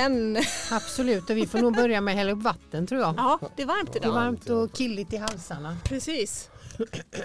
[0.00, 0.36] igen.
[0.70, 3.14] Absolut, och vi får nog börja med att hälla upp vatten tror jag.
[3.16, 4.12] Ja, det är varmt Det är idag.
[4.12, 5.76] varmt och killigt i halsarna.
[5.84, 6.50] Precis.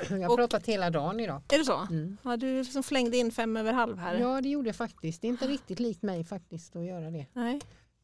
[0.10, 1.42] Jag har Och- pratat hela dagen idag.
[1.54, 1.78] Är det så?
[1.90, 2.18] Mm.
[2.24, 4.16] Ja, du liksom flängde in fem över halv här.
[4.20, 5.22] Ja, det gjorde jag faktiskt.
[5.22, 7.26] Det är inte riktigt likt mig faktiskt att göra det.
[7.34, 7.62] Nej,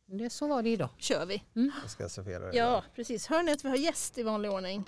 [0.08, 0.90] det så var det idag.
[0.98, 1.44] kör vi.
[1.54, 2.58] Jag ska servera det.
[2.58, 3.28] Ja, precis.
[3.28, 4.84] Hör ni att vi har gäst i vanlig ordning?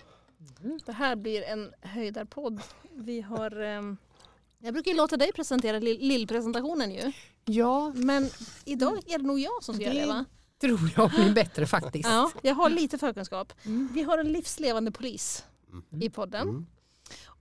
[0.64, 0.80] Mm.
[0.86, 2.62] Det här blir en höjdarpodd.
[2.92, 3.62] Vi har...
[3.62, 3.98] ehm,
[4.60, 7.12] jag brukar ju låta dig presentera lill- lillpresentationen ju.
[7.46, 8.30] Ja, Men
[8.66, 10.26] idag är det nog jag som ska göra det va?
[10.62, 12.10] tror jag blir bättre faktiskt.
[12.10, 13.54] Ja, jag har lite förkunskap.
[13.66, 13.90] Mm.
[13.94, 15.46] Vi har en livslevande polis
[16.02, 16.50] i podden.
[16.50, 16.66] Mm.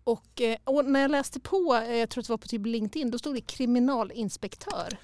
[0.04, 2.66] Och, eh, och när jag läste på, eh, jag tror att det var på typ
[2.66, 4.98] LinkedIn, då stod det kriminalinspektör.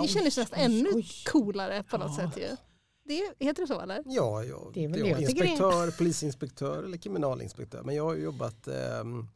[0.00, 1.06] Det kändes nästan ännu oj.
[1.26, 2.30] coolare på något Ja.
[2.30, 2.56] sätt ju.
[3.04, 4.02] Det, heter det så eller?
[4.06, 4.70] Ja, ja.
[4.74, 7.82] Det är väl det jag tycker det inspektör, polisinspektör eller kriminalinspektör.
[7.82, 9.26] Men jag har jobbat ehm,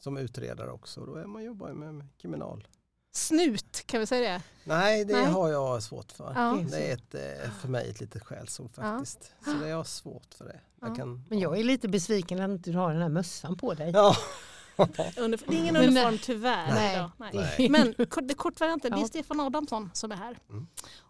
[0.00, 1.00] som utredare också.
[1.00, 2.68] och Då är man jobbar med kriminal.
[3.16, 4.42] Snut, kan vi säga det?
[4.64, 5.24] Nej, det Nej.
[5.26, 6.32] har jag svårt för.
[6.36, 6.58] Ja.
[6.70, 9.32] Det är ett, eh, för mig ett litet skällsord faktiskt.
[9.44, 10.60] Så det har jag svårt för det.
[10.80, 10.86] Ja.
[10.86, 13.74] Jag kan, Men jag är lite besviken att inte du har den här mössan på
[13.74, 13.90] dig.
[13.94, 14.16] Ja,
[14.76, 16.74] det är ingen Men- uniform tyvärr.
[16.74, 17.08] Nej.
[17.16, 17.30] Nej.
[17.58, 17.68] Nej.
[17.68, 17.94] Men
[18.28, 19.06] det kortvarianten, det är Ja.
[19.08, 20.38] Stefan Adamsson som är här.
[20.50, 20.66] Mm.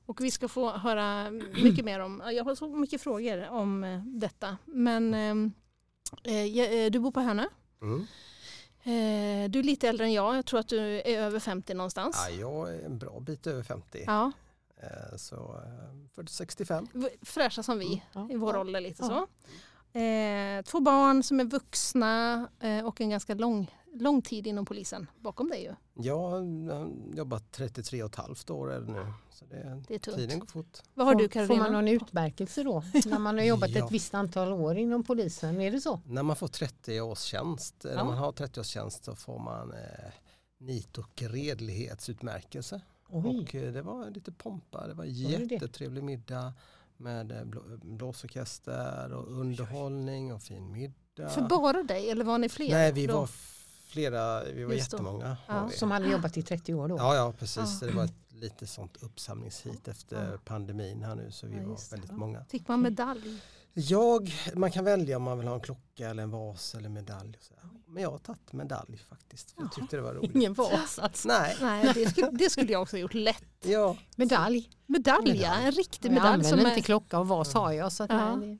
[0.06, 1.30] Och vi ska få höra
[1.62, 4.56] mycket mer om, jag har så mycket frågor om eh, detta.
[4.64, 5.52] Men ehm,
[6.24, 7.44] eh, eh, du bor på Hönö.
[7.82, 8.06] mm.
[8.86, 12.26] Eh, du är lite äldre än jag, jag tror att du är över 50 någonstans.
[12.28, 14.04] ja, jag är en bra bit över 50.
[14.06, 14.32] Ja,
[14.76, 16.86] Eh, Så eh, 40, 65.
[16.92, 18.28] v- fräscha som vi Ja.
[18.30, 18.60] i vår Ja.
[18.60, 19.08] ålder lite Ja.
[19.92, 19.98] så.
[19.98, 25.06] Eh, två barn som är vuxna eh, och en ganska lång, lång tid inom polisen
[25.20, 25.74] bakom dig ju.
[26.04, 29.06] Jag har jobbat 33 och ett halvt år är det nu.
[29.30, 30.16] Så det, Det är tungt.
[30.16, 30.78] tiden går fort.
[30.94, 31.62] Vad har Får- du Får Carolina?
[31.62, 32.82] man någon utmärkelse då?
[33.06, 33.84] När man har jobbat Ja.
[33.86, 36.00] ett visst antal år inom polisen, är det så?
[36.06, 37.90] När man får 30 års tjänst, Ja.
[37.94, 39.78] när man har 30 års tjänst så får man eh,
[40.58, 42.80] nit och redlighetsutmärkelse.
[43.08, 46.52] Oj, Och eh, det var lite pompa, det var jättetrevlig middag
[46.96, 51.28] med eh, blå, blåsorkester och underhållning och fin middag.
[51.28, 52.70] För bara dig eller var ni fler?
[52.70, 53.16] Nej, vi då?
[53.16, 53.26] var
[53.94, 55.36] flera, vi var Just jättemånga.
[55.48, 55.66] Ja.
[55.70, 55.76] vi.
[55.76, 56.96] som hade jobbat i 30 år då?
[56.96, 57.78] Ja, ja, precis.
[57.82, 57.86] Ja.
[57.86, 60.38] Det var ett lite sånt uppsamlingshit efter Ja.
[60.44, 62.16] pandemin här nu så vi Ja, var väldigt Ja.
[62.16, 62.44] många.
[62.44, 63.40] Fick man medalj?
[63.76, 67.36] Jag, man kan välja om man vill ha en klocka eller en vas eller medalj.
[67.38, 67.54] Och så.
[67.86, 69.50] Men jag har tagit medalj faktiskt.
[69.50, 70.34] För jag tyckte det var roligt.
[70.34, 71.28] Ingen vas alltså.
[71.28, 73.44] Nej, Nej, det skulle, det skulle jag också ha gjort lätt.
[73.64, 73.96] ja.
[74.16, 74.70] Medalj.
[74.86, 75.32] Medalj, ja.
[75.34, 75.64] Medalj.
[75.66, 76.28] En riktig Jag medalj.
[76.34, 77.92] använder Som inte är, klocka och vas har jag.
[77.92, 78.36] Så att Ja.
[78.36, 78.58] nej,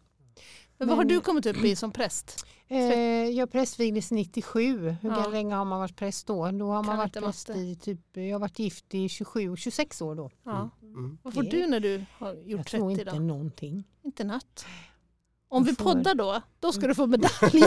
[0.79, 2.47] men vad har du kommit upp i som präst?
[2.69, 2.79] eh,
[3.29, 4.89] jag prästvigdes 97.
[5.03, 5.29] Hur Ja.
[5.29, 6.35] länge har man varit präst då?
[6.51, 9.59] Då har Kan man varit präst i typ, jag har varit gift i 27 och
[9.59, 10.31] 26 år då.
[10.45, 10.71] Ja.
[10.83, 11.19] Mm.
[11.23, 13.23] Vad får du när du har gjort Jag tror 30 inte då?
[13.23, 13.85] någonting.
[14.03, 14.67] Inte något.
[15.49, 17.31] Om vi poddar då, då ska du få medalj.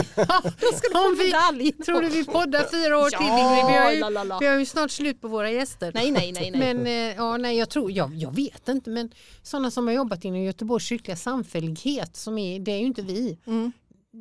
[0.56, 1.72] då ska du få vi- medalj.
[1.72, 3.66] Tror du vi poddar fyra år till Ingrid?
[3.66, 5.92] Vi har, ju, vi har ju snart slut på våra gäster.
[5.94, 6.50] Nej, nej, nej.
[6.50, 6.74] nej.
[6.74, 9.10] Men eh, ja, nej, jag tror, jag, jag vet inte, men
[9.42, 13.38] sådana som har jobbat inom Göteborgs kyrkliga samfällighet, som är, det är ju inte vi.
[13.46, 13.72] Mm.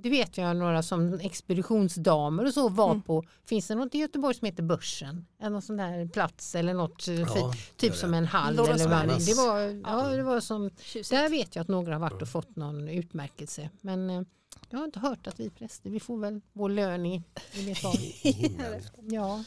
[0.03, 3.01] Det vet jag några som expeditionsdamer och så var Mm.
[3.01, 3.23] på.
[3.45, 5.25] Finns det något i Göteborg som heter Börsen?
[5.39, 8.87] Eller någon sån där plats eller något eh, Ja, typ som en hall Låda eller
[8.87, 9.59] vad det var.
[9.93, 10.69] Ja, det var som,
[11.09, 13.69] där vet jag att några har varit och fått någon utmärkelse.
[13.81, 14.21] Men eh,
[14.69, 18.81] jag har inte hört att vi präster, vi får väl vår lön i, i det.
[19.01, 19.43] Ja,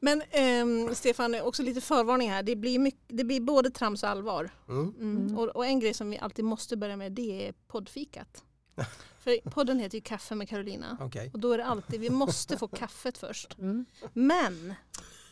[0.00, 2.42] Men ehm, Stefan, också lite förvarning här.
[2.42, 4.50] Det blir, mycket, det blir både trams och allvar.
[4.68, 4.94] Mm.
[5.00, 5.16] Mm.
[5.16, 5.38] Mm.
[5.38, 8.44] Och, och en grej som vi alltid måste börja med det är poddfikat.
[9.18, 10.96] För podden heter ju Kaffe med Carolina.
[11.00, 11.30] Okej.
[11.32, 13.58] Och då är det alltid, vi måste få kaffet först.
[13.58, 13.86] mm.
[14.12, 14.74] Men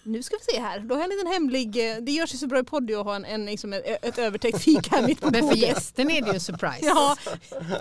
[0.02, 2.38] nu ska vi se här, då har jag en liten hemlig, eh, det görs ju
[2.38, 5.20] så bra i podd att ha en, en, liksom ett, ett övertäckt fika här mitt
[5.20, 5.58] på men för bordet.
[5.62, 6.86] gästen är det ju en surprise.
[6.86, 7.16] Ja,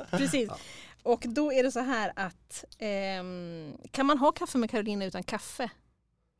[0.09, 0.49] precis.
[1.03, 5.23] Och då är det så här att ehm, kan man ha kaffe med Carolina utan
[5.23, 5.69] kaffe?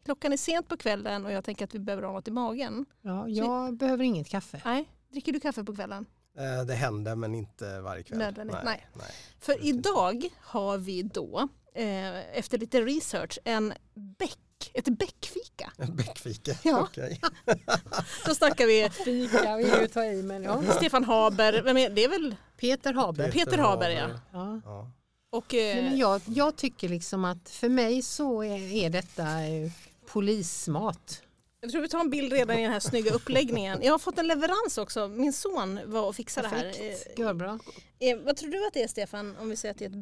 [0.06, 2.86] Klockan är sent på kvällen och jag tänker att vi behöver ha något i magen.
[3.02, 4.62] Ja, jag behöver inget kaffe.
[4.66, 6.06] Nej, dricker du kaffe på kvällen?
[6.38, 8.18] Eh, Det händer men inte varje kväll.
[8.20, 8.88] Nödvändigt, nej.
[8.94, 9.12] nej.
[9.40, 15.72] För idag har vi då, eh, efter lite research, en bäck, ett bäckfika.
[15.78, 16.56] En Bäckfika.
[16.64, 16.82] Ja.
[16.82, 17.22] Okej.
[18.26, 20.64] Då snackar vi Fika vill ju ta i men ja.
[20.78, 23.32] Stefan Haber, vem är, det är väl Peter Haber.
[23.32, 24.10] Peter Haber, ja.
[24.34, 24.62] Ja.
[24.66, 24.92] Ja.
[25.32, 29.24] Och, Nej, eh, men jag, jag tycker liksom att för mig så är, är detta
[29.44, 29.72] eh,
[30.08, 31.22] polismat.
[31.62, 33.80] Jag tror vi tar en bild redan i den här snygga uppläggningen.
[33.82, 35.08] Jag har fått en leverans också.
[35.08, 36.64] Min son var och fixade det här.
[36.64, 37.08] Perfekt.
[37.18, 37.60] Eh, Gör bra.
[38.00, 39.96] eh, vad tror du att det är Stefan om vi säger att det är ett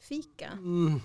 [0.00, 0.46] bäckfika?
[0.52, 1.00] Mm.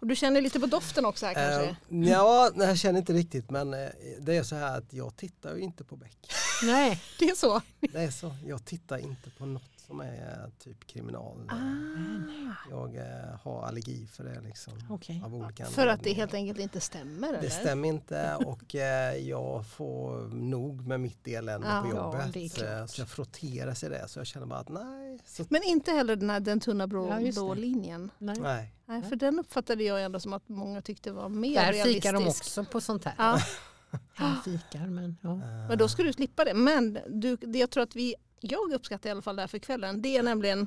[0.00, 1.68] Och du känner lite på doften också här kanske?
[1.70, 3.88] Eh, ja, nej, jag känner inte riktigt men eh,
[4.20, 6.32] det är så här att jag tittar ju inte på bäck.
[6.62, 7.02] Nej.
[7.18, 7.62] Det är så?
[7.80, 8.36] Det är så.
[8.46, 11.48] Jag tittar inte på något som är typ kriminal.
[11.48, 12.68] Ah.
[12.70, 14.72] Jag eh, har allergi för det liksom.
[14.90, 15.22] Okej.
[15.24, 16.16] Av olika För att det anledningar.
[16.16, 17.32] helt enkelt inte stämmer?
[17.32, 17.48] Det eller?
[17.50, 22.62] stämmer inte och eh, jag får nog med mitt elände Ja, på ja, jobbet.
[22.62, 25.18] Eh, så jag frotteras i det så jag känner bara att nej.
[25.24, 28.10] Så, Men inte heller den, här, den tunna blå, Ja, blå linjen?
[28.18, 28.40] Nej.
[28.40, 28.72] nej.
[28.86, 31.94] Nej, för den uppfattade jag ändå som att många tyckte var mer Där realistisk.
[32.04, 33.14] fikar de också på sånt här.
[33.18, 33.40] Ja,
[34.18, 35.30] Ja, fikar, men ja.
[35.30, 36.54] Eh, men då ska du slippa det.
[36.54, 39.58] Men du, det jag tror att vi, jag uppskattar i alla fall det här för
[39.58, 40.66] kvällen, det är nämligen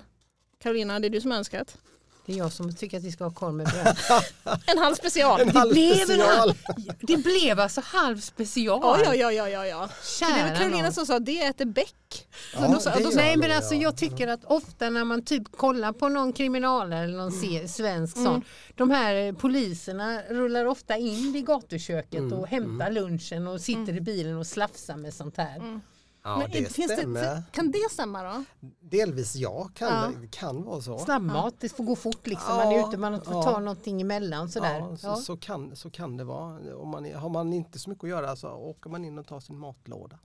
[0.60, 1.78] Carolina, det är du som har önskat.
[2.26, 3.98] Det är jag som tycker att vi ska ha korv med bröd.
[4.66, 5.42] En halv special.
[5.42, 6.54] En halv blev en special.
[7.02, 8.80] Det blev alltså halv special.
[8.84, 9.88] Ja, ja, ja, ja, ja.
[9.88, 10.94] För det var Kära Carolina nån.
[10.94, 12.28] som sa det äter bäck.
[12.54, 13.98] Ja, då sa- det då sa- Nej men alltså jag.
[13.98, 18.44] tycker att ofta när man typ kollar på någon kriminal eller någon se, svensk sån.
[18.76, 24.02] De här poliserna rullar ofta in vid gatuköket Mm, och hämtar lunchen och sitter i
[24.02, 25.82] bilen och slafsar med sånt här.
[26.30, 27.22] Ja, Men det finns stämmer.
[27.22, 28.44] Det, kan det stämma då?
[28.80, 30.22] Delvis ja, kan, Ja.
[30.22, 31.00] Det, kan vara så.
[31.00, 32.58] Snabbmat, det får gå fort liksom.
[32.58, 33.44] Ja, man är ute, man får ja.
[33.44, 34.80] ta någonting emellan sådär.
[34.80, 35.16] Ja, så, Ja.
[35.16, 36.76] Så, kan, så kan det vara.
[36.76, 39.40] Om man, har man inte så mycket att göra så åker man in och tar
[39.40, 40.20] sin matlåda.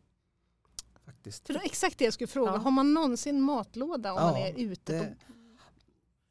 [1.04, 1.46] Faktiskt.
[1.46, 2.52] För det exakt det jag skulle fråga.
[2.52, 2.58] Ja.
[2.58, 4.92] Har man någonsin matlåda om Ja, man är ute?
[4.92, 5.32] Det, På...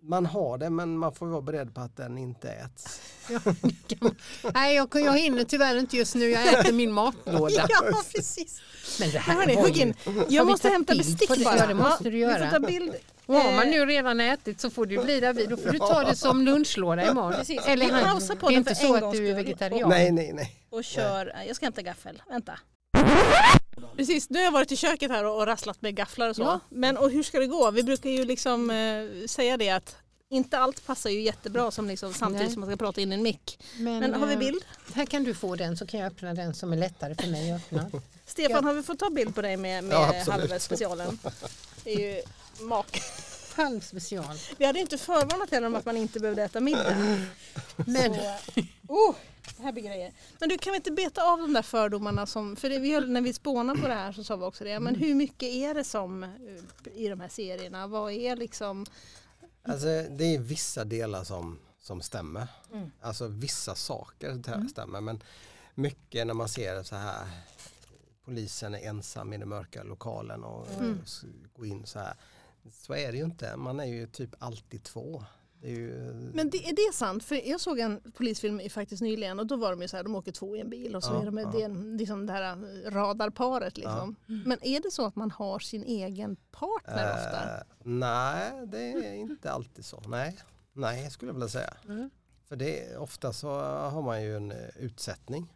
[0.05, 3.01] man har det men man får vara beredd på att den inte äts.
[4.53, 7.65] Nej jag, jag hinner tyvärr inte just nu, jag äter min matlåda.
[7.69, 7.81] Ja,
[8.15, 8.61] precis.
[8.99, 9.93] Men det här hörni, var hugg in.
[10.29, 11.43] Jag måste hämta bestick på det?
[11.43, 11.57] bara.
[11.57, 12.49] Ja, det måste du Vi göra.
[12.49, 12.93] får ta bild.
[13.25, 15.49] Och har man nu redan ätit så får du bli där vid.
[15.49, 17.33] Då får du ta det som lunchlåda imorgon.
[17.33, 17.61] Precis.
[17.67, 19.89] Eller Vi pausar det podden är inte så att du är vegetarian.
[19.89, 20.55] Nej, nej, nej.
[20.69, 22.59] Och kör, jag ska hämta gaffel, vänta.
[23.95, 26.41] Precis, nu har jag varit i köket här och och rasslat med gafflar och så.
[26.41, 26.59] Ja.
[26.69, 27.71] Men och hur ska det gå?
[27.71, 29.95] Vi brukar ju liksom eh, säga det att
[30.29, 32.53] inte allt passar ju jättebra som liksom, samtidigt Nej.
[32.53, 33.59] som man ska prata in i en mick.
[33.77, 34.65] Men, Men har vi eh, bild?
[34.93, 37.51] Här kan du få den så kan jag öppna den som är lättare för mig
[37.51, 38.01] att öppna.
[38.25, 41.19] Stefan, har vi fått ta bild på dig med, med Ja, halvspecialen?
[41.83, 42.21] Det är ju
[42.65, 43.01] mak.
[43.55, 44.35] Halv special.
[44.57, 46.95] Vi hade inte förvarnat heller om att man inte behövde äta middag.
[47.75, 48.15] Men
[48.87, 49.15] Oh,
[49.57, 50.13] det här blir grejer.
[50.39, 53.09] Men du kan vi inte beta av de där fördomarna som, för det, vi höll,
[53.11, 55.73] när vi spånade på det här så sa vi också det, men hur mycket är
[55.73, 56.29] det som eh,
[56.93, 57.87] i de här serierna?
[57.87, 58.85] Vad är liksom,
[59.63, 62.47] Alltså, det är vissa delar som, som stämmer.
[62.73, 62.91] Mm.
[63.01, 65.23] Alltså vissa saker där stämmer men
[65.75, 67.27] mycket när man ser så här
[68.25, 71.01] polisen är ensam i den mörka lokalen och Mm.
[71.55, 72.13] går in så här.
[72.71, 75.23] Så är det ju inte, man är ju typ alltid två.
[75.63, 75.91] Det är ju,
[76.33, 77.23] men det, är det sant?
[77.23, 80.03] För jag såg en polisfilm i- faktiskt nyligen och då var de ju så här,
[80.03, 81.51] de åker två i en bil och så Ja, är de ja.
[81.51, 82.55] det, är liksom det här
[82.91, 84.15] radarparet liksom.
[84.25, 87.57] Men är det så att man har sin egen partner ofta?
[87.57, 90.03] Eh, nej, det är inte alltid så.
[90.07, 90.37] Nej,
[90.73, 91.73] nej skulle jag vilja säga.
[91.89, 92.09] Mm.
[92.47, 95.53] För det, är- ofta så har man ju en eh, utsättning.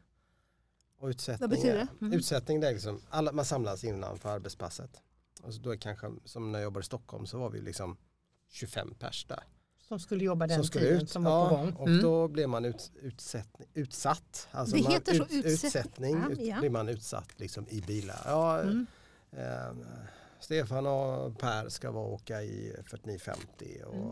[0.99, 2.05] Och utsättning Vad betyder är- det?
[2.05, 2.13] Mm.
[2.19, 5.01] Utsättning det är liksom, alla, man samlas innanför arbetspasset.
[5.43, 7.97] Och så då är kanske, som när jag jobbade i Stockholm så var vi liksom
[8.49, 9.43] 25 pers där.
[9.87, 11.09] Som skulle jobba den som skulle tiden ut.
[11.09, 11.73] som var ja, på gång.
[11.73, 12.01] Och Mm.
[12.01, 14.47] då blir man ut, utsättning, utsatt.
[14.51, 16.17] Alltså Det man, heter så, utsätt- utsättning.
[16.21, 16.59] Ja, ut, ja.
[16.59, 18.21] blir man utsatt liksom i bilar.
[18.25, 18.87] Ja, Mm.
[19.31, 19.71] eh,
[20.39, 24.11] Stefan och Per ska vara åka i 4950 och, Mm.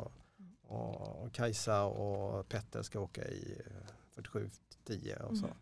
[0.67, 3.61] och, och Kajsa och Petter ska åka i
[4.15, 5.45] 4710 och så.
[5.45, 5.57] Mm.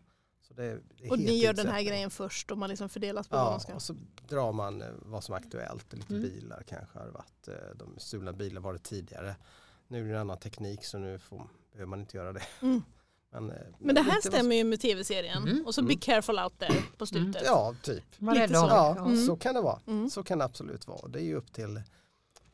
[0.48, 2.68] så det, är- det är Och helt ni gör den här grejen först och man
[2.70, 3.74] liksom fördelas på vad Ja, man ska.
[3.74, 3.96] och så
[4.28, 5.92] drar man eh, vad som är aktuellt.
[5.92, 6.22] Lite Mm.
[6.28, 7.48] bilar kanske har varit.
[7.48, 9.36] eh, De stulna bilar var det tidigare.
[9.94, 12.42] Nu är det en annan teknik så nu får, behöver man inte göra det.
[12.62, 12.82] Mm.
[13.30, 15.66] Men, eh, Men det här stämmer ju med tv-serien Mm.
[15.66, 15.88] och så Mm.
[15.88, 17.46] be careful out there på slutet.
[17.46, 18.04] som- Ja, typ.
[18.18, 18.54] Var Lite så.
[18.54, 18.96] Ja.
[18.98, 19.26] Mm.
[19.26, 19.80] så kan det vara.
[19.86, 20.10] Mm.
[20.10, 21.08] Så kan det absolut vara.
[21.08, 21.82] Det är ju upp till,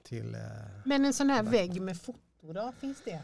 [0.03, 0.41] till eh,
[0.85, 3.21] Men en sån här vägg med foto då, finns det?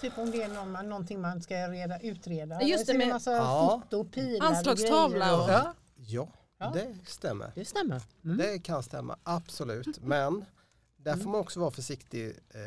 [0.00, 2.62] Typ om det är någon, man- någonting man ska reda, utreda.
[2.62, 3.80] Just det, Ser med- en massa Ja.
[3.82, 5.50] foto, pilar Anslagstavla och.
[5.50, 6.28] Ja, ja,
[6.58, 6.70] Ja.
[6.74, 7.52] det stämmer.
[7.54, 8.02] det stämmer.
[8.24, 8.36] Mm.
[8.36, 10.00] Det kan stämma, absolut.
[10.02, 10.44] Men
[10.96, 12.26] där får man också vara försiktig.
[12.28, 12.60] Eh,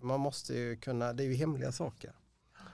[0.00, 2.12] man måste ju kunna, det är ju hemliga saker.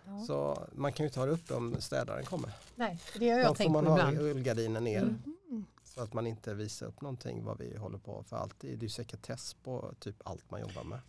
[0.06, 0.24] Ja.
[0.26, 2.50] Så man kan ju ha det uppe om städaren kommer.
[2.74, 4.18] Nej, det har Då jag får tänkt man på ha ibland.
[4.18, 5.02] rullgardinen ner.
[5.02, 5.64] Mm.
[5.84, 8.78] Så att man inte visar upp någonting vad vi håller på för alltid.
[8.78, 11.00] Det är ju sekretess på typ allt man jobbar med.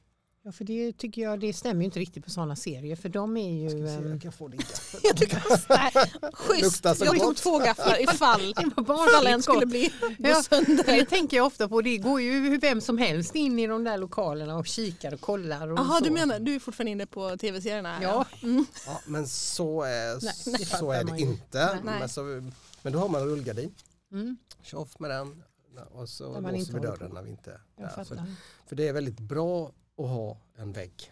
[0.46, 3.38] Ja, för det tycker jag, det stämmer ju inte riktigt på sådana serier för de
[3.38, 3.84] är Ska ju...
[3.84, 5.00] vi se, ehm, jag kan få din gaffel.
[5.04, 5.92] Jag tycker Nej,
[6.34, 10.44] Schysst, jag tog två gafflar ifall, Det var ifall en barnsligt skulle bli Ja.
[10.86, 11.82] Det tänker jag ofta på.
[11.82, 15.72] Det går ju vem som helst in i de där lokalerna och kikar och kollar.
[15.72, 18.04] Och Jaha, du menar, du är fortfarande inne på tv-serierna?
[18.04, 18.26] Ja.
[18.44, 18.66] Mm.
[18.86, 21.80] Ja, men så är, Nej, det så är det inte.
[21.84, 22.00] Nej.
[22.00, 23.76] Men, så, men då har man en rullgardin.
[24.12, 25.44] Mm, Tjoff med den.
[25.92, 28.26] Och så låser vi dörren när vi inte jag fattar.
[28.68, 31.12] för det är väldigt bra att ha en vägg.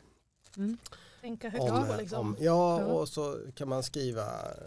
[0.58, 0.78] Mm.
[1.22, 2.20] Tänka högt Om, på liksom.
[2.20, 2.86] om, ja, Ja.
[2.86, 4.58] och så kan man skriva, eh,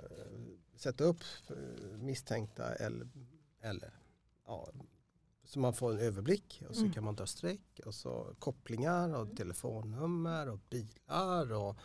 [0.77, 1.57] sätta upp eh,
[1.99, 3.09] misstänkta eller,
[3.63, 3.91] eller
[4.47, 4.69] ja,
[5.45, 6.93] så man får en överblick och så Mm.
[6.93, 11.77] kan man ta streck och så kopplingar och telefonnummer och bilar och,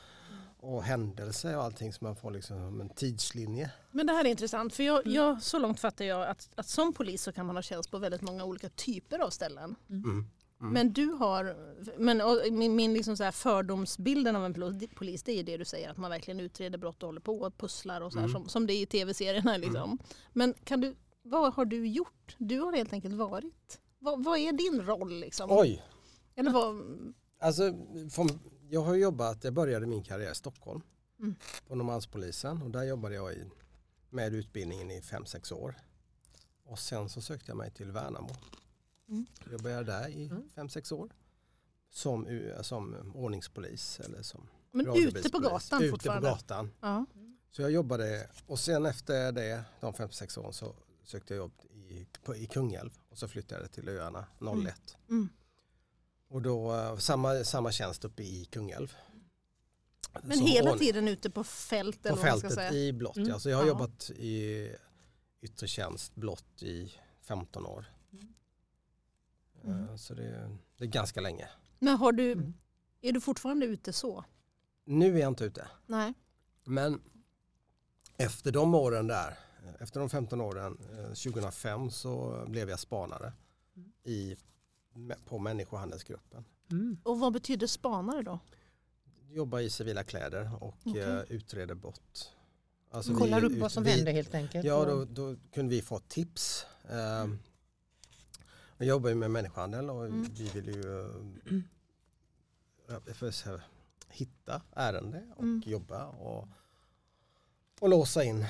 [0.58, 3.72] och händelser och allting så man får liksom en tidslinje.
[3.92, 6.94] Men det här är intressant för jag, jag, så långt fattar jag att, att som
[6.94, 9.76] polis så kan man ha tjänst på väldigt många olika typer av ställen.
[9.90, 10.30] Mm.
[10.62, 10.74] Mm.
[10.74, 11.56] Men du har,
[11.98, 12.22] men
[12.58, 15.66] min, min liksom så här fördomsbilden av en pol- polis det är ju det du
[15.66, 18.42] säger att man verkligen utreder brott och håller på och pusslar och så här, Mm.
[18.42, 19.58] som, som det är i tv-serierna.
[19.58, 19.98] Liksom.
[20.34, 22.36] Men kan du, vad har du gjort?
[22.38, 23.80] Du har helt enkelt varit.
[24.00, 25.20] Vad, vad är din roll?
[25.20, 25.48] Liksom?
[25.52, 25.84] Oj,
[26.36, 26.82] Eller vad,
[27.40, 27.74] alltså
[28.12, 28.30] från,
[28.70, 30.82] jag har jobbat, jag började min karriär i Stockholm
[31.20, 31.36] Mm.
[31.68, 33.50] på Norrmalmspolisen och där jobbade jag i,
[34.10, 35.76] med utbildningen i 5-6 år.
[36.66, 38.30] Och sen så sökte jag mig till Värnamo.
[39.12, 39.26] Mm.
[39.52, 40.50] Jag började där i Mm.
[40.56, 41.10] 5-6 år.
[41.90, 42.28] Som,
[42.62, 46.30] som ordningspolis eller som men ute på gatan Ute fortfarande?
[46.30, 46.72] på gatan.
[46.82, 47.06] Ja.
[47.52, 51.52] Så jag jobbade och sen efter det, de 5-6 åren så sökte jag jobb
[51.90, 54.26] i, på, i Kungälv och så flyttade jag till öarna
[54.68, 54.98] 01.
[55.10, 55.30] Mm.
[56.28, 58.94] Och då samma, samma tjänst uppe i Kungälv.
[60.24, 62.04] Men Som hela ordning- tiden ute på fält?
[62.04, 63.18] På fältet i blått.
[63.18, 63.30] Mm.
[63.30, 63.40] Ja.
[63.40, 63.68] Så jag har Ja.
[63.70, 64.70] jobbat i
[65.42, 67.86] yttre tjänst blått i 15 år.
[69.64, 69.90] Mm.
[69.90, 71.50] Eh, Så det, det är ganska länge.
[71.80, 72.54] Men har du, Mm.
[73.02, 74.26] är du fortfarande ute så?
[74.86, 75.68] Nu är jag inte ute.
[75.86, 76.14] Nej.
[76.64, 77.02] Men
[78.18, 79.38] efter de åren där,
[79.80, 83.34] efter de 15 åren, eh, 2005 så blev jag spanare
[83.76, 83.92] Mm.
[84.04, 84.36] i,
[85.26, 86.46] på människohandelsgruppen.
[86.72, 86.98] Mm.
[87.04, 88.40] Och vad betyder spanare då?
[89.30, 91.02] Jobbar i civila kläder och Okej.
[91.02, 92.32] eh, utreder brott.
[92.92, 94.66] Alltså Kollar upp vad som vi- händer helt enkelt.
[94.66, 96.66] Ja, då, då kunde vi få tips.
[96.90, 97.28] Eh,
[98.88, 100.24] jag jobbar ju med människohandel och Mm.
[100.34, 101.00] vi vill ju
[102.90, 103.62] eh, säga,
[104.10, 105.64] hitta ärende och Mm.
[105.66, 106.48] jobba och,
[107.80, 108.46] och låsa in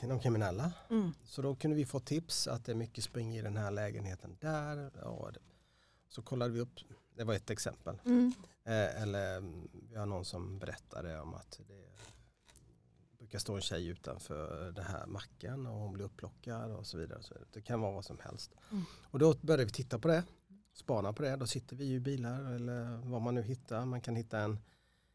[0.00, 0.72] de kriminella.
[0.90, 1.12] Mm.
[1.24, 4.36] Så då kunde vi få tips att det är mycket spring i den här lägenheten
[4.40, 4.90] där.
[5.02, 5.30] Ja,
[6.08, 6.80] så kollade vi upp,
[7.14, 8.00] det var ett exempel.
[8.04, 8.32] Mm.
[8.64, 11.90] Eh, eller mm, vi har någon som berättade om att det
[13.30, 17.18] brukar stå en tjej utanför den här macken och hon blir upplockad och så vidare.
[17.18, 17.48] och Så vidare.
[17.52, 18.50] Det kan vara vad som helst.
[18.70, 18.84] Mm.
[19.02, 20.24] Och då började vi titta på det,
[20.74, 21.36] spana på det.
[21.36, 23.84] Då sitter vi i bilar eller vad man nu hittar.
[23.84, 24.58] Man kan hitta en,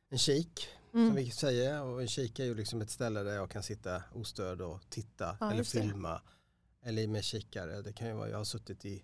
[0.10, 1.15] en kik som Mm.
[1.15, 4.62] vi säger och en kik är ju liksom ett ställe där jag kan sitta ostörd
[4.62, 6.22] och titta Ja, eller filma.
[6.81, 7.81] Eller med kikare.
[7.81, 9.03] Det kan ju vara, jag har suttit i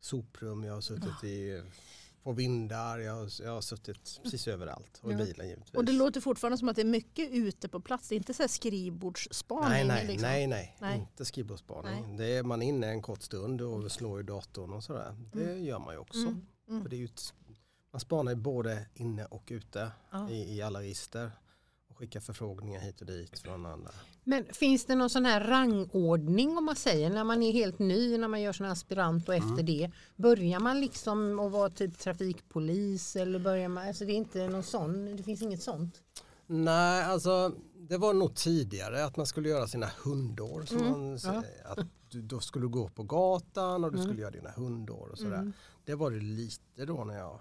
[0.00, 1.62] soprum, jag har suttit i
[2.22, 5.24] på vindar, jag har, jag har suttit precis överallt och i Ja.
[5.24, 5.74] bilen givetvis.
[5.74, 8.08] Och det låter fortfarande som att det är mycket ute på plats.
[8.08, 9.68] Det är inte så här skrivbordsspaning.
[9.68, 10.28] nej, nej, liksom.
[10.28, 10.98] nej, nej, Nej.
[10.98, 12.16] inte skrivbordsspaning.
[12.16, 15.16] Det är man inne en kort stund och slår i datorn och sådär.
[15.32, 16.20] Det gör man ju också.
[16.20, 16.46] Mm.
[16.68, 16.82] Mm.
[16.82, 17.08] För det är ju
[17.92, 20.30] man spanar ju både inne och ute Ja.
[20.30, 21.30] i, i alla register
[22.00, 23.90] och skickar förfrågningar hit och dit från andra.
[24.24, 28.18] Men finns det någon sån här rangordning om man säger när man är helt ny,
[28.18, 29.50] när man gör sin aspirant och Mm.
[29.50, 29.90] efter det.
[30.16, 34.62] Börjar man liksom att vara typ trafikpolis eller börjar man, alltså det är inte någon
[34.62, 36.02] sån, det finns inget sånt?
[36.46, 40.62] Nej, alltså det var nog tidigare att man skulle göra sina hundår.
[40.64, 40.90] Som Mm.
[41.00, 44.08] man, säger, att du, då skulle du gå på gatan och du Mm.
[44.08, 45.34] skulle göra dina hundår och sådär.
[45.38, 45.52] Mm.
[45.84, 47.38] Det var det lite då när jag,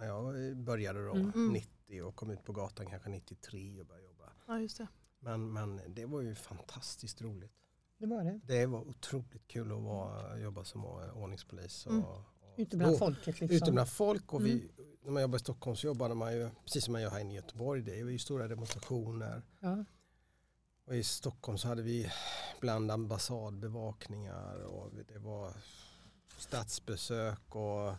[0.00, 1.52] när jag började då, Mm.
[1.88, 4.32] 90 och kom ut på gatan kanske 93 och började jobba.
[4.46, 4.88] Ja, just det.
[5.20, 7.52] Men, men det var ju fantastiskt roligt.
[7.98, 8.40] Det var det.
[8.44, 11.86] Det var otroligt kul att vara, jobba som ordningspolis.
[11.86, 12.04] Och, Mm.
[12.04, 12.20] och,
[12.56, 13.56] Ute bland då- folket liksom.
[13.56, 14.70] Ute bland folk och vi,
[15.02, 17.32] när man jobbar i Stockholm så jobbade man ju precis som man gör här inne
[17.32, 17.82] i Göteborg.
[17.82, 19.42] Det är ju stora demonstrationer.
[19.60, 19.84] Ja.
[20.86, 22.10] Och i Stockholm så hade vi
[22.60, 25.52] bland ambassadbevakningar och det var
[26.38, 27.94] statsbesök och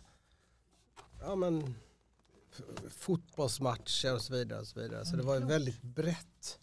[1.21, 1.75] ja, men,
[2.89, 4.59] fotbollsmatcher och så vidare.
[4.59, 5.05] Och så vidare.
[5.05, 6.59] Så det var ju väldigt brett.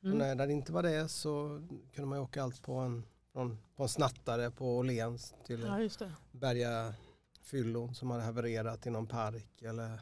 [0.00, 0.36] Och Mm.
[0.38, 1.62] när det inte var det så
[1.94, 5.60] kunde man ju åka allt på en, från, på en snattare på Åhléns till
[6.00, 6.94] Ja, bärga
[7.42, 9.62] fyllon som hade havererat i någon park.
[9.62, 10.00] Eller,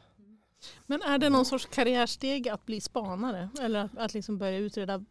[0.85, 3.49] Men är det någon sorts karriärsteg att bli spanare?
[3.61, 5.05] Eller att, att liksom börja utreda?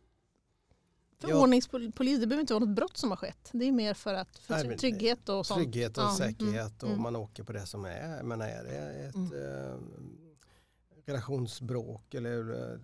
[1.22, 1.42] För Ja.
[1.42, 3.48] ordningspolis, det behöver inte vara något brott som har skett.
[3.52, 5.58] Det är mer för, att, för Nej, trygghet och sånt.
[5.60, 7.02] trygghet och Ja, säkerhet mm, och mm.
[7.02, 8.16] man åker på det som är.
[8.16, 9.32] Jag menar, är det ett Mm.
[9.72, 9.78] eh,
[11.06, 12.30] relationsbråk eller,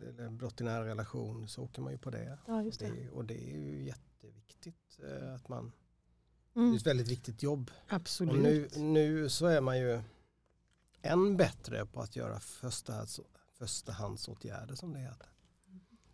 [0.09, 2.39] eller brott i nära relation så åker man ju på det.
[2.47, 2.91] Ja, just det.
[2.91, 5.73] det och det är ju jätteviktigt eh, att man,
[6.55, 6.73] det Mm.
[6.73, 7.71] är ett väldigt viktigt jobb.
[7.87, 8.43] Och Absolut.
[8.43, 10.01] nu, nu så är man ju
[11.03, 13.21] än bättre på att göra förstahands,
[13.59, 15.27] förstahandsåtgärder som det heter.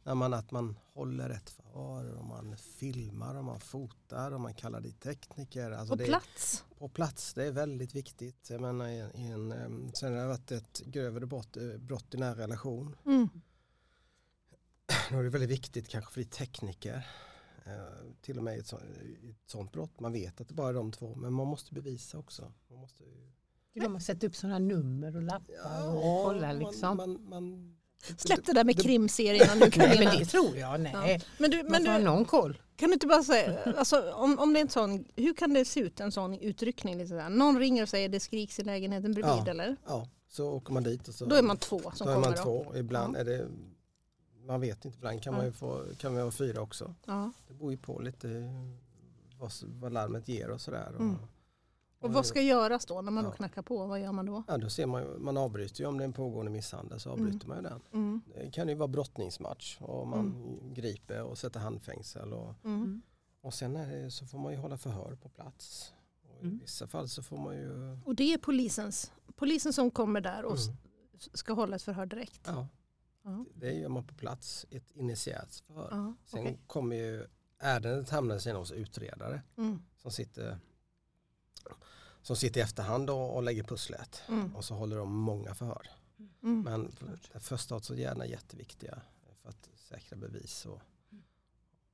[0.05, 4.55] När man, att man håller rätt förhör och man filmar och man fotar och man
[4.55, 5.71] kallar dit tekniker.
[5.71, 6.65] Alltså På plats?
[6.79, 8.51] på plats, det är väldigt viktigt.
[8.51, 12.17] Jag menar, i, en, em, sen har det varit ett grövre brott, eh, brott i
[12.17, 12.97] nära relation.
[13.07, 13.29] Mm.
[15.11, 17.07] Då är det väldigt viktigt kanske för tekniker
[17.67, 20.01] Eh, till och med i ett, så, ett sånt brott.
[20.01, 22.53] Man vet att det bara är de två men man måste bevisa också.
[22.69, 23.05] Man måste,
[23.73, 26.97] De har satt upp sådana nummer och lappar och kollar liksom.
[26.97, 27.77] Man, man, man,
[28.17, 30.11] Släpp det där med krimserierna nu Nej, Carolina.
[30.11, 31.21] men det tror jag, nej.
[31.39, 32.59] Men du, Men man har du, någon koll.
[32.77, 35.65] kan du inte bara säga, alltså, om, om det är en sån, hur kan det
[35.65, 36.99] se ut en sån utryckning?
[36.99, 37.29] Liksom där?
[37.29, 39.51] Någon ringer och säger det skriks i lägenheten bredvid Ja.
[39.51, 39.77] eller?
[39.87, 42.29] ja, så åker man dit och så Då är man två som då är kommer
[42.29, 42.43] man då.
[42.43, 42.77] två.
[42.77, 43.21] Ibland Ja.
[43.21, 43.47] är det,
[44.47, 45.37] man vet inte, ibland kan Ja.
[45.37, 46.95] man ju få, kan man vara fyra också.
[47.07, 47.31] Ja.
[47.49, 48.29] Det beror ju på lite
[49.39, 50.89] vad, vad larmet ger och sådär.
[50.89, 51.11] Mm.
[51.15, 51.21] Och
[52.13, 53.35] vad ska göras då när man då Ja.
[53.35, 53.87] knackar på?
[53.87, 54.43] Vad gör man då?
[54.49, 57.11] Ja, då ser man, ju- man avbryter ju om det är en pågående misshandel så
[57.11, 57.81] avbryter man ju den.
[57.93, 58.21] Mm.
[58.35, 60.35] Det kan ju vara brottningsmatch och man
[60.75, 62.33] griper och sätter handfängsel.
[62.33, 63.03] Och, Mm.
[63.41, 65.93] och sen är det, så får man ju hålla förhör på plats.
[66.23, 66.59] Och I Mm.
[66.59, 67.99] vissa fall så får man ju...
[68.05, 70.77] Och det är polisens, polisen som kommer där och Mm,
[71.35, 72.41] ska hålla ett förhör direkt?
[72.47, 72.69] ja,
[73.23, 73.45] Ja.
[73.55, 75.89] det gör man på plats, ett initialt förhör.
[75.91, 76.61] Ja, Sen okej.
[76.67, 77.27] kommer ju
[77.59, 79.83] ärendet hamna sen hos utredare Mm.
[79.97, 80.59] som sitter,
[82.25, 84.23] som sitter i efterhand och, och lägger pusslet.
[84.29, 84.57] Mm.
[84.57, 85.91] Och så håller de många förhör.
[86.43, 86.63] Mm.
[86.63, 86.93] Men
[87.33, 89.01] det första åtgärderna är jätteviktiga
[89.43, 90.81] för att säkra bevis och,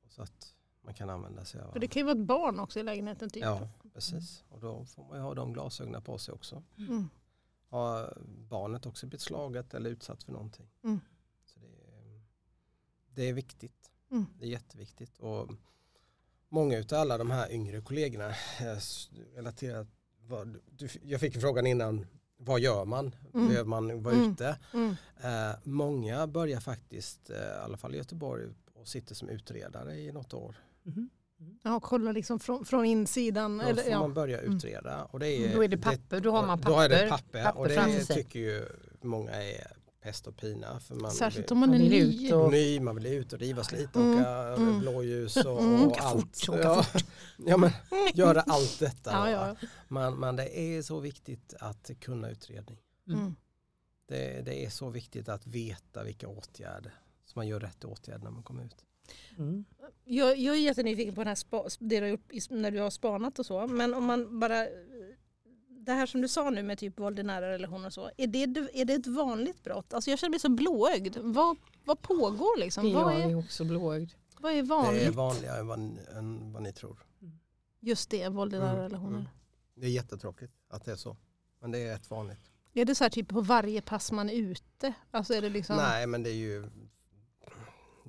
[0.04, 2.60] och så att man kan använda sig av För det kan ju vara ett barn
[2.60, 3.42] också i lägenheten typ.
[3.42, 4.44] Ja, precis.
[4.48, 6.62] Och då får man ju ha de glasögonen på sig också.
[6.78, 7.08] Mm.
[7.68, 8.18] Har
[8.48, 10.70] barnet också blivit slaget eller utsatt för någonting.
[10.84, 11.00] Mm.
[11.44, 12.22] Så det, är,
[13.08, 13.90] det är viktigt.
[14.10, 14.26] Mm.
[14.38, 15.18] Det är jätteviktigt.
[15.18, 15.50] Och
[16.48, 18.78] många av alla de här yngre kollegorna eh,
[19.34, 19.88] relaterat
[20.30, 22.06] vad, du, jag fick frågan innan,
[22.36, 23.14] vad gör man?
[23.34, 23.48] Mm.
[23.48, 24.30] Behöver man vara Mm.
[24.32, 24.58] ute?
[24.74, 24.96] Mm.
[25.22, 30.12] Eh, många börjar faktiskt, eh, i alla fall i Göteborg, och sitter som utredare i
[30.12, 30.56] något år.
[30.82, 31.10] Mhm.
[31.62, 33.58] Ja, kolla liksom från, från insidan.
[33.58, 33.98] Då eller, får ja.
[33.98, 34.56] man börja Mm.
[34.56, 35.04] utreda.
[35.04, 36.74] Och det är, Då är det papper, då har man papper.
[36.74, 38.66] Då är det papper, papper och det tycker ju
[39.02, 39.66] många är
[40.00, 40.80] pest och pina.
[40.80, 42.26] För man Särskilt vill, om man är Man ny.
[42.26, 44.28] ut och- ny, man vill ut och riva, slita, Mm, åka
[44.62, 44.80] mm.
[44.80, 45.82] blåljus och, Mm.
[45.82, 46.38] och Åka allt.
[46.40, 46.84] fort, åka ja.
[47.46, 47.70] ja, men
[48.14, 49.10] göra allt detta.
[49.30, 49.56] Ja, ja.
[49.88, 52.78] Men, men det är så viktigt att kunna utredning.
[53.08, 53.34] Mm.
[54.08, 58.30] Det, det är så viktigt att veta vilka åtgärder, så man gör rätt åtgärder när
[58.30, 58.84] man kommer ut.
[59.38, 59.64] Mm.
[60.04, 62.90] Jag, jag är jättenyfiken på den här spa, det du har gjort när du har
[62.90, 63.66] spanat och så.
[63.66, 64.66] Men om man bara...
[65.90, 68.10] Det här som du sa nu med typ våld i nära relationer och så.
[68.16, 68.42] Är det,
[68.74, 69.94] är det ett vanligt brott?
[69.94, 71.16] Alltså jag känner mig så blåögd.
[71.16, 72.92] Vad, vad pågår liksom?
[72.92, 74.10] Vad Jag är, är också blåögd.
[74.40, 75.02] vad är Det vanligt?
[75.02, 77.06] är vanligare än vad, ni- än vad ni tror.
[77.80, 79.18] Just det, våld i nära Mm, relationer.
[79.18, 79.28] mm.
[79.74, 81.16] Det är jättetråkigt att det är så.
[81.60, 82.40] Men det är rätt vanligt.
[82.74, 84.92] Är det så här typ på varje pass man är ute?
[85.10, 85.76] Alltså är det liksom...
[85.76, 86.70] Nej men det är ju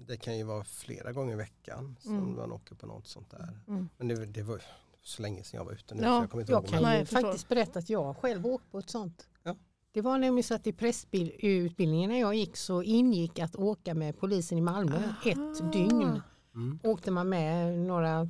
[0.08, 2.36] Det kan ju vara flera gånger i veckan som Mm.
[2.36, 3.60] man åker på något sånt där.
[3.68, 3.90] Mm.
[3.98, 4.62] Men det, det var
[5.04, 6.04] så länge sedan jag var ute nu.
[6.04, 8.80] Ja, så jag kommer inte Jag kan ju faktiskt berätta att jag själv åkt på
[8.80, 9.28] ett sånt.
[9.44, 9.56] Ja.
[9.92, 14.20] Det var nämligen så att i pressutbildningen när jag gick så ingick att åka med
[14.20, 15.32] polisen i Malmö Aha.
[15.32, 16.22] ett dygn.
[16.56, 16.80] mm.
[16.84, 18.30] Åkte man med några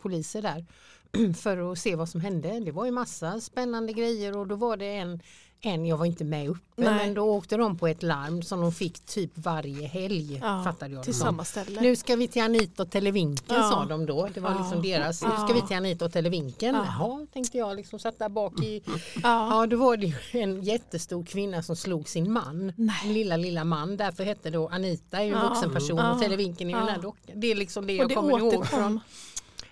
[0.00, 0.66] poliser där
[1.34, 2.60] för att se vad som hände.
[2.60, 5.20] Det var ju massa spännande grejer och då var det en,
[5.62, 6.94] en jag var inte med uppe, Nej.
[6.94, 10.38] men då åkte de på ett larm som de fick typ varje helg.
[10.42, 11.26] Ja, fattade jag Till som.
[11.26, 11.80] samma ställe.
[11.80, 13.70] Nu ska vi till Anita och Televinken Ja.
[13.70, 14.28] sa de då.
[14.34, 14.98] Det var liksom Ja.
[14.98, 16.74] deras, nu ska vi till Anita och Televinken.
[16.74, 16.84] Ja.
[16.86, 18.82] Jaha, tänkte jag liksom satt där bak i.
[18.86, 19.60] ja.
[19.60, 22.72] Ja, då var det en jättestor kvinna som slog sin man.
[22.76, 22.96] Nej.
[23.14, 23.96] Lilla, lilla man.
[23.96, 25.48] Därför hette då Anita är ju en Ja.
[25.48, 26.12] vuxen person Ja.
[26.14, 26.84] och Televinken är ju Ja.
[26.84, 27.40] den här dockan.
[27.40, 28.66] Det är liksom det Och jag det kommer ihåg.
[28.66, 29.00] Från.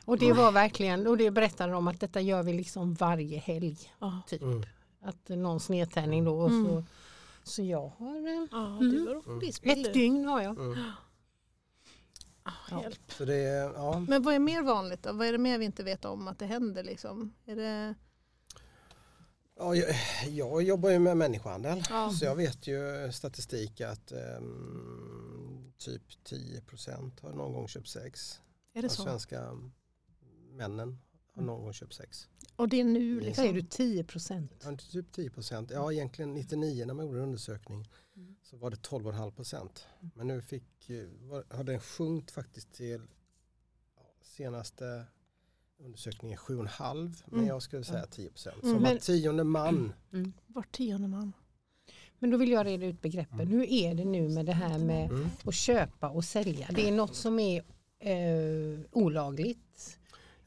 [0.05, 3.77] Och det var verkligen, och det berättade de att detta gör vi liksom varje helg.
[3.99, 4.21] Ja.
[4.29, 4.43] Typ.
[4.43, 4.63] Mm.
[5.01, 6.39] Att någon snedtändning då.
[6.41, 6.67] Och Mm.
[6.67, 6.85] så,
[7.51, 8.91] så jag har eh, Ja, Mm.
[8.91, 10.59] du var polisbil ett dygn har jag.
[10.59, 10.79] Mm.
[12.43, 13.13] Ah, hjälp.
[13.13, 13.35] Så det
[13.75, 14.01] ja.
[14.09, 15.13] Men vad är mer vanligt då?
[15.13, 16.83] Vad är det mer vi inte vet om att det händer?
[16.85, 17.35] Liksom?
[17.47, 17.95] Är det...
[19.61, 19.95] Ja, jag,
[20.29, 22.11] jag jobbar ju med människohandel Ja.
[22.11, 28.41] så jag vet ju statistik att ehm, typ 10% har någon gång köpt sex.
[28.75, 29.03] Är det De så?
[29.03, 29.57] svenska
[30.53, 30.99] männen
[31.39, 32.29] har någon gång köpt sex.
[32.57, 33.55] Och det är nu Säger liksom?
[33.55, 34.53] du 10 procent?
[34.65, 35.31] Ja, typ 10
[35.71, 38.37] Ja, egentligen 99 när man gjorde en undersökning Mm.
[38.43, 39.87] så var det 12,5 procent.
[40.15, 43.01] Men nu fick, eh, var, har den sjunkit faktiskt till
[43.97, 45.05] ja, senaste
[45.79, 47.47] undersökningen 7,5 men Mm.
[47.49, 48.57] jag skulle säga 10 procent.
[48.61, 48.83] Så Mm.
[48.83, 50.33] var Men- tionde man Mm.
[50.47, 51.33] Var tionde man.
[52.19, 53.41] Men då vill jag reda ut begreppen.
[53.41, 53.49] Mm.
[53.53, 55.29] Hur är det nu med det här med mm.
[55.45, 56.69] att köpa och sälja?
[56.75, 57.65] Det är något som är
[58.01, 59.98] eh, olagligt.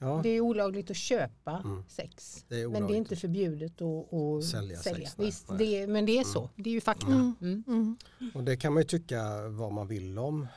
[0.04, 1.84] Ja, Det är olagligt att köpa Mm.
[1.88, 2.46] sex.
[2.48, 5.08] det Men det är inte förbjudet att, att Sälja sälja.
[5.10, 6.26] sex, Visst, det är, men det är Mm.
[6.34, 6.50] så.
[6.56, 7.08] Det är ju fakta.
[7.08, 7.36] Mm.
[7.42, 7.64] Mm.
[7.68, 7.98] Mm.
[8.36, 10.48] Och det kan man ju tycka vad man vill om.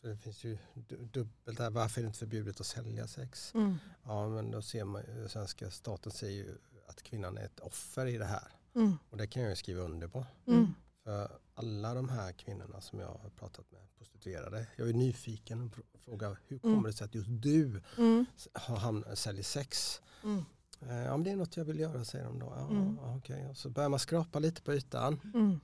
[0.00, 3.54] För det finns ju du- dubbelt där, varför är det inte förbjudet att sälja sex?
[3.54, 3.74] Mm.
[4.04, 6.54] Ja men då ser man ju, svenska staten säger ju
[6.86, 8.48] att kvinnan är ett offer i det här.
[8.74, 8.92] Mm.
[9.10, 10.26] Och det kan jag ju skriva under på.
[10.46, 10.66] Mm.
[11.04, 16.00] För alla de här kvinnorna som jag har pratat med, prostituerade, jag är nyfiken och
[16.00, 16.84] frågar hur kommer Mm.
[16.86, 18.24] det sig att just du Mm.
[18.52, 20.00] har ham- säljer sex?
[20.24, 20.44] Mm.
[20.80, 22.52] Eh, Ja, men det är något jag vill göra säger de då.
[22.56, 22.98] Ja, Mm.
[22.98, 23.48] okej.
[23.48, 25.20] Och så börjar man skrapa lite på ytan.
[25.34, 25.60] Mm.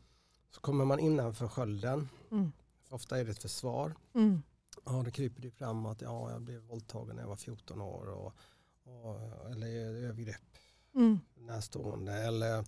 [0.51, 2.09] Så kommer man innanför skölden.
[2.31, 2.53] Mm.
[2.89, 3.95] Ofta är det ett försvar.
[4.85, 6.01] Ja, då kryper det framåt.
[6.03, 8.07] Ja, jag blev våldtagen när jag var 14 år.
[8.09, 8.33] Och,
[8.85, 9.67] och, eller
[10.05, 10.41] övergrepp
[10.95, 11.19] Mm.
[11.35, 12.13] närstående.
[12.13, 12.65] Eller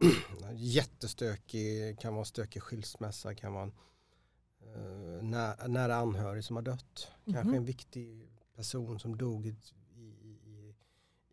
[0.54, 3.34] jättestökig, kan vara stökig skilsmässa.
[3.34, 3.72] Kan vara en,
[4.60, 7.08] eh, nä, nära anhörig som har dött.
[7.24, 7.54] Kanske Mhm.
[7.54, 9.56] en viktig person som dog i,
[9.96, 10.02] i,
[10.44, 10.74] i,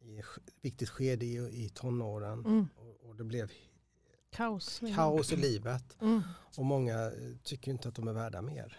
[0.01, 0.25] i ett
[0.61, 2.39] viktigt skede i, i tonåren.
[2.45, 2.67] Mm.
[2.75, 3.51] Och, och det blev
[4.31, 4.81] Kaos.
[4.95, 6.01] kaos i livet.
[6.01, 6.21] Mm.
[6.57, 7.11] Och många eh,
[7.43, 8.77] tycker inte att de är värda mer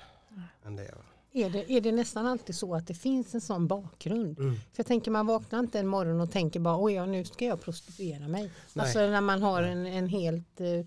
[0.62, 0.94] än det.
[1.36, 4.38] Är det, är det nästan alltid så att det finns en sån bakgrund?
[4.38, 4.54] Mm.
[4.54, 7.44] För jag tänker man vaknar inte en morgon och tänker bara oj ja, nu ska
[7.44, 8.50] jag prostituera mig.
[8.74, 8.84] Nej.
[8.84, 10.86] Alltså när man har en, en helt eh,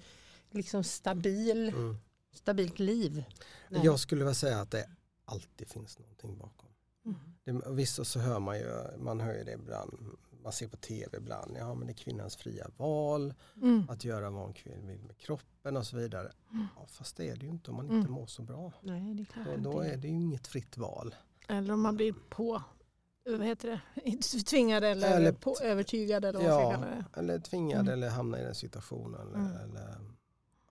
[0.51, 1.97] liksom stabil, Mm.
[2.33, 3.23] stabilt liv.
[3.69, 3.81] Nej.
[3.85, 4.89] Jag skulle vilja säga att det
[5.25, 6.69] alltid finns någonting bakom.
[7.05, 7.61] Mm.
[7.61, 9.97] Det, vissa så hör man ju, man hör ju det ibland,
[10.43, 13.89] man ser på tv ibland, ja men det är kvinnans fria val, Mm.
[13.89, 16.31] att göra vad en kvinna vill med kroppen och så vidare.
[16.77, 17.97] Ja, fast det är det ju inte om man Mm.
[17.99, 18.71] inte mår så bra.
[18.81, 19.93] Nej, det Då, jag då inte.
[19.93, 21.15] är det ju inget fritt val.
[21.47, 22.61] Eller om man blir på,
[23.25, 27.19] vad heter det, tvingad eller, Eller- på, övertygad eller vad Ja, det.
[27.19, 27.93] eller tvingad Mm.
[27.93, 29.21] eller hamna i den situationen.
[29.21, 29.55] Eller, Mm.
[29.71, 29.95] eller,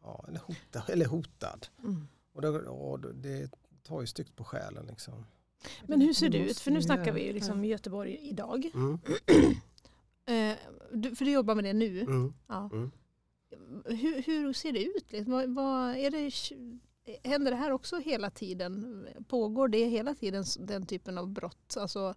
[0.02, 1.66] ja, eller, hotad, eller hotad.
[1.78, 2.08] Mm.
[2.32, 3.50] Och, då, och då- det
[3.82, 4.86] tar ju styggt på själen.
[4.86, 5.26] Liksom.
[5.86, 6.58] Men hur ser det ut?
[6.58, 8.70] För nu snackar vi ju liksom Göteborg idag.
[8.74, 8.98] Mm.
[10.28, 10.56] Eh,
[10.92, 12.00] du, för du jobbar med det nu.
[12.00, 12.32] Mm.
[12.48, 12.70] Ja.
[12.72, 12.90] Mm.
[13.84, 15.12] Hur, hur ser det ut?
[15.12, 15.32] Liksom?
[15.32, 16.32] Vad, vad, är det,
[17.28, 19.06] händer det här också hela tiden?
[19.28, 21.76] Pågår det hela tiden den typen av brott?
[21.76, 22.14] Alltså,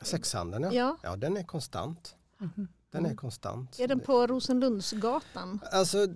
[0.00, 0.72] Sexhandeln ja.
[0.72, 0.96] ja.
[1.02, 2.16] ja, den är konstant.
[2.38, 2.68] Mhm.
[2.90, 3.16] Den är Mm.
[3.16, 3.78] konstant.
[3.80, 5.60] Är den på Rosenlundsgatan?
[5.72, 6.06] Alltså,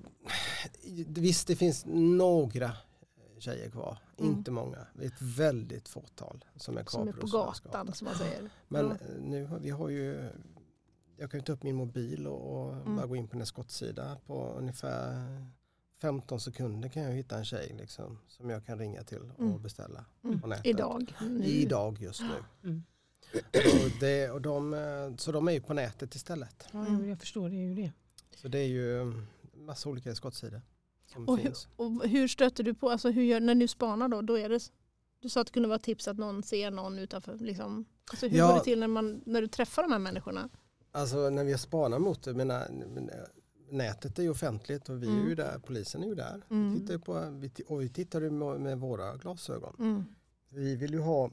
[1.08, 2.72] visst det finns några
[3.42, 3.98] tjejer kvar.
[4.18, 4.30] Mm.
[4.32, 4.86] Inte många.
[4.94, 7.86] Det är ett väldigt fåtal som är kvar Som är på Rosenlundsgatan.
[7.86, 8.50] gatan som man säger.
[8.68, 8.92] Men Ja.
[8.92, 10.28] eh, nu har vi har ju
[11.16, 12.96] jag kan ju ta upp min mobil och, och Mm.
[12.96, 15.46] bara gå in på en skottsida på ungefär
[16.00, 19.62] 15 sekunder kan jag hitta en tjej liksom, som jag kan ringa till och Mm.
[19.62, 20.40] beställa Mm.
[20.40, 20.66] på nätet.
[20.66, 21.14] Idag.
[21.20, 21.44] Nu.
[21.44, 22.68] Idag just nu.
[22.70, 22.82] Mm.
[23.54, 26.64] Och det, och de, eh, så de är ju på nätet istället.
[26.72, 27.92] Ja, jag förstår det är ju det.
[28.36, 29.12] Så det är ju
[29.54, 30.60] massa olika skottsidor
[31.12, 31.68] som Och hur, finns.
[31.76, 34.60] och hur stöter du på, alltså hur gör, när du spanar då, då är det,
[35.20, 37.38] du sa att det kunde vara tips att någon ser någon utanför.
[37.38, 37.84] Liksom.
[38.10, 38.48] Alltså hur Ja.
[38.48, 40.48] går det till när, man, när du träffar de här människorna?
[40.92, 42.68] Alltså när vi spanar mot det, menar,
[43.70, 45.36] nätet är ju offentligt och vi är ju Mm.
[45.36, 46.42] där, polisen är ju där.
[46.50, 46.74] Mm.
[46.74, 49.76] Vi tittar på, vi, och vi tittar ju med, med våra glasögon.
[49.78, 50.04] Mm.
[50.48, 51.30] Vi vill ju ha,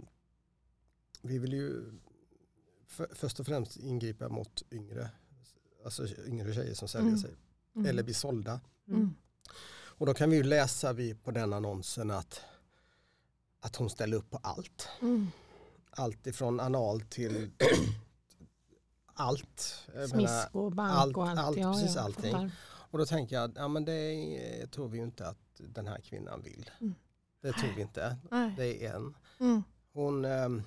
[1.21, 1.83] vi vill ju
[2.87, 5.09] för, först och främst ingripa mot yngre,
[5.85, 7.19] alltså yngre tjejer som säljer Mm.
[7.19, 7.31] sig
[7.75, 7.89] Mm.
[7.89, 8.59] eller blir sålda.
[9.71, 12.41] Och då kan vi ju läsa vi på den annonsen att,
[13.59, 14.87] att hon ställer upp på allt.
[15.01, 15.27] Mm.
[15.91, 17.51] Allt ifrån anal till
[19.13, 19.87] allt.
[19.93, 21.39] Menar, Smisko, bank allt- och allt.
[21.39, 22.31] allt, ja, precis ja, allting.
[22.31, 22.51] fattar.
[22.91, 26.41] Och då tänker jag, ja men det tror vi ju inte att den här kvinnan
[26.41, 26.69] vill.
[26.81, 26.95] Mm.
[27.41, 28.17] Det tror vi inte.
[28.31, 28.53] Nej.
[28.57, 29.15] Det är en.
[29.39, 29.63] Mm.
[29.93, 30.63] Hon, ehm,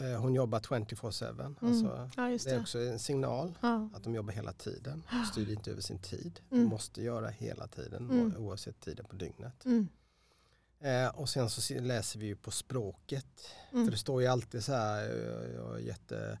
[0.00, 1.54] eh, hon jobbar 24-7.
[1.60, 2.10] Alltså, Mm.
[2.16, 2.60] Ja, just det är det.
[2.60, 3.88] också en signal Ja.
[3.94, 5.02] att de jobbar hela tiden.
[5.32, 6.40] Styr inte över sin tid.
[6.50, 6.64] Mm.
[6.64, 8.36] Måste göra hela tiden Mm.
[8.36, 9.64] oavsett tiden på dygnet.
[9.64, 9.88] Mm.
[10.80, 13.26] Eh, och sen så se- läser vi ju på språket.
[13.72, 13.84] Mm.
[13.86, 15.08] För det står ju alltid så här,
[15.54, 16.38] jag, jätte,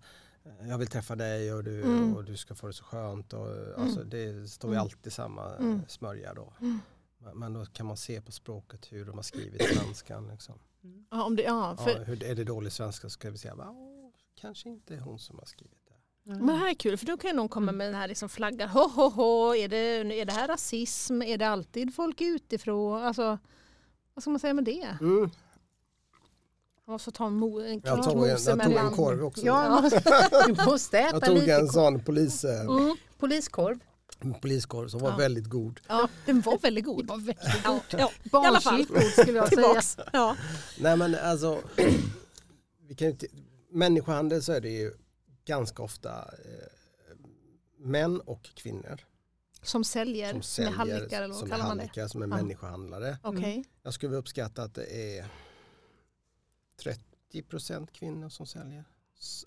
[0.68, 2.16] jag vill träffa dig och du, Mm.
[2.16, 3.32] och du ska få det så skönt.
[3.32, 5.80] Och, alltså, det står ju alltid samma eh, Mm.
[5.88, 6.52] smörja då.
[7.34, 10.28] Men, då kan man se på språket hur de har skrivit svenskan.
[10.32, 10.54] Liksom.
[11.10, 13.54] Ja, om det, ja, för, Ja, hur, är det dålig svenska så ska vi säga,
[13.58, 13.74] "Ja,
[14.40, 15.94] kanske inte hon som har skrivit det.
[16.36, 18.28] Men det här är kul för då kan ju någon komma med den här liksom
[18.28, 18.68] flaggan.
[18.68, 19.54] Ho, ho, ho.
[19.54, 19.76] Är, det,
[20.20, 21.22] är det här rasism?
[21.22, 23.02] Är det alltid folk utifrån?
[23.02, 23.38] Alltså,
[24.14, 24.96] vad ska man säga med det?
[25.00, 25.30] Mm.
[26.86, 29.46] Man måste ta en, mo, en Jag, tog en, mose jag tog en korv också.
[29.46, 29.90] Ja,
[30.46, 32.96] du måste äta jag tog lite en sån polis, eh, Mm.
[33.18, 33.78] poliskorv.
[34.32, 35.16] Poliskorv som var Ja.
[35.16, 35.80] väldigt god.
[35.88, 37.06] Ja, den var väldigt god.
[37.06, 37.84] Var väldigt Ja, gott.
[38.00, 38.84] ja, i alla fall.
[38.84, 39.62] God skulle jag säga.
[39.62, 39.96] Tillbaks.
[40.12, 40.36] Ja.
[40.78, 41.62] Nej men alltså,
[42.88, 43.26] vi kan inte,
[43.70, 44.92] människohandel så är det ju
[45.44, 46.10] ganska ofta
[46.44, 47.16] eh,
[47.78, 49.00] män och kvinnor
[49.62, 52.08] Som säljer, som säljer, hallickar eller vad kallar man det?
[52.08, 52.36] som är Ja.
[52.36, 53.18] människohandlare.
[53.22, 53.64] Okej.
[53.82, 55.26] Jag skulle uppskatta att det är
[57.32, 58.84] 30% kvinnor som säljer,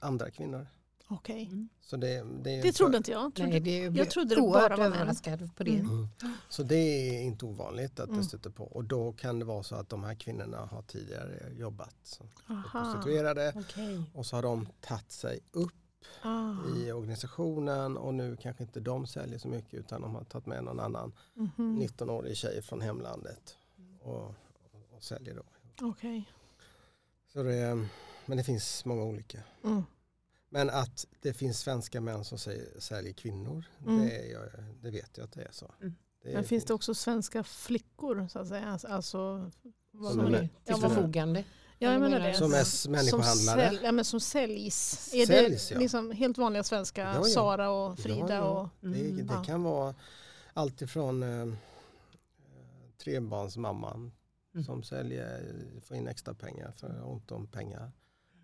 [0.02, 0.68] andra kvinnor.
[1.08, 1.68] Okej.
[1.82, 2.08] Så det,
[2.44, 3.34] det, är Det trodde inte jag.
[3.36, 4.94] Trodde, Nej, det är Jag trodde det bara var män.
[4.94, 5.76] överraskad på det.
[5.76, 6.08] Mm.
[6.22, 6.34] Mm.
[6.50, 8.18] Så det är inte ovanligt att Mm.
[8.20, 8.64] det stöter på.
[8.64, 12.28] Och då kan det vara så att de här kvinnorna har tidigare jobbat som
[12.72, 14.04] prostituerade Okej.
[14.14, 15.74] och så har de tagit sig upp
[16.22, 16.54] Ah.
[16.78, 20.64] i organisationen och nu kanske inte de säljer så mycket utan de har tagit med
[20.64, 21.80] någon annan Mhm.
[21.80, 23.58] 19-årig tjej från hemlandet
[24.02, 24.34] och, och,
[24.96, 25.44] och säljer då.
[25.88, 26.32] Okej.
[27.34, 27.88] Så det,
[28.26, 29.40] men det finns många olika.
[29.64, 29.84] Mm.
[30.50, 34.06] Men att det finns svenska män som säger, säljer kvinnor, Mm.
[34.06, 34.50] det, är, jag-
[34.82, 35.72] det vet jag att det är så.
[35.82, 35.96] Mm.
[36.24, 38.66] Det Men finns det också svenska flickor så att säga?
[38.66, 39.52] Alltså, Alltså,
[39.92, 41.44] vad Som är Till förfogande.
[41.80, 42.36] Ja, jag menar Som det.
[42.38, 43.70] Som är Som, människohandlare?
[43.70, 45.10] säl, ja, men som säljs.
[45.14, 45.80] Är Säljs, det ja.
[45.80, 47.24] liksom helt vanliga svenska Ja, ja.
[47.24, 48.28] Sara och Frida?
[48.30, 48.44] Ja, ja.
[48.62, 49.28] Och, Det, Mm.
[49.28, 49.44] det Ja.
[49.44, 49.96] kan vara
[50.54, 51.54] allt ifrån eh,
[53.04, 54.12] trebarnsmamman
[54.54, 54.66] Mm.
[54.66, 57.92] som säljer, får in extra pengar för ont om pengar.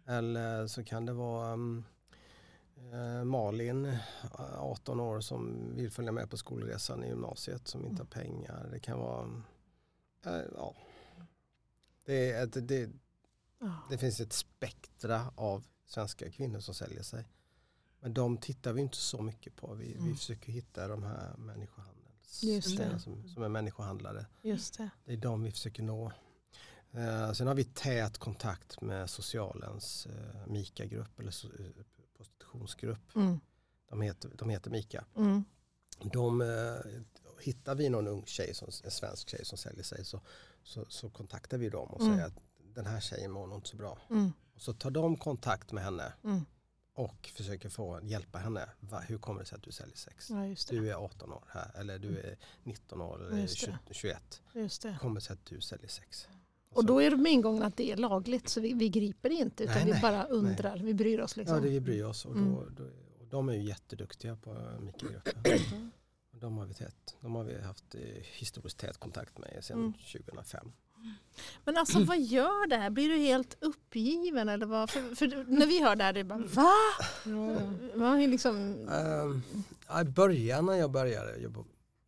[0.05, 1.83] Eller så kan det vara mm,
[2.93, 3.99] eh, Malin, eh,
[4.57, 8.69] 18 år, som vill följa med på skolresan i gymnasiet som inte har pengar.
[8.71, 9.41] Det kan vara,
[10.25, 10.75] eh, ja.
[12.05, 12.89] Det, är ett, det,
[13.59, 13.71] ja.
[13.89, 17.25] det finns ett spektra av svenska kvinnor som säljer sig.
[17.99, 19.73] Men de tittar vi inte så mycket på.
[19.73, 20.15] Vi, vi Mm.
[20.15, 21.35] försöker hitta de här
[22.93, 22.99] det.
[22.99, 24.25] som, som är människohandlare.
[24.41, 24.89] Just det.
[25.05, 26.11] Det är de vi försöker nå.
[26.93, 31.83] Eh, sen har vi tät kontakt med socialens eh, MIKA-grupp eller eh,
[32.17, 33.15] prostitutionsgrupp.
[33.15, 33.39] Mm.
[33.89, 35.05] De heter, de heter MIKA.
[35.15, 35.43] Mm.
[36.13, 36.43] De,
[37.39, 40.21] hittar vi någon ung tjej, som, en svensk tjej som säljer sig så,
[40.63, 42.13] så, så kontaktar vi dem och Mm.
[42.15, 42.39] säger att
[42.75, 43.99] den här tjejen mår nog inte så bra.
[44.09, 44.31] Mm.
[44.55, 46.45] Och så tar de kontakt med henne Mm.
[46.93, 48.69] och försöker få hjälpa henne.
[48.79, 50.29] Va, hur kommer det sig att du säljer sex?
[50.29, 50.55] Ja.
[50.69, 53.77] Du är 18 år här eller du är 19 år eller Just det.
[53.87, 54.41] 20, 21.
[54.53, 54.89] Just det.
[54.91, 56.27] Hur kommer det sig att du säljer sex?
[56.73, 59.75] Och då är med ingången att det är lagligt så vi, vi griper inte utan
[59.75, 60.77] Nej, vi nej, bara undrar.
[60.77, 61.55] Vi bryr oss liksom.
[61.55, 62.53] Ja, det vi bryr oss och, Mm.
[62.53, 62.83] då, då,
[63.19, 65.91] och de är ju jätteduktiga på mikrogruppen.
[66.33, 69.77] Och de har vi, tät, de har vi haft eh, historiskt tät kontakt med sedan
[69.79, 69.93] Mm.
[70.23, 70.71] 2005.
[71.65, 72.89] Men alltså vad gör det här?
[72.89, 74.89] Blir du helt uppgiven eller vad?
[74.89, 76.71] För, för när vi hör det här det är bara va?
[77.95, 78.15] Va?
[78.17, 78.55] Liksom,
[78.89, 79.43] Um,
[80.01, 81.63] I början när jag började jobba,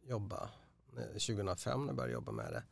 [0.07, 0.49] jobba
[0.97, 2.63] eh, 2005 när jag började jobba med det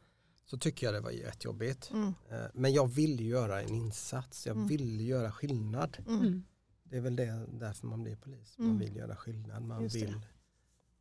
[0.54, 1.92] så tycker jag det var jättejobbigt.
[1.92, 4.68] mm, Eh, Men jag ville göra en insats, jag Mm.
[4.68, 5.98] ville göra skillnad.
[6.08, 6.44] mm, Mm.
[6.84, 8.58] Det är väl det, därför man blir polis.
[8.58, 8.80] Man Mm.
[8.80, 10.20] vill göra skillnad, man vill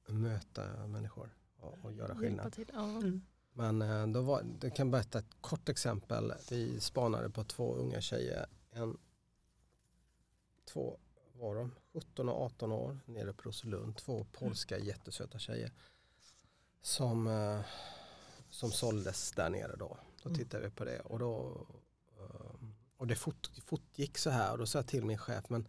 [0.09, 2.53] möta människor och, och göra skillnad.
[2.53, 2.71] till.
[2.75, 2.83] Ja.
[2.97, 3.23] Mm.
[3.53, 6.33] Men eh, då var, jag kan berätta ett kort exempel.
[6.51, 8.47] Vi spanade på två unga tjejer.
[8.71, 8.99] En,
[10.73, 10.99] två
[11.33, 13.97] var de, 17 och 18 år nere på Roselund.
[13.97, 15.73] Två polska jättesöta tjejer.
[16.83, 17.61] Som, eh,
[18.53, 19.97] som såldes där nere då.
[20.23, 20.39] Då Mm.
[20.39, 21.61] tittade vi på det och då
[22.19, 25.69] eh, och det fort, fortgick så här och då sa jag till min chef men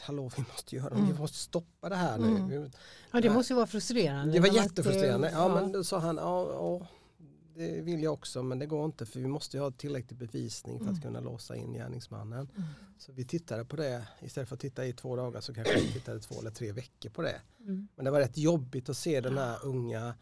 [0.00, 1.06] hallå vi måste göra Mm.
[1.12, 2.26] vi måste stoppa det här nu.
[2.36, 2.70] Mm.
[3.12, 4.32] Ja, det måste ju vara frustrerande.
[4.32, 5.30] det var jättefrustrerande.
[5.30, 6.86] Ja, men då sa han, ja, ja,
[7.54, 10.78] det vill jag också men det går inte för vi måste ju ha tillräcklig bevisning
[10.78, 11.02] för att Mm.
[11.02, 12.48] kunna låsa in gärningsmannen.
[12.56, 12.68] Mm.
[12.98, 15.92] Så vi tittade på det, istället för att titta i två dagar så kanske vi
[15.92, 17.40] tittade två eller tre veckor på det.
[17.60, 17.88] Mm.
[17.96, 20.14] Men det var rätt jobbigt att se den här unga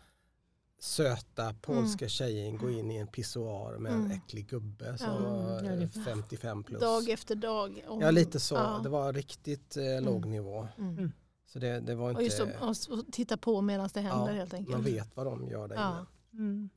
[0.78, 4.10] söta polska tjejen gå in i en pissoar med en Mm.
[4.10, 6.80] äcklig gubbe som Ja, var ja, det- eh, 55 plus.
[6.80, 7.84] Dag efter dag.
[7.88, 8.80] Och, Ja lite så, Ja.
[8.82, 10.68] det var riktigt eh, låg nivå.
[10.78, 10.98] Mm.
[10.98, 11.12] Mm.
[11.46, 14.32] Så det, det var Och just inte, att och titta på medan det händer Ja,
[14.34, 14.76] helt enkelt.
[14.76, 16.06] man vet vad de gör där Ja.
[16.32, 16.42] inne.
[16.44, 16.70] Mm.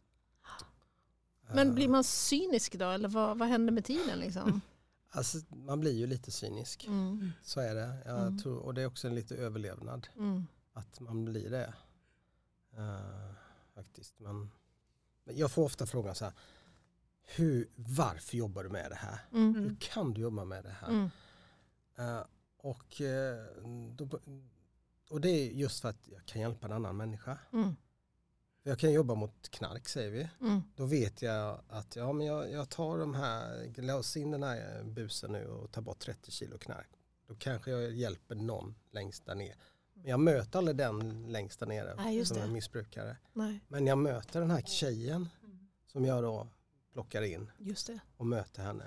[1.53, 4.61] Men Eh, blir man cynisk då eller vad, vad händer med tiden liksom?
[5.11, 6.85] Alltså, man blir ju lite cynisk.
[6.87, 7.31] Mm.
[7.43, 7.97] Så är det.
[8.05, 8.39] Jag Mm.
[8.39, 10.07] tror, och det är också en lite överlevnad.
[10.17, 10.45] Mm.
[10.73, 11.73] Att man blir det.
[12.77, 13.31] Eh,
[13.83, 14.19] faktiskt.
[14.19, 14.51] Men,
[15.23, 16.33] jag får ofta frågan så här.
[17.21, 19.19] Hur, varför jobbar du med det här?
[19.33, 19.55] Mm.
[19.55, 20.87] Hur kan du jobba med det här?
[20.87, 21.09] Mm.
[21.97, 22.23] Eh,
[22.57, 23.45] och, eh,
[23.95, 24.19] då,
[25.09, 27.37] och det är just för att jag kan hjälpa en annan människa.
[27.53, 27.75] Mm.
[28.63, 30.29] Jag kan jobba mot knark säger vi.
[30.41, 30.61] Mm.
[30.75, 34.83] Då vet jag att ja, men jag, jag tar de här, lås in den här
[34.83, 36.89] busen nu och tar bort 30 kilo knark.
[37.27, 39.55] Då kanske jag hjälper någon längst där ner.
[40.01, 42.43] Men jag möter aldrig den längst där nere Nej, som det.
[42.43, 43.17] är missbrukare.
[43.33, 45.29] Nej, Men jag möter den här tjejen
[45.91, 46.47] som jag då
[46.93, 47.99] plockar in just det.
[48.17, 48.85] och möter henne.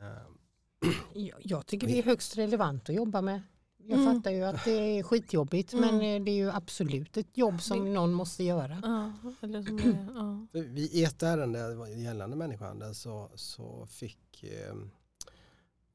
[0.00, 3.42] Eh, Jag, jag tycker det är högst relevant att jobba med.
[3.86, 4.14] Jag Mm.
[4.14, 5.84] fattar ju att det är skitjobbigt Mm.
[5.96, 8.78] men eh, det är ju absolut ett jobb som någon måste göra.
[8.82, 10.06] Ja, eller som är,
[10.52, 10.60] ja.
[10.76, 14.74] I ett ärende gällande människohandel så, så fick eh,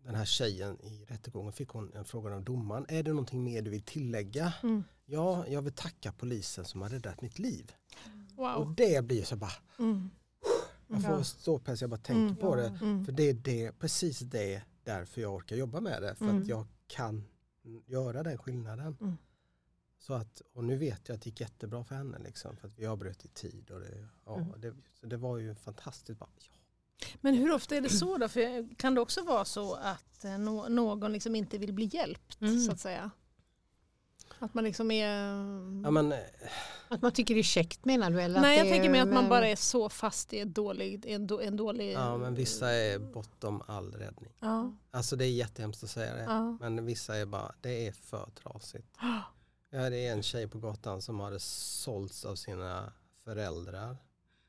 [0.09, 2.85] den här tjejen i rättegången fick hon en fråga av domaren.
[2.89, 4.53] Är det någonting mer du vill tillägga?
[4.63, 4.83] Mm.
[5.05, 7.71] Ja, jag vill tacka polisen som har räddat mitt liv.
[8.37, 8.73] Och Wow.
[8.77, 10.09] det blir så bara, Mm.
[10.87, 11.23] jag får Ja.
[11.23, 12.35] ståpäls, jag bara tänker Mm.
[12.35, 12.67] på det.
[12.81, 13.05] Mm.
[13.05, 16.15] För det är det, precis det därför jag orkar jobba med det.
[16.15, 16.41] För Mm.
[16.41, 17.23] att jag kan
[17.85, 18.97] göra den skillnaden.
[19.01, 19.17] Mm.
[19.97, 22.19] Så att, och nu vet jag att det gick jättebra för henne.
[22.19, 23.71] Liksom, för att vi avbröt i tid.
[23.71, 24.61] Och det, ja, Mm.
[24.61, 26.19] det, så det var ju fantastiskt.
[26.19, 26.58] Bara, ja.
[27.21, 28.27] Men hur ofta är det så då?
[28.29, 32.41] För kan det också vara så att eh, nå- någon liksom inte vill bli hjälpt
[32.41, 32.59] Mm.
[32.59, 33.11] så att säga?
[34.41, 35.07] Att man liksom är...
[35.83, 36.19] Ja, men, eh,
[36.87, 38.21] Att man tycker det är käckt menar du?
[38.21, 40.55] Eller att Nej jag det tänker mig att man bara är så fast i ett
[40.55, 41.93] dålig, en, då, en dålig...
[41.93, 44.31] ja, men vissa är bortom all räddning.
[44.39, 46.23] Ja, Alltså det är jättehemskt att säga det.
[46.23, 46.57] ja.
[46.59, 48.87] Men vissa är bara, det är för trasigt.
[49.69, 53.97] Jag hade en tjej på gatan som hade sålts av sina föräldrar.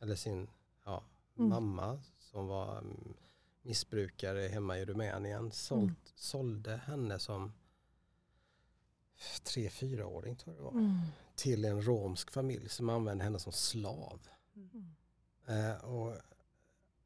[0.02, 0.48] Eller sin
[0.84, 1.02] ja,
[1.38, 1.48] Mm.
[1.50, 3.14] mamma som var mm,
[3.62, 5.50] missbrukare hemma i Rumänien.
[5.50, 5.94] Sålt, Mm.
[6.14, 7.52] Sålde henne som
[9.42, 10.72] tre, fyraåring tror jag det var.
[10.72, 10.98] Mm.
[11.34, 14.20] Till en romsk familj som använde henne som slav.
[14.56, 14.94] Mm.
[15.46, 16.16] Eh, och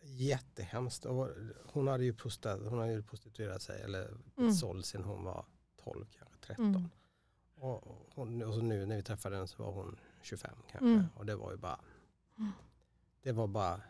[0.03, 1.05] jättehemskt.
[1.05, 1.29] Och
[1.73, 4.53] hon hade ju prostituerat, hon hade ju prostituerat sig eller Mm.
[4.53, 6.65] såld sen hon var 12, kanske 13.
[6.67, 6.89] Mm.
[7.55, 7.83] Och,
[8.15, 10.87] hon, och så nu när vi träffade henne så var hon 25 kanske.
[10.87, 11.05] Mm.
[11.17, 11.81] Och det var ju bara,
[12.39, 12.53] Mm.
[13.23, 13.81] det var bara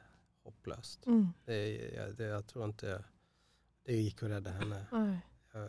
[0.45, 1.07] hopplöst.
[1.07, 1.29] Mm.
[1.45, 3.05] Det, jag, det, jag tror inte
[3.85, 4.87] det gick att rädda henne.
[4.93, 5.19] Nej.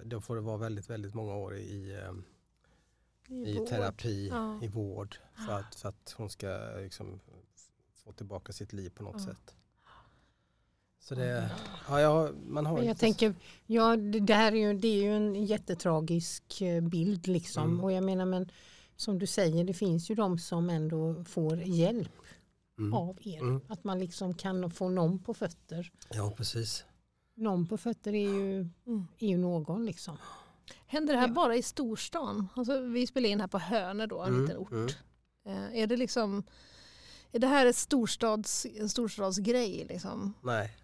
[0.03, 2.13] Då får det vara väldigt, väldigt många år i, eh,
[3.35, 4.59] I i terapi, Ja.
[4.63, 5.15] i vård.
[5.45, 7.19] För att, för att hon ska liksom
[8.03, 9.25] få tillbaka sitt liv på något Ja.
[9.33, 9.55] sätt.
[10.99, 11.49] Så det,
[11.89, 13.35] ja, jag, man har jag tänker,
[13.65, 17.63] ja det det här är ju, det är ju en jättetragisk eh, bild liksom.
[17.63, 17.83] Mm.
[17.83, 18.49] Och jag menar men
[18.95, 22.11] som du säger, det finns ju de som ändå får hjälp
[22.77, 22.93] mm.
[22.93, 23.39] av er.
[23.41, 23.61] Mm.
[23.69, 25.91] Att man liksom kan få någon på fötter.
[26.09, 26.85] Ja, precis.
[27.35, 29.07] Någon på fötter är ju, Mm.
[29.19, 30.17] är ju någon liksom.
[30.87, 31.33] Händer det här Ja.
[31.33, 32.47] bara i storstan?
[32.55, 34.71] Alltså, vi spelar in här på Hönö då, en Mm, liten ort.
[34.71, 34.87] mm.
[35.45, 36.43] Eh, är det liksom
[37.31, 39.85] är det här ett storstads, en storstadsgrej?
[39.89, 40.33] Liksom?
[40.43, 40.77] Nej.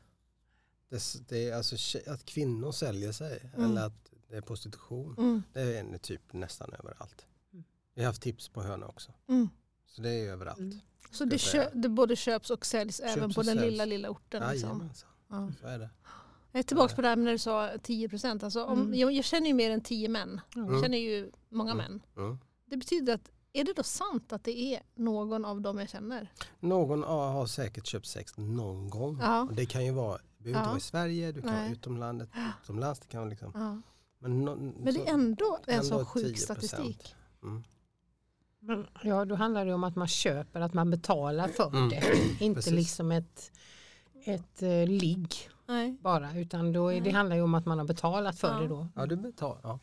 [0.89, 3.71] Det, det är alltså att kvinnor säljer sig Mm.
[3.71, 5.15] eller att det är prostitution.
[5.17, 5.43] Mm.
[5.53, 7.25] Det är typ nästan överallt.
[7.93, 9.11] Vi har haft tips på Hönö också.
[9.27, 9.49] Mm.
[9.85, 10.59] Så det är överallt.
[10.59, 10.79] Mm.
[11.11, 13.71] Så det, kö, det både köps och säljs även Köps på och den säljs.
[13.71, 14.51] lilla, lilla orten?
[14.51, 14.69] Liksom.
[14.69, 15.51] Jajamensan, Ja.
[15.61, 15.89] så är det.
[16.51, 18.43] Jag är tillbaka på det här när du sa 10 procent.
[18.43, 18.93] Alltså, om- Mm.
[18.99, 20.41] jag, jag känner ju mer än 10 män.
[20.55, 20.73] Mm.
[20.73, 21.77] Jag känner ju många Mm.
[21.91, 22.01] män.
[22.17, 22.37] Mm.
[22.65, 26.31] Det betyder att, är det då sant att det är någon av dem jag känner?
[26.59, 29.19] Någon ja, har säkert köpt sex någon gång.
[29.21, 29.47] Ja.
[29.51, 30.63] Det kan ju vara, det behöver Ja.
[30.63, 31.61] inte vara i Sverige, du kan Nej.
[31.61, 32.29] vara utomlandet,
[32.63, 32.99] utomlands.
[32.99, 33.81] Det kan liksom, Ja.
[34.19, 36.37] men, no, Men så- det är ändå en ändå sån sjuk 10%.
[36.43, 37.15] statistik.
[37.43, 37.63] Mm.
[38.63, 41.89] Men, Ja, då handlar det om att man köper, att man betalar för Mm.
[41.89, 42.03] det.
[42.39, 42.73] Inte Precis.
[42.73, 43.51] liksom ett,
[44.25, 45.35] ett uh, ligg
[45.67, 45.97] Nej.
[46.01, 48.59] bara, utan då är, det handlar ju om att man har betalat för Ja.
[48.59, 49.59] det då Ja, du betalar.
[49.63, 49.79] Ja.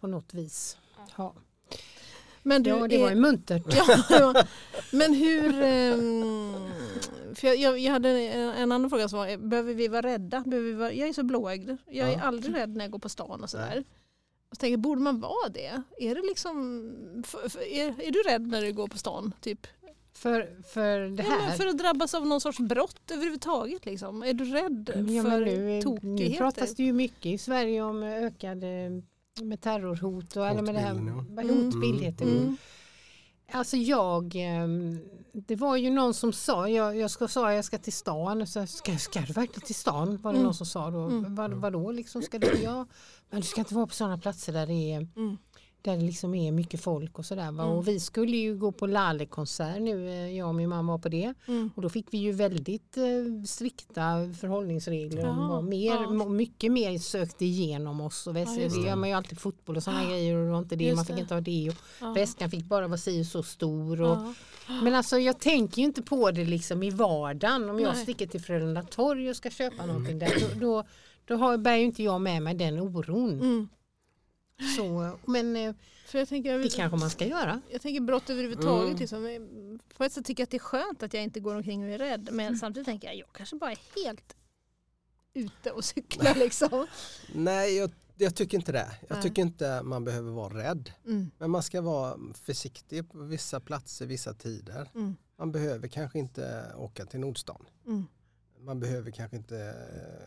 [0.00, 0.76] på något vis.
[1.16, 1.34] Ja,
[2.42, 3.62] Men du, ja det är, var ju muntert.
[3.74, 4.44] Ja, ja.
[4.92, 5.62] Men hur...
[5.62, 6.54] ehm,
[7.34, 10.40] för jag, jag, hade en, en annan fråga som var, eh, behöver vi vara rädda?
[10.46, 11.70] Behöver vi vara, jag är så blåögd.
[11.86, 13.84] Jag är aldrig rädd när jag går på stan och sådär.
[14.50, 15.82] Och så tänker borde man vara det?
[15.98, 16.92] Är, det liksom,
[17.26, 19.32] för, för, är, är du rädd när du går på stan?
[19.40, 19.66] Typ?
[20.12, 21.56] För, för det Ja, men här.
[21.56, 23.86] för att drabbas av någon sorts brott överhuvudtaget?
[23.86, 24.22] Liksom.
[24.22, 26.36] Är du rädd Ja, för nu, nu tokigheter?
[26.36, 29.02] pratas det ju mycket i Sverige om ökade
[29.42, 31.64] med terrorhot och eller med det här Hotbilden, vad Mm.
[31.64, 32.30] hotbild heter det.
[32.30, 32.56] Mm.
[33.52, 34.98] Alltså jag, ehm,
[35.32, 38.66] det var ju någon som sa, jag, jag ska sa jag ska till stan, så
[38.66, 40.18] ska, ska du verkligen till stan?
[40.22, 40.44] Var det Mm.
[40.44, 40.98] någon som sa då.
[40.98, 41.34] Mm.
[41.34, 42.60] Vad, vadå liksom, ska du?
[42.62, 42.86] Ja,
[43.30, 45.36] men du ska inte vara på sådana platser där det är Mm.
[45.82, 47.48] Där det liksom är mycket folk och sådär.
[47.48, 47.60] Mm.
[47.60, 51.08] Och vi skulle ju gå på Lale-konsert nu, eh, jag och min mamma var på
[51.08, 51.34] det.
[51.48, 51.70] Mm.
[51.76, 54.02] Och då fick vi ju väldigt eh, strikta
[54.40, 55.22] förhållningsregler.
[55.22, 56.28] Jaha, och var mer, ja.
[56.28, 58.26] Mycket mer sökte igenom oss.
[58.26, 60.84] Och väs- Ja, det gör man ju alltid fotboll och sådana grejer och inte det.
[60.84, 61.20] Just Man fick det.
[61.22, 61.68] inte ha det.
[61.70, 62.12] Och Ja.
[62.12, 64.00] Väskan fick bara vara si och så stor.
[64.02, 64.16] Och,
[64.68, 64.80] Ja.
[64.82, 67.70] Men alltså jag tänker ju inte på det liksom i vardagen.
[67.70, 68.02] Om jag Nej.
[68.02, 70.32] sticker till Frölunda torg och ska köpa någonting där.
[70.40, 70.84] Då, då,
[71.24, 73.32] då har, bär ju inte jag med mig den oron.
[73.32, 73.68] Mm.
[74.76, 75.74] Så, men eh,
[76.06, 77.60] För jag tänker, det kanske man ska göra.
[77.70, 78.86] Jag tänker brott överhuvudtaget.
[78.88, 78.98] Mm.
[78.98, 79.78] Liksom.
[79.96, 81.90] På ett sätt tycker jag att det är skönt att jag inte går omkring och
[81.90, 82.28] är rädd.
[82.32, 82.58] Men Mm.
[82.58, 84.36] samtidigt tänker jag jag kanske bara är helt
[85.34, 86.34] ute och cyklar.
[86.34, 86.86] Liksom.
[87.34, 88.90] Nej, jag, jag tycker inte det.
[89.08, 89.22] Jag Nej.
[89.22, 90.92] tycker inte man behöver vara rädd.
[91.06, 91.30] Mm.
[91.38, 94.90] Men man ska vara försiktig på vissa platser, vissa tider.
[94.94, 95.16] Mm.
[95.38, 97.66] Man behöver kanske inte åka till Nordstan.
[98.62, 99.58] Man behöver kanske inte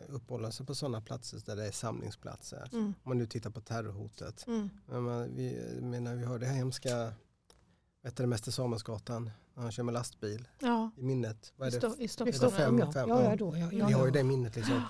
[0.10, 2.69] eh, uppehålla sig på sådana platser där det är samlingsplatser.
[2.74, 2.86] Mm.
[2.86, 4.48] Om man nu tittar på terrorhotet.
[4.48, 4.69] Mm.
[4.86, 7.13] Men man, vi, menar, vi har det här hemska,
[8.04, 11.54] heter det, Mäster Samuelsgatan, när han kör med lastbil Ja, i minnet.
[11.56, 11.88] Vad i, är det?
[11.88, 12.52] Sto- i Stockholm.
[12.52, 12.92] fem- ja.
[12.92, 13.10] fem?
[13.10, 13.29] Ja, Ja.
[13.29, 14.81] ja, då, ja, Vi har ju det minnet liksom.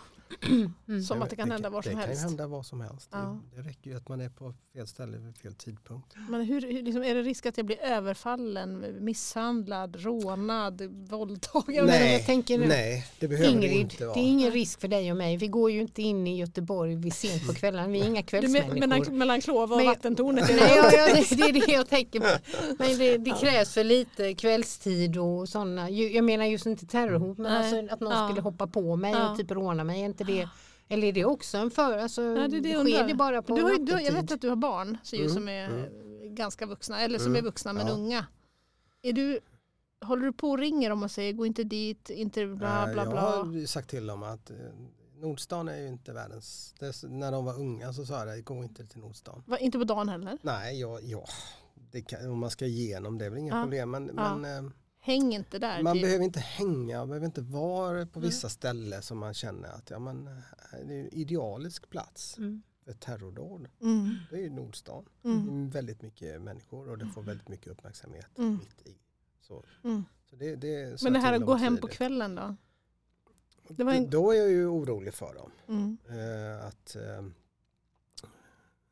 [0.87, 1.01] Mm.
[1.03, 2.21] Som att det kan hända var som det helst.
[2.21, 3.09] kan hända vad som helst.
[3.11, 3.39] Ja.
[3.55, 6.13] Det, det räcker ju att man är på fel ställe vid fel tidpunkt.
[6.29, 11.85] Men hur, hur, liksom, är det risk att jag blir överfallen, misshandlad, rånad, våldtagen?
[11.85, 12.13] Nej.
[12.13, 14.19] jag tänker nu- nej, det behöver det Ingrid, inte det vara.
[14.19, 15.37] är ingen risk för dig och mig.
[15.37, 17.91] Vi går ju inte in i Göteborg vid sent på kvällen.
[17.91, 18.79] Vi är inga kvällsmänniskor.
[18.79, 20.45] men, mellan, mellan Klova och Men- vattentornet?
[20.49, 22.27] Nej, det- ja, ja, det, det är det jag tänker på.
[22.79, 25.89] Men det, det krävs för lite kvällstid och sådana.
[25.89, 28.27] Jag menar just inte terrorhot men alltså att någon Ja.
[28.27, 29.31] skulle hoppa på mig Ja.
[29.31, 30.01] och typ råna mig.
[30.01, 30.49] Är inte det,
[30.95, 31.97] eller är det också en för?
[31.97, 34.41] Alltså, Ja, det är det sker det bara på du har, du, jag vet att
[34.41, 36.35] du har barn så ju, Mm, som är mm.
[36.35, 37.93] ganska vuxna, eller som Mm, är vuxna men ja.
[37.93, 38.25] unga.
[39.01, 39.39] Är du,
[40.05, 43.03] håller du på och ringer om och säger gå inte dit, inte bla Eh, bla
[43.03, 43.21] jag bla?
[43.21, 44.55] har ju sagt till dem att eh,
[45.15, 46.75] Nordstan är ju inte världens...
[46.79, 49.43] Är, när de var unga så sa jag det, gå inte till Nordstan.
[49.45, 50.37] Va, inte på dagen heller?
[50.41, 51.25] Nej, ja, ja
[51.91, 53.61] det kan, om man ska igenom det är väl inga Ja.
[53.63, 53.91] problem.
[53.91, 54.35] Men, Ja.
[54.35, 54.71] men eh,
[55.05, 55.83] Häng inte där.
[55.83, 56.03] man typ.
[56.03, 59.99] behöver inte hänga, man behöver inte vara på vissa ställen som man känner att ja,
[59.99, 60.33] men, eh,
[60.71, 62.61] det är en idealisk plats Mm.
[62.85, 63.67] för terrordåd.
[63.81, 65.05] Mm, Det är ju Nordstan.
[65.23, 68.53] mm, Det är väldigt mycket människor och det får väldigt mycket uppmärksamhet Mm.
[68.57, 68.97] mitt i.
[69.41, 70.03] Så, mm.
[70.29, 72.55] så det, det Men det här till att gå hem på kvällen då?
[73.77, 75.51] en- Då är jag ju orolig för dem.
[75.67, 75.97] Mm.
[76.09, 77.21] Eh, att, eh,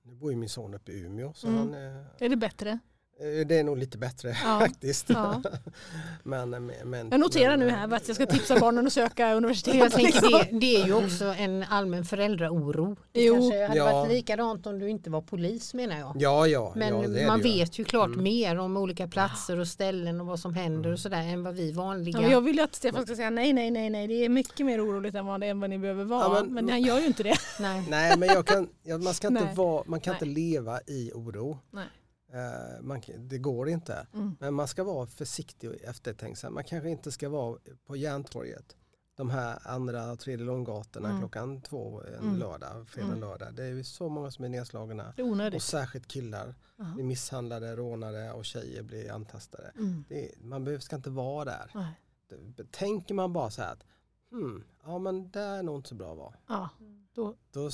[0.03, 1.59] nu bor ju min son uppe i Umeå så Mm.
[1.59, 2.79] han, eh, Är det bättre?
[3.21, 4.59] Eh, det är nog lite bättre Ja.
[4.61, 5.09] faktiskt.
[5.09, 5.41] Ja.
[6.23, 8.93] men, eh, men, Jag noterar men, nu eh, här att jag ska tipsa barnen att
[8.93, 9.75] söka universitet.
[9.75, 10.31] Jag tänker liksom.
[10.51, 12.95] det, det är ju också en allmän föräldraoro.
[13.11, 13.33] Det Jo.
[13.35, 13.91] kanske hade Ja.
[13.91, 16.15] varit likadant om du inte var polis menar jag.
[16.19, 16.73] Ja, ja.
[16.75, 18.23] Men ja, man vet ju klart Mm.
[18.23, 21.71] mer om olika platser och ställen och vad som händer och sådär än vad vi
[21.71, 22.15] vanliga.
[22.17, 24.07] Ja, men jag vill ju att Stefan ska säga nej, nej, nej, nej.
[24.07, 26.21] Det är mycket mer oroligt än vad, det, än vad ni behöver vara.
[26.37, 27.35] Ja, men, men- han gör ju inte det.
[27.59, 27.83] Nej.
[27.89, 28.67] Nej, men jag kan,
[29.03, 30.29] man, ska inte vara, man kan Nej.
[30.29, 31.57] inte leva i oro.
[31.71, 31.85] Nej.
[32.33, 34.07] Eh, man, det går inte.
[34.13, 34.35] Mm.
[34.39, 36.53] Men man ska vara försiktig och eftertänksam.
[36.53, 38.75] Man kanske inte ska vara på Järntorget.
[39.15, 41.21] De här andra och tredje långgatorna Mm.
[41.21, 42.35] klockan två en Mm.
[42.37, 43.19] lördag, fredag, Mm.
[43.19, 43.53] lördag.
[43.53, 45.13] Det är ju så många som är nedslagna.
[45.17, 45.23] Är
[45.55, 46.93] Och särskilt killar Jaha.
[46.93, 49.71] blir misshandlade, rånade och tjejer blir antastade.
[49.77, 50.03] Mm.
[50.09, 51.71] Det man ska inte vara där.
[51.75, 52.65] Nej.
[52.71, 53.83] Tänker man bara så här att
[54.31, 56.33] hmm, ja men det är nog inte så bra att vara.
[56.47, 56.69] Ja.
[57.13, 57.69] Då, Då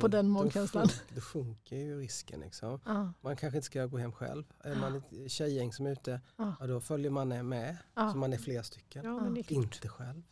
[0.00, 0.86] på den då magkänslan.
[0.88, 2.40] sjunk- Då sjunker ju risken.
[2.40, 2.80] Liksom.
[2.86, 3.12] ja.
[3.20, 4.44] Man kanske inte ska gå hem själv.
[4.64, 6.54] Är man ett tjejgäng som är ute, Ja.
[6.60, 7.76] ja, då följer man med.
[7.94, 8.12] Ja.
[8.12, 9.04] Så man är flera stycken.
[9.04, 9.52] Ja, men det är.
[9.52, 10.22] Inte själv.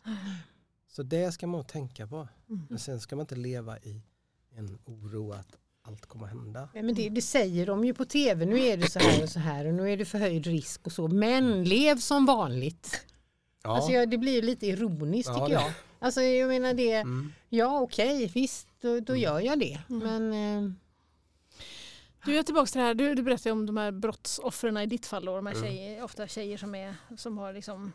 [0.87, 2.27] Så det ska man tänka på.
[2.49, 2.61] Mm.
[2.69, 4.01] Men sen ska man inte leva i
[4.55, 6.69] en oro att allt kommer att hända.
[6.73, 9.29] Nej, men det, det säger de ju på tv, nu är det så här och
[9.29, 11.07] så här och nu är det förhöjd risk och så.
[11.07, 13.05] Men lev som vanligt.
[13.63, 13.75] Ja.
[13.75, 15.71] Alltså jag, det blir lite ironiskt Ja, tycker det- jag.
[15.99, 17.33] Alltså jag menar det, Mm.
[17.49, 19.23] ja okej visst då, då Mm.
[19.23, 19.79] gör jag det.
[19.89, 19.99] Mm.
[20.29, 20.33] Men
[20.67, 20.71] eh,
[22.25, 25.05] Du är tillbaka till det här, du, du berättade om de här brottsoffren i ditt
[25.05, 25.25] fall.
[25.25, 25.67] Då, de här Mm.
[25.67, 27.91] tjejer, ofta tjejer som, är, som har liksom,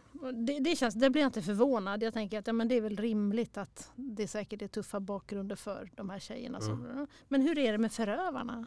[0.46, 2.02] det, det, känns, det blir jag inte förvånad.
[2.02, 5.56] Jag tänker att ja, men det är väl rimligt att det säkert är tuffa bakgrunder
[5.56, 6.60] för de här tjejerna.
[6.60, 8.66] Som, men hur är det med förövarna?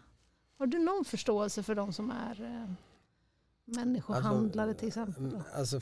[0.58, 2.72] Har du någon förståelse för de som är eh,
[3.76, 5.26] människohandlare till exempel?
[5.26, 5.80] mm, Alltså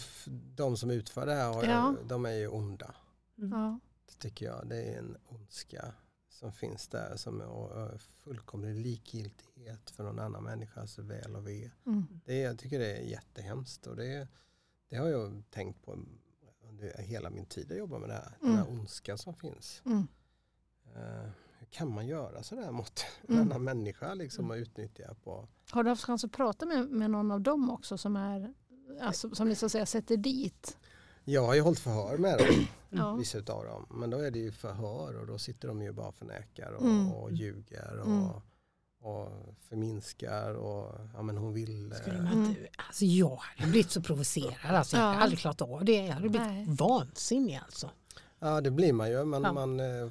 [0.55, 1.95] de som utför det här, Ja.
[2.05, 2.95] de är ju onda.
[3.35, 3.79] Ja.
[4.05, 4.67] Det tycker jag.
[4.69, 5.93] Det är en ondska
[6.29, 11.71] som finns där som är fullkomlig likgiltighet för någon annan människas väl och ve.
[11.85, 12.05] Mm.
[12.25, 14.27] Det, är- jag tycker det är jättehemskt och det,
[14.89, 15.99] det har jag tänkt på
[16.69, 18.37] under hela min tid att jobba med det här.
[18.41, 18.79] Den här Mm.
[18.79, 19.81] ondska som finns.
[19.85, 20.07] Mm.
[20.83, 21.31] Hur
[21.77, 23.47] kan man göra sådär mot en Mm.
[23.47, 27.31] annan människa liksom och utnyttja på Har du haft chans att prata med, med någon
[27.31, 28.53] av dem också som är
[29.01, 30.77] alltså, som ni så att säga sätter dit?
[31.23, 32.47] Jag har ju hållit förhör med dem,
[32.89, 33.13] Ja.
[33.15, 33.85] vissa utav dem.
[33.89, 37.11] Men då är det ju förhör och då sitter de ju bara förnekar och, Mm.
[37.11, 38.29] och ljuger och, Mm.
[39.01, 39.29] och
[39.69, 41.93] förminskar och ja men hon vill.
[42.01, 44.53] skulle eh, man inte, alltså jag hade blivit så provocerad.
[44.75, 45.21] Alltså, jag hade Ja.
[45.23, 46.05] aldrig klarat av det.
[46.05, 46.65] Jag hade blivit Nej.
[46.69, 47.89] vansinnig alltså.
[48.39, 49.53] Ja det blir man ju men Ja.
[49.53, 50.07] man eh,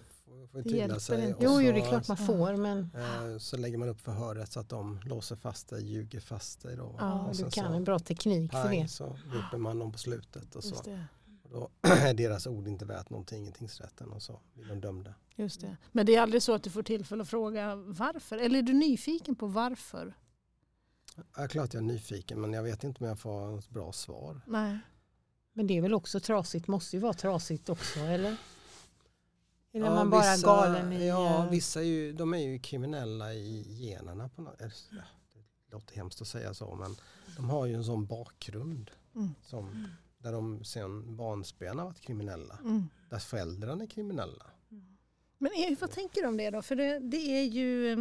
[0.52, 1.28] får, Det hjälper sig.
[1.28, 1.44] inte.
[1.44, 4.52] Jo, så, jo det är klart man får men eh, så lägger man upp förhöret
[4.52, 6.96] så att de låser fast dig, ljuger fast dig då.
[6.98, 8.88] Ja, du kan så, en bra teknik för det.
[8.88, 10.70] så roper man dem på slutet och så.
[10.70, 11.04] Just det.
[11.42, 15.14] Och då är deras ord inte värt någonting i tingsrätten och så blir de dömda.
[15.36, 15.76] Just det.
[15.92, 18.38] Men det är aldrig så att du får tillfälle att fråga varför?
[18.38, 20.14] Eller är du nyfiken på varför?
[21.36, 24.40] Ja, klart jag är nyfiken men jag vet inte om jag får ett bra svar.
[24.46, 24.78] Nej.
[25.52, 28.36] Men det är väl också trasigt, måste ju vara trasigt också eller?
[29.76, 31.06] Eller är Ja, man bara vissa- galen i...
[31.08, 34.28] Ja, eh, vissa är ju, de är ju kriminella i generna.
[34.28, 35.02] På något, det
[35.72, 36.96] låter hemskt att säga så men
[37.36, 39.34] de har ju en sån bakgrund Mm.
[39.42, 42.58] som, där de sen barnsben har varit kriminella.
[42.64, 42.88] Mm.
[43.10, 44.46] Där föräldrarna är kriminella.
[45.38, 46.62] Men är, vad tänker du om det då?
[46.62, 47.96] För det, det är ju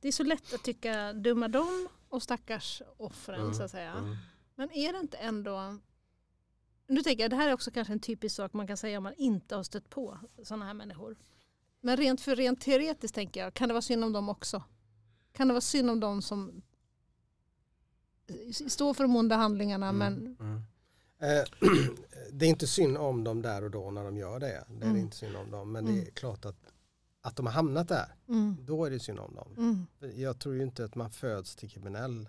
[0.00, 3.92] det är så lätt att tycka dumma dem och stackars offren Mm, så att säga.
[3.92, 4.16] Mm.
[4.54, 5.78] Men är det inte ändå
[6.86, 9.04] nu tänker jag, det här är också kanske en typisk sak man kan säga om
[9.04, 11.16] man inte har stött på sådana här människor.
[11.80, 14.62] Men rent för rent teoretiskt tänker jag, kan det vara synd om dem också?
[15.32, 16.62] Kan det vara synd om dem som
[18.68, 20.62] står för de onda handlingarna Mm, men mm.
[21.18, 21.44] Eh,
[22.32, 24.64] det är inte synd om dem där och då när de gör det.
[24.68, 24.96] Det är Mm.
[24.96, 25.72] inte synd om dem.
[25.72, 26.06] Men det Mm.
[26.06, 26.72] är klart att,
[27.20, 29.54] att de har hamnat där, mm, då är det synd om dem.
[29.58, 29.86] mm,
[30.20, 32.28] Jag tror ju inte att man föds till kriminell.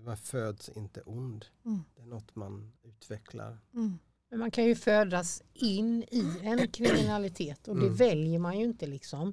[0.00, 0.04] Mm.
[0.08, 1.44] Man föds inte ond.
[1.66, 1.80] Mm.
[1.96, 3.58] Det är något man utvecklar.
[3.74, 3.98] mm,
[4.30, 7.96] Men man kan ju födas in i en kriminalitet och det Mm.
[7.96, 9.32] väljer man ju inte liksom.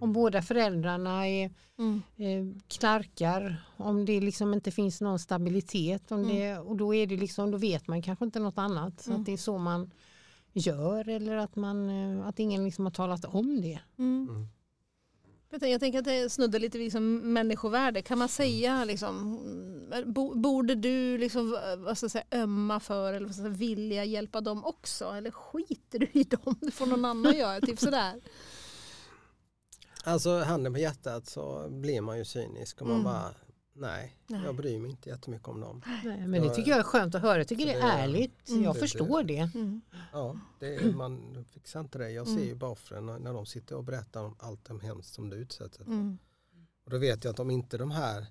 [0.00, 6.20] Om båda föräldrarna är, mm, eh, knarkar, om det liksom inte finns någon stabilitet om
[6.20, 6.36] Mm.
[6.36, 9.00] det, och då, är det liksom, då vet man kanske inte något annat.
[9.00, 9.20] Så Mm.
[9.20, 9.90] att det är så man
[10.52, 13.80] gör eller att, man, eh, att ingen liksom har talat om det.
[15.50, 18.02] Jag tänker, att det snuddar lite vid liksom människovärde.
[18.02, 19.40] Kan man säga liksom,
[20.06, 24.40] bo, borde du liksom, vad ska säga, ömma för eller vad ska säga, vilja hjälpa
[24.40, 25.04] dem också?
[25.04, 26.56] Eller skiter du i dem?
[26.60, 27.60] Det får någon annan göra.
[27.60, 28.20] Typ sådär.
[30.04, 33.04] Alltså handen på hjärtat så blir man ju cynisk och man Mm.
[33.04, 33.34] bara
[33.76, 34.42] nej, Nej.
[34.44, 35.82] jag bryr mig inte jättemycket om dem.
[36.04, 37.38] Nej, men det tycker jag är skönt att höra.
[37.38, 38.48] Jag tycker det det är är- ärligt.
[38.48, 38.62] Mm.
[38.62, 39.38] Jag Det- förstår det.
[39.54, 39.80] Mm.
[40.12, 42.10] Ja, det är, man fixar inte det.
[42.10, 42.44] Jag ser Mm.
[42.46, 45.84] ju bara offren när de sitter och berättar om allt de hemskt som du utsätter
[45.84, 45.92] för.
[45.92, 46.18] Mm.
[46.84, 48.26] Och då vet jag att om inte de här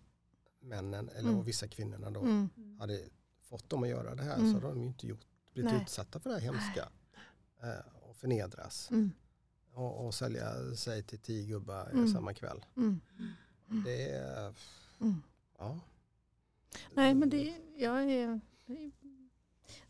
[0.62, 1.44] männen eller Mm.
[1.44, 2.50] vissa kvinnorna då Mm.
[2.80, 3.02] hade
[3.42, 4.48] fått dem att göra det här Mm.
[4.54, 5.22] så hade de ju inte gjort,
[5.54, 5.82] blivit Nej.
[5.82, 6.90] utsatta för det här hemska.
[7.64, 8.88] Eh, och förnedras.
[8.92, 9.12] Mm.
[9.74, 12.08] Och, och sälja sig till tio gubbar Mm.
[12.08, 12.66] samma kväll.
[12.78, 13.02] Mm.
[13.86, 14.54] Det är,
[15.02, 15.22] Mm.
[15.58, 15.80] Ja.
[16.94, 18.40] Nej men det, jag är,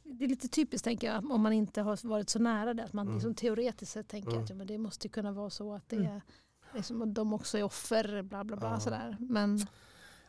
[0.03, 2.83] det är lite typiskt tänker jag om man inte har varit så nära det.
[2.83, 3.15] Att man Mm.
[3.15, 4.43] liksom teoretiskt sett tänker Mm.
[4.43, 6.11] att ja, men det måste kunna vara så att det Mm.
[6.15, 6.21] är
[6.73, 8.21] liksom, de också är offer.
[8.21, 8.79] Bla bla bla Ja.
[8.79, 9.17] sådär.
[9.19, 9.67] Men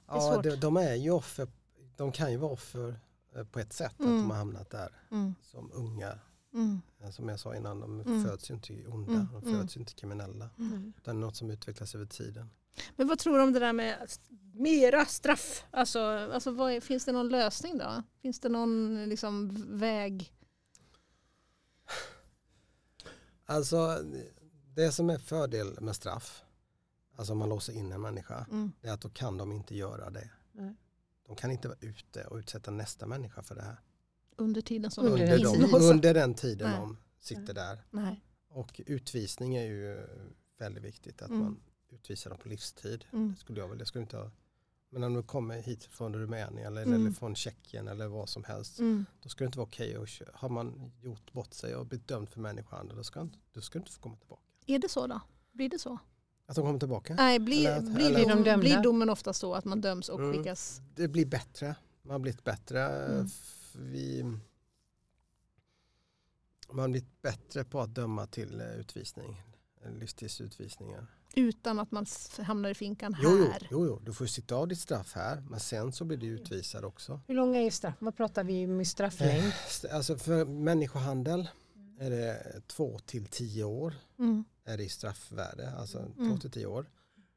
[0.06, 0.42] ja svårt.
[0.44, 1.48] de, de är ju offer,
[1.96, 3.00] de kan ju vara offer
[3.34, 4.12] eh, på ett sätt Mm.
[4.12, 6.18] att de har hamnat där mm, som unga.
[6.54, 8.24] mm, Eh, Som jag sa innan, de Mm.
[8.24, 9.26] föds ju inte onda, Mm.
[9.32, 9.60] de Mm.
[9.60, 10.50] föds ju inte kriminella.
[10.58, 10.92] mm.
[10.96, 12.50] Utan något som utvecklas över tiden.
[12.96, 14.10] Men vad tror du om det där med
[14.54, 15.64] mera straff?
[15.70, 16.00] Alltså,
[16.32, 18.02] alltså vad är, finns det någon lösning då?
[18.22, 20.32] Finns det någon liksom, väg?
[23.44, 23.98] Alltså
[24.74, 26.42] det som är fördel med straff,
[27.16, 29.74] alltså om man låser in en människa, Mm, det är att då kan de inte
[29.76, 30.30] göra det.
[30.52, 30.74] Nej.
[31.26, 33.80] De kan inte vara ute och utsätta nästa människa för det här.
[34.38, 36.80] under tiden som Under de Under, den är de, under den tiden Nej.
[36.80, 37.84] de sitter där.
[37.90, 38.24] Nej.
[38.48, 40.06] Och utvisning är ju
[40.58, 41.40] väldigt viktigt, att Mm.
[41.42, 41.60] man
[41.96, 43.04] utvisar dem på livstid.
[43.12, 43.32] Mm.
[43.34, 44.30] Det skulle jag väl, det skulle inte ha.
[44.90, 47.00] Men om du kommer hit från Rumänien eller, Mm.
[47.00, 49.06] eller från Tjeckien eller vad som helst, Mm.
[49.22, 50.06] då ska det inte vara okej.
[50.06, 53.60] kö- Har man gjort bort sig och blivit dömd för människohandel, då ska, inte, då
[53.60, 54.42] ska du inte få komma tillbaka.
[54.66, 55.20] Är det så då?
[55.52, 55.98] Blir det så?
[56.46, 57.14] Att de kommer tillbaka?
[57.14, 58.56] Nej, blir, Eller att- blir, eller- Blir de dömda?
[58.58, 60.32] blir domen ofta så att man döms och Mm.
[60.36, 60.80] skickas?
[60.94, 61.76] Det blir bättre.
[62.02, 62.80] Man har blivit bättre.
[63.06, 63.26] Mm.
[63.74, 64.22] Vi,
[66.68, 69.42] man har blivit bättre på att döma till eh, utvisning.
[69.84, 71.06] eh, Livstidsutvisningar.
[71.38, 72.06] Utan att man
[72.42, 73.22] hamnar i finkan här?
[73.24, 75.40] Jo, jo, jo, jo, du får ju sitta av ditt straff här.
[75.50, 77.20] Men sen så blir du utvisad också.
[77.26, 77.94] Hur långa är straff?
[77.98, 79.52] Vad pratar vi med strafflängd?
[79.66, 81.48] St- Alltså för människohandel
[82.00, 84.44] är det två till tio år Mm.
[84.64, 85.70] är det i straffvärde.
[85.76, 86.30] Alltså Mm.
[86.30, 86.90] två till tio år.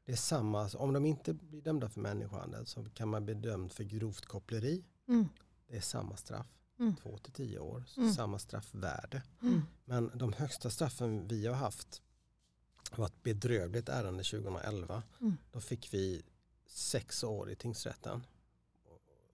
[0.06, 3.72] Det är samma, om de inte blir dömda för människohandel så kan man bli dömd
[3.72, 4.84] för grovt koppleri.
[5.08, 5.28] Mm.
[5.68, 6.46] Det är samma straff.
[6.78, 6.96] Mm.
[6.96, 7.84] Två till tio år.
[7.88, 8.12] Så Mm.
[8.14, 9.22] Samma straffvärde.
[9.42, 9.62] Mm.
[9.84, 12.02] Men de högsta straffen vi har haft
[12.98, 15.02] var ett bedrövligt ärende 2011.
[15.20, 15.36] Mm.
[15.52, 16.22] Då fick vi
[16.66, 18.26] sex år i tingsrätten.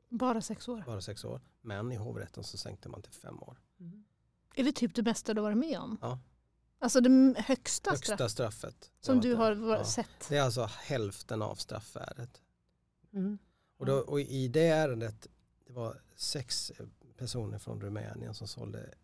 [0.08, 0.82] Bara sex år?
[0.86, 1.40] Bara sex år.
[1.60, 3.60] Men i hovrätten så sänkte man till fem år.
[4.54, 5.98] Är det typ det bästa du varit med om?
[6.00, 6.18] Ja.
[6.78, 8.92] Alltså det högsta, Högsta straff straffet.
[9.00, 9.66] som det du har det.
[9.66, 9.84] Ja.
[9.84, 10.28] sett?
[10.28, 12.42] Det är alltså hälften av straffvärdet.
[13.12, 13.38] Mm.
[13.76, 15.26] Och, då, och i det ärendet,
[15.66, 16.72] det var sex
[17.16, 18.94] personer från Rumänien som sålde,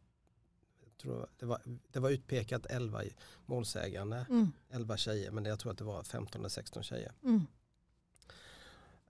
[1.02, 1.60] tror det, var,
[1.92, 3.14] det var utpekat 11 i-
[3.46, 4.52] målsägande, Mm.
[4.70, 7.12] 11 tjejer, men jag tror att det var 15 eller 16 tjejer.
[7.22, 7.40] Mm.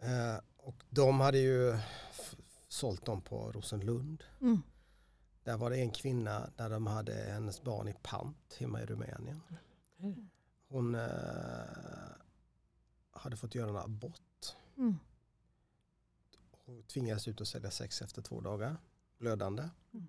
[0.00, 1.78] Eh, och de hade ju
[2.68, 4.24] sålt dem på Rosenlund.
[4.40, 4.62] Mm.
[5.44, 9.40] Där var det en kvinna där de hade hennes barn i pant hemma i Rumänien.
[9.98, 10.28] Mm.
[10.68, 11.00] Hon eh,
[13.10, 14.56] hade fått göra en abort.
[14.76, 14.98] Mm.
[16.64, 18.76] Hon tvingades ut och sälja sex efter två dagar,
[19.18, 19.68] blödande.
[19.92, 20.06] Mm.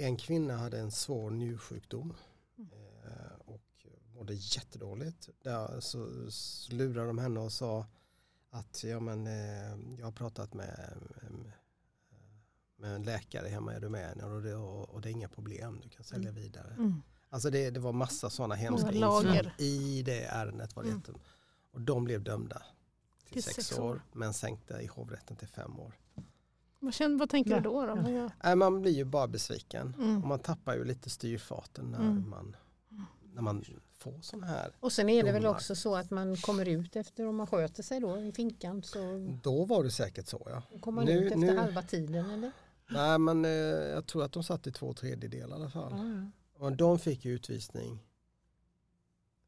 [0.00, 2.14] En kvinna hade en svår njursjukdom
[2.58, 2.70] Mm.
[3.04, 5.28] eh, och mådde jättedåligt.
[5.42, 7.86] Där så, så lurade de henne och sa
[8.50, 10.96] att ja, men, eh, jag har pratat med,
[12.76, 16.04] med en läkare hemma i Rumänien och det, och, det är inga problem, du kan
[16.04, 16.74] sälja vidare.
[16.74, 17.02] Mm.
[17.28, 20.76] Alltså det, det var massa sådana hemska Många inslag i det ärendet.
[20.76, 21.02] Var det Mm.
[21.72, 22.62] Och de blev dömda
[23.24, 24.02] till, Till sex, sex år, år.
[24.12, 25.94] men sänkte i hovrätten till fem år.
[26.80, 27.56] Vad, känner, vad tänker Ja.
[27.56, 27.86] du då?
[27.86, 28.10] då?
[28.10, 28.30] Ja.
[28.44, 29.94] Nej, man blir ju bara besviken.
[29.98, 30.22] Mm.
[30.22, 32.30] Och man tappar ju lite styrfarten när Mm.
[32.30, 32.56] man
[33.34, 33.64] när man
[33.98, 34.76] får sådana här.
[34.80, 35.54] Och sen är det väl domar.
[35.54, 38.98] också så att man kommer ut efter om man sköter sig då i finkan så
[39.42, 40.62] Då var det säkert så ja.
[40.80, 42.52] kommer man Nu- ut efter nu- halva tiden eller?
[42.90, 45.92] Nej men eh, jag tror att de satt i två tredjedelar i alla fall.
[45.96, 46.64] Ja.
[46.64, 47.98] Och de fick ju utvisning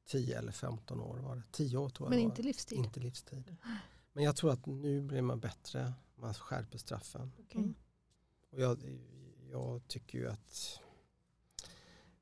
[0.09, 1.43] 10 eller 15 år var det.
[1.53, 2.79] 10 år tror jag Men inte livstid.
[2.79, 3.57] inte livstid.
[4.13, 5.93] Men jag tror att nu blir man bättre.
[6.23, 7.33] Man skärper straffen.
[7.55, 7.75] Mm.
[8.53, 8.79] Och jag,
[9.51, 10.79] jag tycker ju att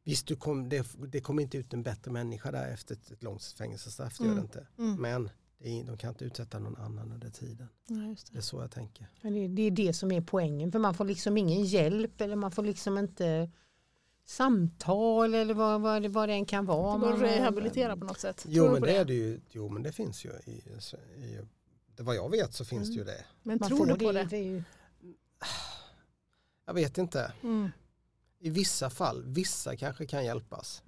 [0.05, 3.23] Visst, du kom, det, det kommer inte ut en bättre människa där efter ett, ett
[3.23, 4.19] långt fängelsestraff.
[4.19, 4.45] Det gör det Mm.
[4.45, 4.67] inte.
[4.79, 4.95] Mm.
[5.03, 7.69] Men det är, de kan inte utsätta någon annan under tiden.
[7.87, 8.39] Ja, just Det det.
[8.39, 9.07] är så jag tänker.
[9.23, 12.37] Men det, det är det som är poängen för man får liksom ingen hjälp eller
[12.37, 13.51] man får liksom inte
[14.25, 16.95] samtal eller vad, vad, det- vad det än kan vara.
[16.95, 18.45] Det går att Man- rehabilitera på något sätt.
[18.49, 19.41] Jo men på det, är det ju.
[19.51, 20.63] Jo men det finns ju i, i
[21.37, 21.47] det
[22.03, 23.25] vad jag vet så finns det ju det.
[23.43, 24.65] Men Man tror får du på det, det?
[26.67, 27.33] Jag vet inte.
[27.43, 27.71] Mm.
[28.39, 30.83] I vissa fall, vissa kanske kan hjälpas.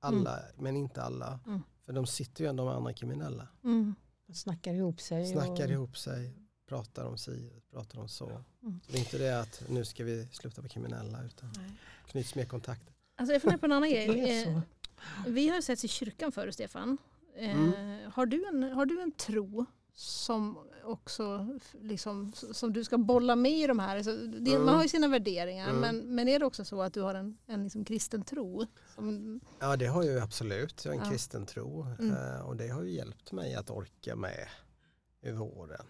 [0.00, 1.40] Alla, men inte alla.
[1.46, 1.60] Mm.
[1.84, 3.48] För de sitter ju ändå med andra kriminella.
[3.64, 3.94] Mm.
[4.26, 5.32] man snackar ihop sig.
[5.32, 6.34] Snackar och, ihop sig,
[6.68, 8.26] pratar om si, pratar om så.
[8.62, 8.80] Mm.
[8.86, 11.70] Så det är inte det att nu ska vi sluta vara kriminella utan Nej.
[12.06, 12.94] knyts mer kontakter.
[13.16, 14.42] Alltså jag funderar på en annan grej.
[14.46, 14.60] Eh.
[15.26, 16.98] Vi har ju setts i kyrkan förut Stefan.
[17.36, 17.72] Eh, Mm.
[18.12, 23.52] har, du en, har du en tro som också liksom, som du ska bolla med
[23.52, 24.02] i de här?
[24.02, 24.64] Så det, Mm.
[24.64, 25.80] Man har ju sina värderingar Mm.
[25.80, 28.66] men, men är det också så att du har en, en liksom kristen tro?
[28.94, 31.10] Som, Ja det har jag ju absolut, jag har en Ja.
[31.10, 32.16] kristen tro Mm.
[32.16, 34.48] eh, och det har ju hjälpt mig att orka med
[35.22, 35.86] över åren.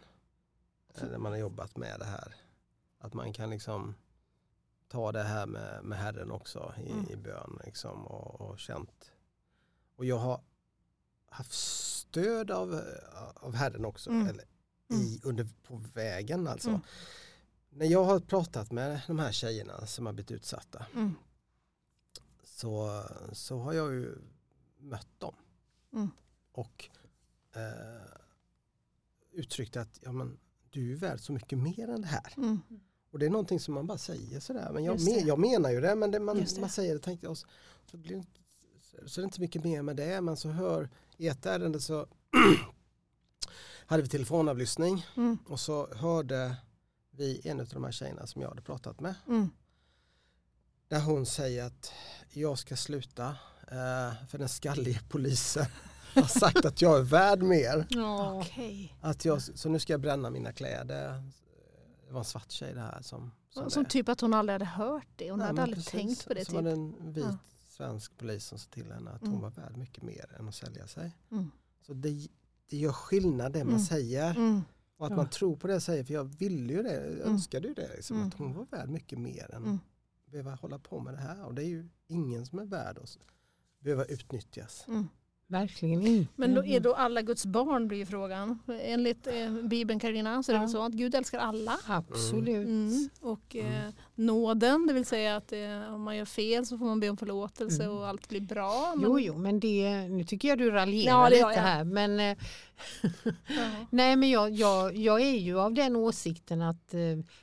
[0.94, 2.34] Eh, När man har jobbat med det här.
[2.98, 3.94] Att man kan liksom
[4.88, 7.06] ta det här med, med Herren också i, Mm.
[7.10, 9.12] i bön liksom, och, och känt.
[9.96, 10.40] Och jag har
[11.30, 14.26] haft stöd av, eh, av Herren också Mm.
[14.26, 14.44] eller
[14.92, 16.68] i, under, på vägen alltså.
[16.68, 16.80] Mm.
[17.70, 21.14] När jag har pratat med de här tjejerna som har blivit utsatta mm,
[22.44, 23.02] så,
[23.32, 24.18] så har jag ju
[24.78, 25.34] mött dem.
[25.92, 26.10] Mm.
[26.52, 26.88] Och
[27.52, 28.06] eh,
[29.32, 30.38] uttryckt att ja, men,
[30.70, 32.34] du är värd så mycket mer än det här.
[32.36, 32.60] mm,
[33.10, 34.70] Och det är någonting som man bara säger sådär.
[34.72, 36.60] Men jag, men, jag menar ju det men det, man, det.
[36.60, 37.36] man säger det tänkte jag.
[37.36, 38.24] Så, blir det,
[39.06, 40.20] så är det inte mycket mer med det.
[40.20, 42.06] Men så hör i ett ärende så
[43.86, 46.56] hade vi telefonavlyssning mm, och så hörde
[47.10, 49.14] vi en av de här tjejerna som jag hade pratat med.
[49.28, 49.50] mm,
[50.88, 51.92] Där hon säger att
[52.32, 53.26] jag ska sluta
[53.62, 55.66] eh, för den skallige polisen
[56.14, 57.86] har sagt att jag är värd mer.
[58.40, 58.96] Okej.
[59.00, 61.22] Att jag, så nu ska jag bränna mina kläder.
[62.06, 64.54] Det var en svart tjej det här som, som, Som är- typ att hon aldrig
[64.54, 65.30] hade hört det.
[65.30, 65.92] Hon Nej, hade aldrig precis.
[65.92, 66.48] tänkt på det.
[66.52, 66.64] Var Typ.
[66.64, 67.36] det en vit Ja.
[67.80, 69.32] Svensk polis som sa till henne att Mm.
[69.32, 71.16] hon var värd mycket mer än att sälja sig.
[71.30, 71.50] Mm.
[71.86, 72.28] Så det,
[72.66, 73.84] det gör skillnad det man Mm.
[73.84, 74.62] säger Mm,
[74.96, 75.16] och att Ja.
[75.16, 76.04] man tror på det jag säger.
[76.04, 77.28] För jag ville ju det, jag Mm.
[77.32, 77.88] önskade ju det.
[77.96, 78.28] Liksom, Mm.
[78.28, 79.78] Att hon var värd mycket mer än Mm.
[80.26, 81.44] att behöva hålla på med det här.
[81.44, 83.18] Och det är ju ingen som är värd att
[83.78, 84.84] behöva utnyttjas.
[84.88, 85.08] mm.
[85.50, 86.32] Verkligen inte.
[86.36, 88.58] Men då är då alla Guds barn blir ju frågan.
[88.82, 90.68] Enligt eh, Bibeln Carina så är det Ja.
[90.68, 91.78] så att Gud älskar alla.
[91.86, 92.66] Absolut.
[92.68, 93.08] Mm.
[93.20, 93.92] Och eh, Mm.
[94.14, 97.16] nåden, det vill säga att eh, om man gör fel så får man be om
[97.16, 97.96] förlåtelse Mm.
[97.96, 98.92] och allt blir bra.
[98.96, 101.48] Men, Jo, jo, men det, nu tycker jag du raljerar Ja, lite jag.
[101.48, 101.84] här.
[101.84, 102.36] Men, eh,
[103.90, 107.00] nej, men jag, jag, jag är ju av den åsikten att eh,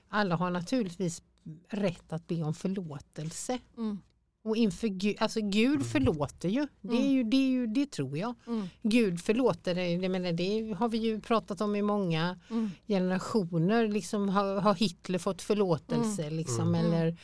[0.09, 1.21] alla har naturligtvis
[1.69, 3.59] rätt att be om förlåtelse.
[3.77, 3.99] Mm.
[4.47, 6.67] Och inför Gud, alltså Gud förlåter ju.
[6.81, 7.11] Det, är Mm.
[7.11, 8.35] ju, det, är ju, det tror jag.
[8.47, 8.67] Mm.
[8.81, 12.69] Gud förlåter, det, jag menar, det har vi ju pratat om i många Mm.
[12.87, 13.87] generationer.
[13.87, 16.93] Liksom, har, har Hitler fått förlåtelse liksom, Mm.
[16.93, 17.17] eller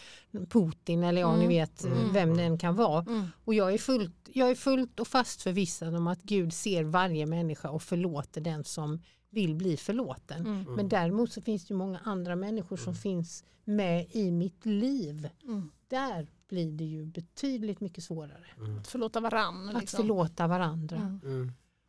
[0.49, 1.47] Putin eller ja, ni Mm.
[1.47, 2.13] vet Mm.
[2.13, 3.01] vem den kan vara.
[3.07, 3.27] Mm.
[3.45, 7.25] Och jag är, fullt, jag är fullt och fast förvissad om att Gud ser varje
[7.25, 10.45] människa och förlåter den som vill bli förlåten.
[10.45, 10.63] Mm.
[10.75, 15.29] Men däremot så finns det ju många andra människor som finns med i mitt liv.
[15.43, 15.71] Mm.
[15.87, 18.45] Där blir det ju betydligt mycket svårare.
[18.57, 18.77] Mm.
[18.77, 19.69] Att förlåta varann.
[19.69, 19.97] Att Liksom.
[19.97, 20.97] förlåta varandra.
[20.97, 21.19] Mm.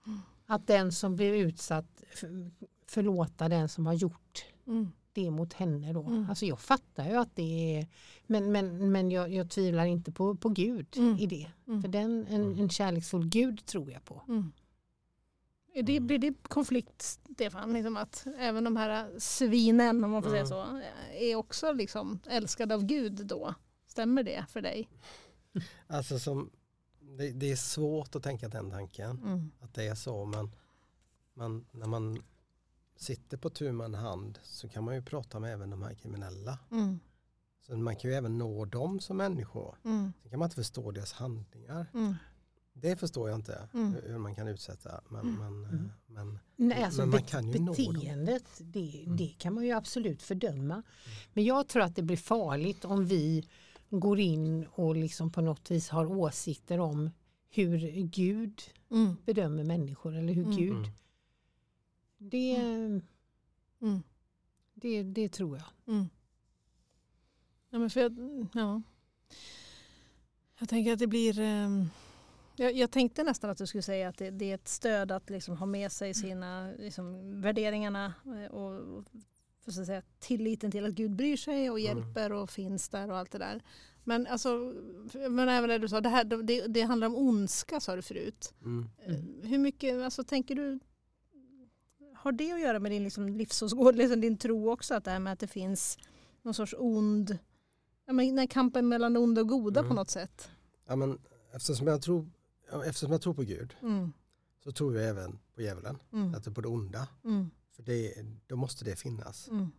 [0.06, 0.20] Mm.
[0.46, 2.02] Att den som blir utsatt
[2.86, 4.88] förlåta den som har gjort Mm.
[5.12, 6.02] det mot henne då.
[6.02, 6.26] Mm.
[6.28, 7.86] Alltså jag fattar ju att det är
[8.26, 11.18] men, men, men jag, jag tvivlar inte på, på Gud Mm.
[11.18, 11.50] i det.
[11.66, 11.82] Mm.
[11.82, 14.22] För den, en, en kärleksfull Gud tror jag på.
[14.28, 14.52] Mm.
[15.74, 17.72] Är det, blir det konflikt, Stefan?
[17.72, 20.48] Liksom att även de här svinen, om man får säga Mm.
[20.48, 20.80] så,
[21.20, 23.54] är också liksom älskade av Gud då?
[23.94, 24.88] Stämmer det för dig?
[25.86, 26.50] Alltså som,
[27.00, 29.10] det, det är svårt att tänka den tanken.
[29.24, 29.50] Mm.
[29.60, 30.24] Att det är så.
[30.24, 30.50] Men
[31.34, 32.22] man, när man
[32.96, 36.58] sitter på tu man hand så kan man ju prata med även de här kriminella.
[36.70, 37.00] Mm.
[37.66, 39.74] Så man kan ju även nå dem som människor.
[39.84, 40.12] Mm.
[40.22, 41.86] Sen kan man inte förstå deras handlingar.
[41.94, 42.14] Mm.
[42.72, 43.92] Det förstår jag inte Mm.
[43.94, 45.00] hur- man kan utsätta.
[45.08, 45.34] Men, Mm.
[45.38, 45.90] men, Mm.
[46.06, 47.94] men Nej, alltså Men man kan ju nå dem.
[47.94, 49.16] beteendet, det, Mm.
[49.16, 50.82] det kan man ju absolut fördöma.
[51.32, 53.48] Men jag tror att det blir farligt om vi
[54.00, 57.10] går in och liksom på något vis har åsikter om
[57.50, 59.16] hur Gud Mm.
[59.24, 60.56] bedömer människor eller hur Mm.
[60.56, 60.72] Gud...
[60.76, 60.90] Mm.
[62.18, 62.56] Det,
[63.80, 64.02] Mm.
[64.74, 65.94] det, det tror jag.
[65.94, 66.08] Mm.
[67.70, 68.18] Ja, men för jag,
[68.54, 68.82] ja.
[70.58, 71.38] jag tänker att det blir...
[71.40, 71.88] ehm,
[72.56, 75.30] jag, jag tänkte nästan att du skulle säga att det, det är ett stöd att
[75.30, 79.04] liksom ha med sig sina liksom, värderingarna eh, och, och
[79.64, 81.98] för så att säga, tilliten till att Gud bryr sig och Mm.
[81.98, 83.62] hjälper och finns där och allt det där.
[84.04, 84.72] Men, alltså,
[85.30, 88.54] men även det du sa, det, här, det, det handlar om ondska sa du förut.
[88.64, 88.88] Mm.
[88.98, 90.78] Eh, Hur mycket, alltså tänker du,
[92.14, 94.94] har det att göra med din liksom livsåskådning, liksom din tro också?
[94.94, 95.98] Att det här med att det finns
[96.42, 97.38] någon sorts ond,
[98.06, 99.88] ja, men den här kampen mellan onda och goda Mm.
[99.90, 100.50] på något sätt?
[100.86, 101.18] Ja, men
[101.54, 102.30] eftersom, jag tror,
[102.86, 104.12] eftersom jag tror på Gud Mm.
[104.64, 106.34] så tror jag även på djävulen, Mm.
[106.34, 107.08] att det är på det onda.
[107.74, 107.76] Mm.
[107.76, 109.48] För det, då måste det finnas.
[109.48, 109.70] Mm.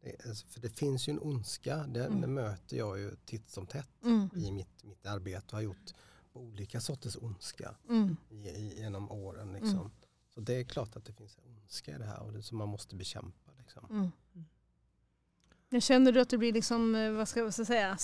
[0.00, 2.34] Det, alltså, för det finns ju en ondska, den, Mm.
[2.34, 4.28] möter jag ju titt som tätt Mm.
[4.36, 5.94] i mitt, mitt arbete och har gjort
[6.32, 8.16] olika sorters ondska Mm.
[8.30, 9.52] i, genom åren.
[9.52, 9.90] Liksom.
[10.34, 12.58] Så det är klart att det finns en ondska i det här och det som
[12.58, 13.52] man måste bekämpa.
[13.58, 13.86] Liksom.
[13.90, 14.10] Mm.
[15.68, 17.96] Jag känner du att du blir liksom, eh, vad ska jag säga,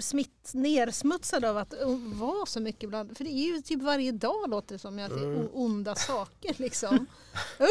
[0.00, 4.12] smitt, nersmutsad av att eh, vara så mycket bland, för det är ju typ varje
[4.12, 5.48] dag låter det som att det är Mm.
[5.52, 7.06] onda saker liksom.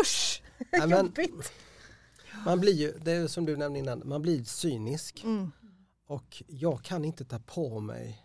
[0.01, 1.51] Usch, Men jobbigt.
[2.45, 5.51] man blir ju, det är som du nämnde innan, man blir cynisk Mm.
[6.07, 8.23] och jag kan inte ta på mig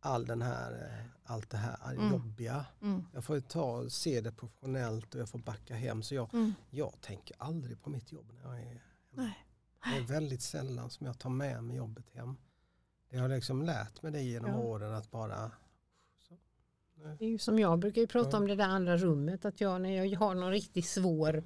[0.00, 2.10] all den här, eh, allt det här Mm.
[2.12, 2.66] jobbiga.
[2.82, 3.04] Mm.
[3.12, 6.02] Jag får ta, se det professionellt och jag får backa hem.
[6.02, 6.54] Så jag, Mm.
[6.70, 8.82] jag tänker aldrig på mitt jobb när jag är hemma.
[9.10, 9.38] Nej.
[9.84, 12.36] Det är väldigt sällan som jag tar med mig jobbet hem.
[13.10, 14.56] Jag har liksom lärt mig det genom Ja.
[14.58, 15.50] åren att bara...
[17.18, 18.38] Det är ju som jag brukar ju prata Ja.
[18.38, 19.44] om det där andra rummet.
[19.44, 21.42] Att jag när jag har någon riktigt svår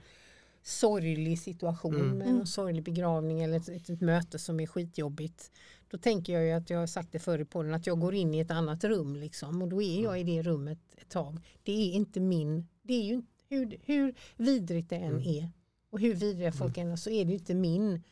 [0.62, 2.18] sorglig situation Mm.
[2.18, 2.40] med Mm.
[2.40, 5.50] en sorglig begravning eller ett, ett, ett möte som är skitjobbigt.
[5.90, 8.14] Då tänker jag ju att jag har sagt det förr i podden att jag går
[8.14, 11.40] in i ett annat rum liksom och då är jag i det rummet ett tag.
[11.62, 15.22] Det är inte min, det är ju hur, hur vidrigt det än Mm.
[15.28, 15.50] är
[15.90, 18.02] och hur vidriga folk än är så är det inte min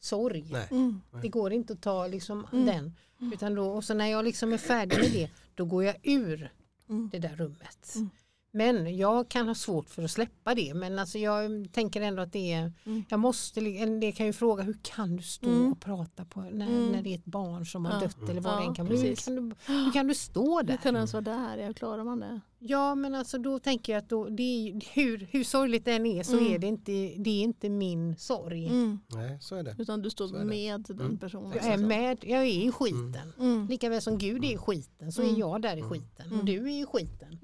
[0.00, 0.44] sorg.
[0.52, 0.66] Nej.
[0.70, 1.00] Mm.
[1.22, 2.66] Det går inte att ta liksom Mm.
[2.66, 2.94] den.
[3.32, 6.52] Utan då, och så när jag liksom är färdig med det, då går jag ur
[6.88, 7.08] Mm.
[7.12, 7.94] det där rummet.
[7.96, 8.10] Mm.
[8.56, 10.74] Men jag kan ha svårt för att släppa det.
[10.74, 13.04] Men alltså jag tänker ändå att det är, Mm.
[13.08, 15.72] jag måste, en del kan ju fråga hur kan du stå Mm.
[15.72, 16.92] och prata på när, Mm.
[16.92, 18.00] när det är ett barn som har Ja.
[18.00, 18.96] dött eller vad Ja, det än kan bli.
[18.96, 19.24] Hur precis.
[19.24, 20.70] kan, du, hur kan du stå där?
[20.72, 21.58] Hur kan ens vara där?
[21.58, 22.40] Ja, klarar man det?
[22.58, 26.06] Ja men alltså då tänker jag att då, det är, hur, hur sorgligt det än
[26.06, 26.52] är så Mm.
[26.52, 28.66] är det inte, det är inte min sorg.
[28.66, 28.98] Mm.
[29.08, 29.76] Nej, så är det.
[29.78, 31.18] Utan du står med den Mm.
[31.18, 31.52] personen.
[31.54, 33.32] Jag är med, jag är i skiten.
[33.38, 33.66] Mm.
[33.66, 35.34] Lika väl som Gud är i skiten så Mm.
[35.34, 36.38] är jag där i skiten Mm.
[36.38, 37.38] och du är i skiten.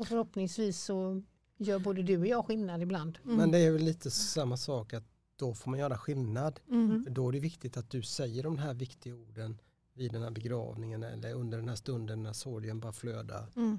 [0.00, 1.22] Och förhoppningsvis så
[1.58, 3.18] gör både du och jag skillnad ibland.
[3.24, 3.36] Mm.
[3.36, 5.04] Men det är väl lite samma sak att
[5.36, 6.60] då får man göra skillnad.
[6.70, 7.04] Mm.
[7.04, 9.60] För då är det viktigt att du säger de här viktiga orden
[9.94, 13.46] vid den här begravningen eller under den här stunden när sorgen bara flödar.
[13.56, 13.78] Mm.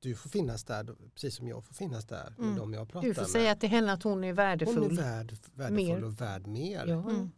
[0.00, 2.58] Du får finnas där, precis som jag får finnas där med Mm.
[2.58, 3.30] de jag pratar Du får med.
[3.30, 4.96] säga till henne att hon är Hon är värdefull.
[4.96, 6.04] värd, värdefull Mer.
[6.04, 6.86] och värd mer.
[6.86, 7.10] Ja.
[7.10, 7.30] Mm.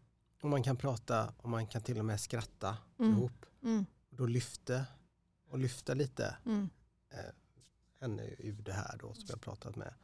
[0.42, 3.12] Och man kan prata och man kan till och med skratta Mm.
[3.12, 3.46] ihop.
[3.62, 3.84] Mm.
[4.10, 4.84] Och då lyfter
[5.50, 6.68] och lyfter lite Mm.
[8.04, 9.94] Henne ur det här då som jag pratat med.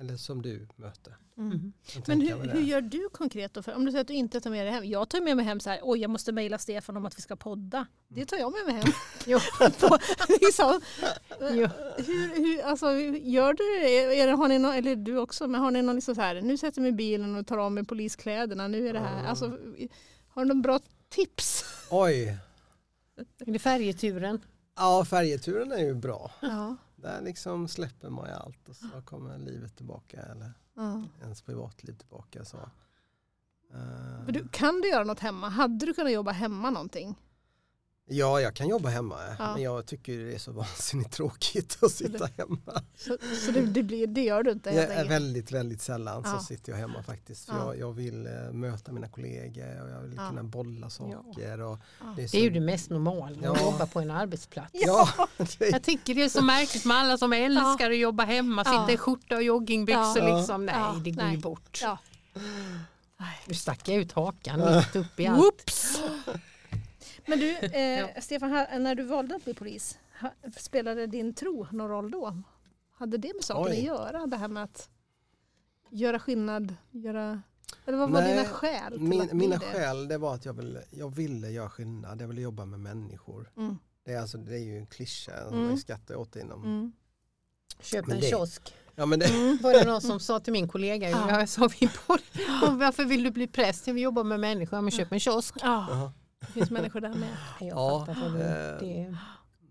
[0.00, 1.16] Eller som du möter.
[1.36, 1.52] Mm.
[1.52, 1.72] Mm.
[2.06, 3.62] Men hur, hur gör du konkret då?
[3.62, 4.84] För om du säger att du inte tar med dig hem.
[4.84, 7.22] Jag tar med mig hem så här, oj jag måste mejla Stefan om att vi
[7.22, 7.86] ska podda.
[8.08, 8.92] Det tar jag med mig hem.
[9.26, 9.38] Jo.
[9.80, 9.98] På-
[10.40, 10.80] liksom.
[11.40, 11.68] Jo.
[11.96, 14.20] hur, hur, alltså, gör du det?
[14.20, 16.40] Är det har ni någon, eller du också, men har ni någon liksom så här,
[16.40, 19.14] nu sätter jag mig i bilen och tar av mig poliskläderna, nu är det här.
[19.18, 19.26] Mm.
[19.26, 19.58] Alltså,
[20.28, 21.64] har du någon bra tips?
[21.90, 22.38] Oj,
[23.46, 24.40] Är det färjeturen?
[24.76, 26.30] ja färjeturen är ju bra.
[26.42, 26.76] Ja.
[27.02, 31.02] Där liksom släpper man ju allt och så kommer livet tillbaka eller ja.
[31.22, 32.44] ens privatliv tillbaka.
[32.44, 32.56] Så.
[33.72, 35.48] Eh, Men du, kan du göra något hemma?
[35.48, 37.18] Hade du kunnat jobba hemma någonting?
[38.08, 39.52] Ja, jag kan jobba hemma Ja.
[39.52, 42.82] men jag tycker det är så vansinnigt tråkigt att sitta hemma.
[42.96, 46.38] Så, så det, det, blir, det gör du inte Jag är väldigt, väldigt sällan Ja.
[46.38, 47.46] så sitter jag hemma faktiskt.
[47.46, 47.64] För Ja.
[47.66, 50.28] jag, jag vill eh, möta mina kollegor och jag vill Ja.
[50.28, 51.16] kunna bolla saker.
[51.16, 51.56] Och det, är
[52.16, 53.52] Det är ju så- det mest normala, Ja.
[53.52, 54.70] att jobba på en arbetsplats.
[54.72, 55.08] Ja,
[55.58, 58.70] Jag tycker det är så märkligt med alla som älskar att jobba hemma, Ja.
[58.70, 60.18] sitta i skjorta och joggingbyxor.
[60.22, 60.36] Ja.
[60.38, 60.66] Liksom.
[60.66, 60.96] Nej, Ja.
[61.04, 61.34] det går Nej.
[61.34, 61.78] ju bort.
[61.82, 61.98] Ja.
[63.46, 65.38] Nu stack jag ut hakan mitt upp i allt.
[65.38, 65.81] Whoops!
[67.26, 69.98] Men du, eh, Stefan, här- när du valde att bli polis,
[70.56, 72.42] spelade din tro någon roll då?
[72.92, 73.78] Hade det med saken Oj.
[73.78, 74.26] att göra?
[74.26, 74.88] Det här med att
[75.90, 76.74] göra skillnad?
[76.90, 77.42] Göra...
[77.86, 79.00] Eller vad var Nej, dina skäl?
[79.00, 79.64] min, mina det?
[79.66, 82.20] skäl det var att jag ville, jag ville göra skillnad.
[82.20, 83.50] Jag ville jobba med människor.
[83.56, 83.78] Mm.
[84.04, 85.70] Det är, alltså, det är ju en klyscha, Mm.
[85.70, 86.62] jag skrattar åt det inom.
[86.64, 86.92] Mm.
[87.80, 88.74] Köp en det- kiosk.
[88.94, 89.58] Ja, men det, Mm.
[89.62, 91.30] Var det någon som sa till min kollega, Ja.
[91.40, 92.18] jag sa vi på,
[92.72, 93.88] varför vill du bli präst?
[93.88, 95.54] Vi jobbar med människor, men köp en kiosk.
[95.62, 96.12] Jaha.
[96.46, 97.36] Det finns människor där med.
[97.60, 99.16] Jag Ja, det, eh, det,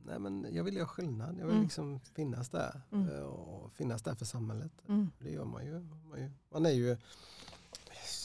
[0.05, 1.30] nej men jag vill göra skillnad.
[1.39, 1.63] Jag vill Mm.
[1.63, 2.82] liksom finnas där.
[2.91, 3.09] Mm.
[3.09, 4.72] eh, Och finnas där för samhället.
[4.88, 5.11] Mm.
[5.19, 5.80] Det gör man ju.
[6.09, 6.97] Man, ju, man är ju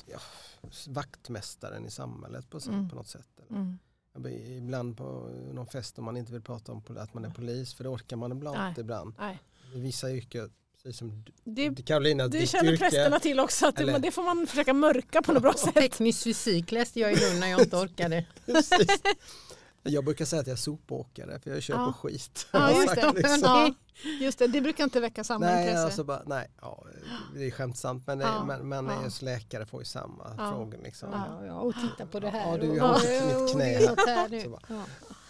[0.07, 0.19] ja,
[0.89, 2.89] vaktmästaren i samhället på, sätt, Mm.
[2.89, 3.29] på något sätt.
[3.49, 3.59] Eller?
[3.59, 3.79] Mm.
[4.57, 5.05] Ibland på
[5.53, 8.17] någon fest om man inte vill prata om att man är polis, för det orkar
[8.17, 8.75] man ibland Nej.
[8.79, 9.15] ibland.
[9.19, 9.39] Nej.
[9.75, 10.51] I vissa yrken,
[10.87, 12.85] precis som Det, Carolina, det känner yrke.
[12.85, 15.75] prästerna till också, att det, eller- det får man försöka mörka på något bra sätt.
[15.75, 18.25] Teknisk fysik läste jag i Lund när jag inte orkade.
[19.89, 21.93] Jag brukar säga att jag är sopåkare för jag köper Ja.
[21.93, 22.47] skit.
[22.53, 23.19] Ja, just Jag har det.
[23.19, 23.41] liksom.
[23.43, 23.75] Ja,
[24.21, 24.47] just det.
[24.47, 25.85] Det brukar inte väcka samma Nej, intresse.
[25.85, 26.85] alltså bara, nej ja,
[27.35, 29.05] det är skämtsamt men, Ja, men, men ja.
[29.05, 30.51] just läkare får ju samma Ja.
[30.53, 30.79] frågor.
[30.85, 31.09] Liksom.
[31.13, 32.51] Ja, ja, och titta på det här.
[32.53, 33.01] Ja, du har och-
[33.45, 33.75] mitt knä.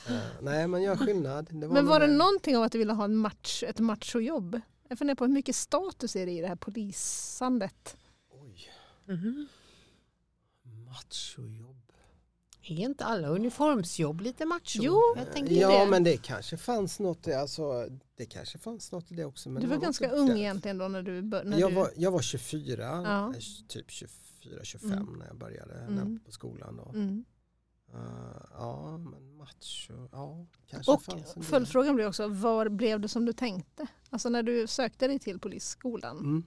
[0.09, 1.47] Eh, nej men gör skillnad.
[1.51, 4.61] Det Men var det någonting av att du ville ha en match, ett machojobb?
[4.89, 7.97] Jag funderar på hur mycket status är det i det här polisandet?
[8.31, 8.69] Oj,
[9.05, 9.47] Mhm.
[10.63, 11.93] machojobb.
[12.63, 14.79] Är inte alla uniformsjobb lite macho?
[14.83, 15.91] Jo, jag tänker ja det.
[15.91, 19.49] men det kanske fanns något, i- alltså, det kanske fanns något i det också.
[19.51, 20.39] Men du var nog ganska ung det.
[20.39, 21.59] egentligen då när du började.
[21.61, 23.29] Jag var, jag var 24, Ja.
[23.29, 25.19] eh, typ 24-25 Mm.
[25.19, 25.95] när jag började Mm.
[25.95, 26.77] när, på skolan.
[26.77, 26.91] Då.
[26.95, 27.25] Mm.
[27.97, 31.03] Eh, ja, men macho, ja, kanske Och
[31.45, 33.87] följdfrågan blir också, var blev det som du tänkte?
[34.11, 36.45] Alltså när du sökte dig till polisskolan, Mm.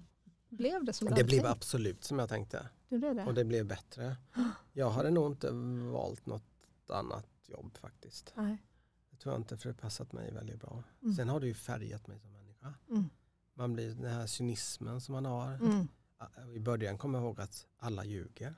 [0.50, 1.52] blev det som du Det blev tänkt?
[1.58, 2.70] absolut som jag tänkte.
[2.89, 3.26] Blev det?
[3.26, 4.18] Och det blev bättre.
[4.74, 5.52] Jag hade nog inte
[5.91, 6.43] valt något
[6.89, 8.34] annat jobb faktiskt.
[8.36, 8.58] Nej.
[9.12, 10.84] Det tror jag inte för det passat mig väldigt bra.
[11.04, 11.16] Mm.
[11.16, 12.74] Sen har det ju färgat mig som människa.
[12.89, 13.10] Mm.
[13.54, 15.54] Man blir den här cynismen som man har.
[15.54, 15.88] Mm.
[16.56, 18.56] I början kommer jag ihåg att alla ljuger.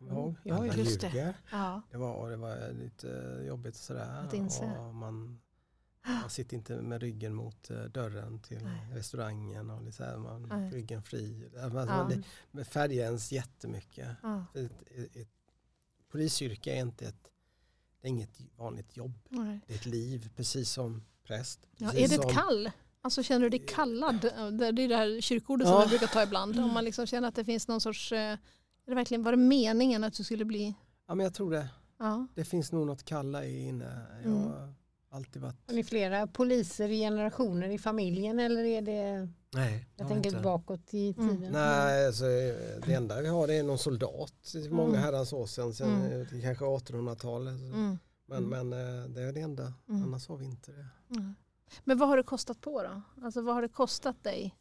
[0.00, 0.14] Mm.
[0.14, 0.66] Kommer jag ihåg?
[0.68, 1.34] Ja, just det.
[1.50, 1.82] Ja.
[1.90, 3.06] Det var, och det var lite
[3.46, 4.24] jobbigt sådär.
[4.26, 4.78] Att inse.
[4.78, 5.40] Och man,
[6.06, 8.88] man sitter inte med ryggen mot eh, dörren till Nej.
[8.92, 10.70] restaurangen och lite här, man, Nej.
[10.70, 11.50] ryggen fri.
[11.62, 11.78] Alltså,
[12.52, 12.64] Ja.
[12.64, 14.08] färgar ens jättemycket.
[14.22, 14.44] Ja.
[14.54, 15.28] Ett, ett, ett
[16.08, 17.28] polisyrke är inte ett,
[18.00, 19.18] det är inget vanligt jobb.
[19.28, 19.60] Nej.
[19.66, 21.60] Det är ett liv, precis som präst.
[21.76, 22.70] Ja, precis är det ett som- kall?
[23.00, 24.20] Alltså känner du dig kallad?
[24.20, 25.82] Det är det här kyrkordet som Ja.
[25.82, 26.58] vi brukar ta ibland.
[26.58, 28.12] Om man liksom känner att det finns någon sorts...
[28.86, 30.74] Är det verkligen, var det meningen att du skulle bli...
[31.06, 31.68] Ja, men jag tror det.
[31.98, 32.26] Ja.
[32.34, 34.00] Det finns nog något kalla i inne.
[34.22, 34.42] Jag Mm.
[34.48, 34.72] har
[35.10, 35.56] alltid varit...
[35.66, 40.42] Har ni flera poliser i generationer i familjen eller är det, Nej, jag tänker inte.
[40.42, 41.28] bakåt i Mm.
[41.36, 41.52] tiden?
[41.52, 42.24] Nej, alltså,
[42.86, 44.54] det enda vi har det är någon soldat.
[44.70, 45.02] Många Mm.
[45.02, 46.42] herrans år sedan, sen Mm.
[46.42, 47.52] kanske 1800-talet.
[47.60, 47.98] Mm.
[48.26, 48.68] Men, Mm.
[48.68, 50.02] men eh, det är det enda, Mm.
[50.02, 50.86] annars har vi inte det.
[51.10, 51.34] Mm.
[51.84, 53.02] Men vad har det kostat på då?
[53.24, 54.54] Alltså vad har det kostat dig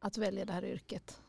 [0.00, 1.20] att välja det här yrket?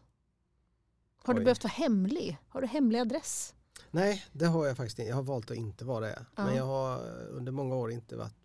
[1.24, 1.44] Har du Oj.
[1.44, 2.38] behövt vara hemlig?
[2.48, 3.54] Har du hemlig adress?
[3.92, 5.10] Nej, det har jag faktiskt inte.
[5.10, 6.26] Jag har valt att inte vara det.
[6.36, 6.46] Ja.
[6.46, 8.36] Men jag har eh, under många år inte varit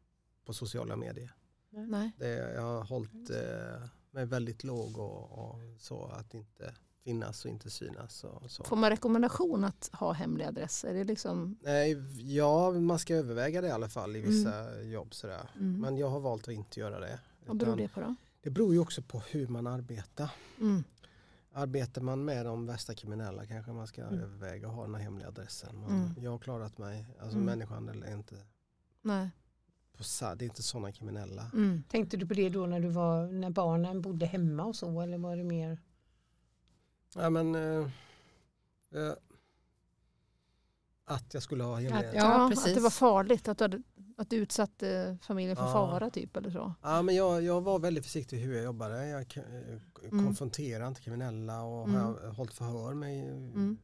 [0.45, 1.35] på sociala medier.
[1.70, 2.11] Nej.
[2.18, 7.51] Det, jag har hållit eh, mig väldigt låg och, och så att inte finnas och
[7.51, 8.25] inte synas.
[8.25, 8.64] Och så.
[8.64, 10.85] Får man rekommendation att ha hemlig adress?
[10.85, 11.59] Är det liksom...
[11.62, 11.97] Nej,
[12.37, 15.14] ja, man ska överväga det i alla fall i vissa jobb.
[15.14, 15.51] Sådär.
[15.55, 15.81] Mm.
[15.81, 17.20] Men jag har valt att inte göra det.
[17.47, 18.14] Vad beror det på då?
[18.45, 20.31] det beror ju också på hur man arbetar.
[20.61, 20.85] Mm.
[21.57, 24.20] Arbetar man med de värsta kriminella kanske man ska Mm.
[24.20, 25.80] överväga att ha den här hemliga adressen.
[25.80, 26.14] Men Mm.
[26.24, 27.07] Jag har klarat mig.
[27.20, 27.46] Alltså Mm.
[27.46, 28.36] människohandel är inte,
[29.02, 29.30] Nej.
[29.92, 31.50] på, det är inte sådana kriminella.
[31.55, 31.82] Mm.
[31.88, 35.18] Tänkte du på det då när, du var, när barnen bodde hemma och så eller
[35.18, 35.78] var det mer?
[37.14, 37.88] Ja, men, eh,
[38.94, 39.12] eh,
[41.05, 41.98] att jag skulle ha hemliga...
[41.98, 42.20] Att- Ja.
[42.20, 42.66] Ja, Ja, precis.
[42.68, 43.82] att det var farligt att du, hade,
[44.16, 45.72] att du utsatte familjen för Ja.
[45.72, 46.74] fara typ eller så.
[47.02, 49.07] men jag, jag var väldigt försiktig hur jag jobbade.
[49.09, 49.78] Jag eh,
[50.11, 50.24] Mm.
[50.26, 52.00] konfronterar inte kriminella och Mm.
[52.00, 53.76] har hållit förhör med Mm.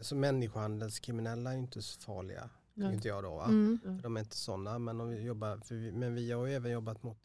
[0.00, 2.50] Så människohandelskriminella är ju inte så farliga.
[2.74, 2.94] Nej.
[2.94, 3.34] inte jag då.
[3.36, 3.44] Va?
[3.44, 3.78] Mm.
[3.82, 4.78] För de är inte sådana.
[4.78, 7.18] Men, om vi jobbar, för vi, men vi har ju även jobbat mot,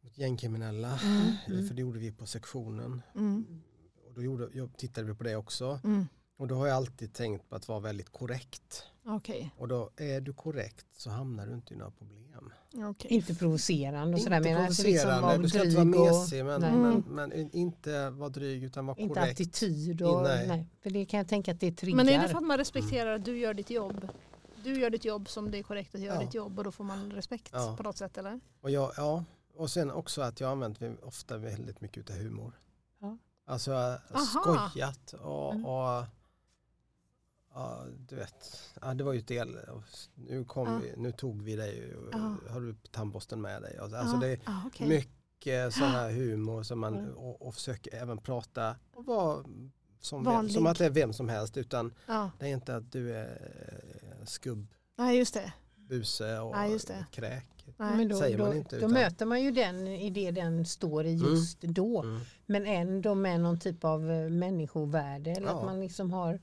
[0.00, 0.98] mot gängkriminella.
[1.04, 1.22] Mm.
[1.46, 1.68] Mm.
[1.68, 3.02] För det gjorde vi på sektionen.
[3.14, 3.62] Mm.
[4.06, 5.80] Och då gjorde, tittade vi på det också.
[5.84, 6.06] Mm.
[6.36, 8.82] Och då har jag alltid tänkt på att vara väldigt korrekt.
[9.06, 9.50] Okej.
[9.58, 12.52] Och då är du korrekt så hamnar du inte i några problem.
[12.90, 13.10] Okej.
[13.12, 14.36] Inte provocerande och sådär.
[14.36, 16.72] inte men alltså liksom provocerande, vara du ska inte vara dryg och- mesig men, nej.
[16.72, 19.32] men, men inte vara dryg utan vara Inte korrekt.
[19.40, 20.48] attityd och, Nej.
[20.48, 20.66] nej.
[20.82, 21.96] För det kan jag tänka att det triggar.
[21.96, 24.08] Men är det för att man respekterar att du gör ditt jobb?
[24.64, 26.20] Du gör ditt jobb som det är korrekt att göra Ja.
[26.20, 27.74] ditt jobb och då får man respekt Ja.
[27.76, 28.40] på något sätt eller?
[28.60, 29.24] Och, jag, ja,
[29.56, 32.52] och sen också att jag har använt mig ofta väldigt mycket utav humor.
[33.00, 33.18] Ja.
[33.46, 34.70] Alltså Aha.
[34.70, 35.66] skojat och, Mm.
[35.66, 36.04] och
[37.56, 39.58] ja, du vet, ja, det var ju ett del.
[40.14, 40.78] Nu, kom Ja.
[40.82, 42.36] vi, nu tog vi dig, och, Ja.
[42.50, 43.78] har du tandborsten med dig?
[43.78, 44.18] Alltså, Ja.
[44.20, 44.88] det är okej.
[44.88, 47.14] mycket sån här humor som man, Mm.
[47.16, 49.44] och, och försöker även prata och vara
[50.00, 52.30] som, vem, som att det är vem som helst utan Ja.
[52.38, 53.38] det är inte att du är
[54.26, 54.66] skubb,
[54.98, 55.52] Nej just det.
[55.76, 57.06] buse och Ja, just det.
[57.12, 57.46] kräk.
[57.78, 57.96] Nej.
[57.96, 61.04] Men då, säger man inte, då utan- möter man ju den i det den står
[61.06, 62.02] i just då.
[62.02, 62.20] Mm.
[62.46, 65.30] Men ändå med någon typ av eh, människovärde.
[65.30, 65.58] Eller Ja.
[65.58, 66.40] att man liksom har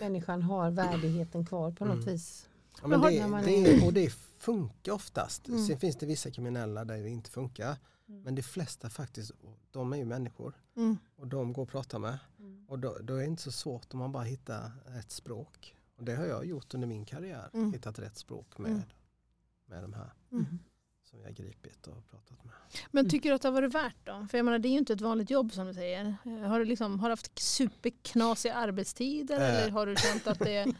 [0.00, 2.06] människan har värdigheten kvar på något Mm.
[2.06, 2.48] vis.
[2.82, 5.48] Ja, men det, man det, och det funkar oftast.
[5.48, 5.66] Mm.
[5.66, 7.76] Sen finns det vissa kriminella där det inte funkar.
[8.08, 8.22] Mm.
[8.22, 9.32] Men de flesta faktiskt,
[9.70, 10.54] de är ju människor.
[10.76, 10.98] Mm.
[11.16, 12.18] Och de går att prata med.
[12.38, 12.66] Mm.
[12.68, 15.74] Och då, då är det inte så svårt om man bara hittar ett språk.
[15.96, 17.50] Och det har jag gjort under min karriär.
[17.52, 17.72] Mm.
[17.72, 18.82] Hittat rätt språk med, Mm.
[19.66, 20.58] med de här Mm.
[21.12, 22.52] Som jag har gripit och pratat med.
[22.90, 24.26] Men tycker du att det har varit värt då?
[24.30, 26.16] För jag menar det är ju inte ett vanligt jobb som du säger.
[26.24, 29.62] Eh, Har du, liksom, har du haft superknasiga arbetstider Äh.
[29.62, 30.74] eller har du känt att det är...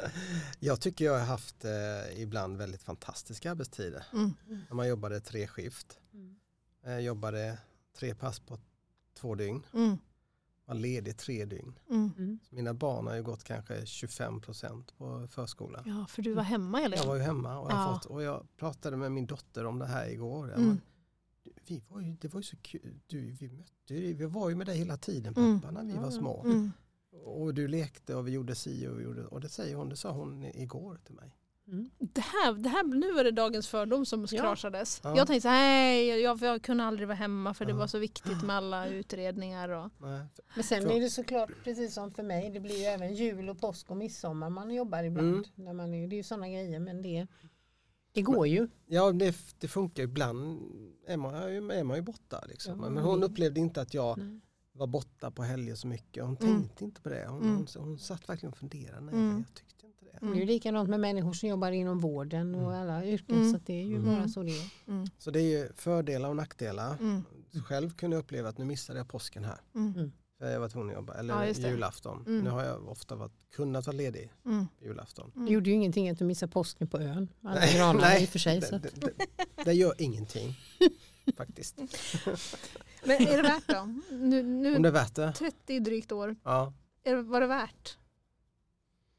[0.60, 4.06] Jag tycker jag har haft eh, ibland väldigt fantastiska arbetstider.
[4.12, 4.34] Mm.
[4.68, 5.98] När man jobbade tre skift.
[6.12, 6.36] Mm.
[6.84, 7.58] Jag jobbade
[7.98, 8.58] tre pass på
[9.20, 9.66] två dygn.
[9.74, 9.98] Mm.
[10.66, 11.78] Var ledig tre dygn.
[11.90, 12.10] Mm.
[12.18, 12.38] Mm.
[12.50, 15.82] Mina barn har ju gått kanske 25 procent på förskolan.
[15.86, 17.94] Ja, för du var hemma hela Jag var ju hemma och jag, Ja.
[17.94, 20.54] fått, och jag pratade med min dotter om det här igår.
[20.54, 20.66] Mm.
[20.68, 20.80] men,
[21.66, 23.00] vi var ju, det var ju så kul.
[23.06, 25.60] Du, vi, mötte, vi var ju med dig hela tiden Mm.
[25.60, 26.10] pappa när vi var Ja.
[26.10, 26.42] små.
[26.44, 26.70] Mm.
[27.24, 29.96] Och du lekte och vi gjorde si och vi gjorde och det säger hon, det
[29.96, 31.36] sa hon igår till mig.
[31.68, 31.90] Mm.
[31.98, 34.40] Det här, det här, nu var det dagens fördom som Ja.
[34.42, 35.00] kraschades.
[35.04, 35.16] Ja.
[35.16, 37.76] Jag tänkte så här, nej jag, jag kunde aldrig vara hemma för det Ja.
[37.76, 39.68] var så viktigt med alla utredningar.
[39.68, 40.26] Och, Nej.
[40.54, 42.50] Men sen är det såklart precis som för mig.
[42.50, 45.28] Det blir ju även jul och påsk och midsommar man jobbar ibland.
[45.34, 45.44] Mm.
[45.54, 47.26] När man är, det är ju sådana grejer men det,
[48.12, 48.68] det går ju.
[48.86, 50.60] Ja det, det funkar ibland
[51.06, 52.44] är man, ju- är man ju borta.
[52.48, 52.80] Liksom.
[52.82, 54.40] Ja, Men hon upplevde inte att jag Nej.
[54.72, 56.24] var borta på helger så mycket.
[56.24, 56.54] Hon Mm.
[56.62, 57.26] tänkte inte på det.
[57.28, 57.56] Hon, Mm.
[57.56, 59.00] hon, hon satt verkligen och funderade.
[59.00, 59.36] Nej, Mm.
[59.36, 59.73] jag tyckte
[60.22, 60.32] inte det.
[60.32, 62.82] Det är ju likadant med människor som jobbar inom vården och Mm.
[62.82, 63.52] alla yrken Mm.
[63.52, 64.14] så det är ju Mm.
[64.16, 64.70] bara så det är.
[64.88, 66.96] mm, Så det är ju fördelar och nackdelar.
[67.00, 67.22] mm,
[67.66, 69.58] Själv kunde jag uppleva att nu missade jag påsken här.
[69.74, 71.14] mm, För jag var tvungen att jobba.
[71.14, 72.24] Eller Ja, julafton.
[72.26, 72.44] Mm.
[72.44, 75.32] Nu har jag ofta varit, kunnat vara ledig mm, julafton.
[75.34, 77.28] Det gjorde ju ingenting att du missade påsken på ön.
[77.42, 78.22] Alla Nej, granar nej.
[78.22, 78.62] i och för sig.
[78.62, 80.54] Så Det, att, det, det, det gör ingenting
[81.36, 81.76] faktiskt.
[83.04, 83.88] Men är det värt då?
[84.16, 85.32] Nu, Om nu det är värt det?
[85.32, 86.72] 30 drygt år, Ja.
[87.04, 87.98] är var det värt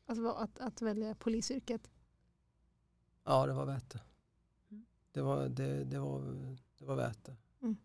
[0.06, 1.90] att, vara- att, att välja polisyrket?
[3.24, 4.02] Ja, det var värt det.
[4.72, 4.86] Mm.
[5.12, 6.22] Det var, det, det var,
[6.80, 7.36] det var värt det.
[7.62, 7.78] Mm.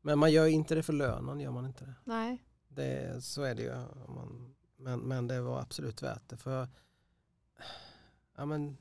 [0.00, 1.94] Men man gör inte det för lönen, gör man inte det.
[2.04, 2.44] Nej.
[2.68, 3.74] det så är det ju.
[4.08, 6.36] Man, men, men det var absolut värt det.
[6.36, 6.68] För,
[8.36, 8.76] ja, men,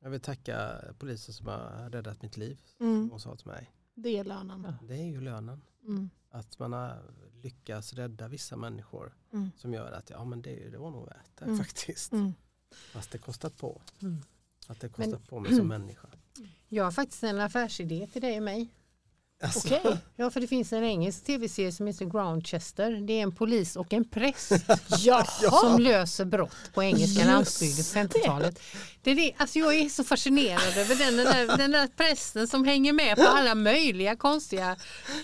[0.00, 2.62] jag vill tacka polisen som har räddat mitt liv.
[2.78, 3.10] Mm.
[3.10, 3.72] Hon sa till mig.
[3.94, 4.64] Det är lönen.
[4.66, 4.86] Ja.
[4.86, 5.62] Det är ju lönen.
[5.88, 6.10] Mm.
[6.30, 7.02] Att man har
[7.42, 9.50] lyckats rädda vissa människor Mm.
[9.56, 11.58] som gör att ja, men det, det var nog värt det Mm.
[11.58, 12.12] faktiskt.
[12.12, 12.32] Mm.
[12.92, 13.80] Fast det kostat på.
[14.02, 14.16] Mm.
[14.66, 16.08] Att det Men- kostat på mig som människa.
[16.68, 18.68] jag har faktiskt en affärsidé till dig och mig.
[19.42, 19.96] Alltså, Okej.
[20.16, 22.90] Ja, för det finns en engelsk tv-serie som heter Groundchester.
[23.06, 24.48] Det är en polis och en präst
[25.60, 28.60] som löser brott på engelska Just landsbygden på 50-talet.
[29.02, 32.48] Det är det, alltså jag är så fascinerad över den, den, där, den där prästen
[32.48, 34.76] som hänger med på alla möjliga konstiga...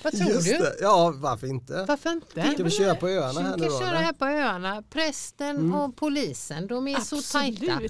[0.02, 0.58] Vad tror Just du?
[0.58, 0.74] det.
[0.80, 1.84] Ja, varför inte?
[1.88, 2.52] Varför inte?
[2.54, 3.78] Ska vi köra på öarna Vi här kan nu då?
[3.78, 3.98] köra eller?
[3.98, 4.82] här på öarna.
[4.90, 5.74] Prästen Mm.
[5.74, 7.80] och polisen, de är så tajta.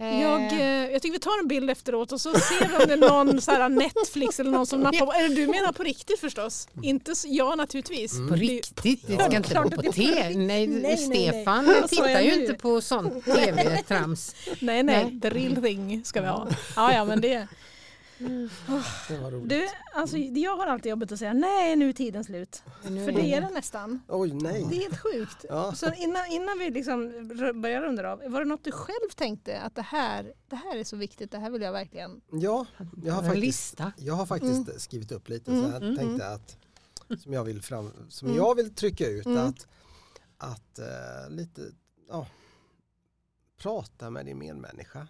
[0.00, 0.12] Absolut.
[0.14, 2.82] Eh, Jag, eh, jag tycker vi tar en bild efteråt och så ser vi om
[2.86, 5.12] det är någon så här Netflix eller någon som nappar på.
[5.12, 6.68] Eller du menar på riktigt förstås?
[6.82, 8.12] Inte så, ja naturligtvis.
[8.14, 8.28] Mm.
[8.28, 10.14] På riktigt, det Ja, ska inte klart gå på riktigt.
[10.14, 10.96] Nej, Nej, nej, nej.
[11.28, 12.40] Stefan sa tittar jag ju nu?
[12.40, 13.24] inte på sånt
[13.64, 14.34] tv-trams.
[14.60, 15.20] Nej, nej, Nej.
[15.20, 16.48] the real thing ska vi ha.
[16.76, 17.46] Ja, ja, men det.
[19.08, 19.48] Det var roligt.
[19.48, 22.62] Du, alltså, jag har alltid jobbet att säga nej, nu är tiden slut.
[22.88, 24.00] Nu För det är det nästan.
[24.08, 24.66] Oj, nej.
[24.70, 25.44] Det är helt sjukt.
[25.48, 25.74] Ja.
[25.74, 27.28] Så innan, innan vi liksom
[27.62, 30.84] börjar runda av, var det något du själv tänkte att det här, det här är
[30.84, 32.20] så viktigt, det här vill jag verkligen...
[32.32, 32.66] Ja,
[33.04, 33.92] jag har faktiskt, lista.
[33.96, 36.56] jag har faktiskt skrivit upp lite Mm, så jag mm, tänkte att
[37.22, 38.38] som jag vill, fram, som Mm.
[38.38, 39.38] jag vill trycka ut Mm.
[39.48, 39.66] att,
[40.38, 41.62] att eh, lite
[42.08, 42.26] ja,
[43.62, 45.08] prata med din medmänniska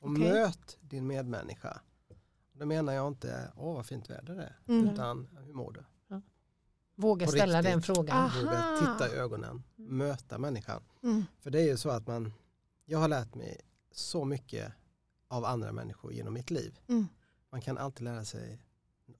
[0.00, 0.32] och Okej.
[0.32, 1.80] möt din medmänniska.
[2.56, 4.88] Då menar jag inte åh vad fint väder det är Mm.
[4.94, 5.84] utan hur mår du?
[6.96, 7.72] Våga På ställa riktigt.
[7.72, 8.16] den frågan.
[8.16, 8.30] Ah.
[8.40, 8.78] Våga Aha.
[8.98, 10.82] titta i ögonen, möta människan.
[11.02, 11.24] Mm.
[11.40, 12.32] För det är ju så att man,
[12.84, 13.60] jag har lärt mig
[13.92, 14.72] så mycket
[15.28, 16.78] av andra människor genom mitt liv.
[16.88, 17.06] Mm.
[17.50, 18.58] Man kan alltid lära sig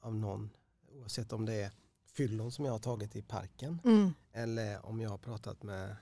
[0.01, 0.51] av någon,
[0.93, 1.73] oavsett om det är
[2.07, 4.13] fyllon som jag har tagit i parken Mm.
[4.33, 5.97] eller om jag har pratat med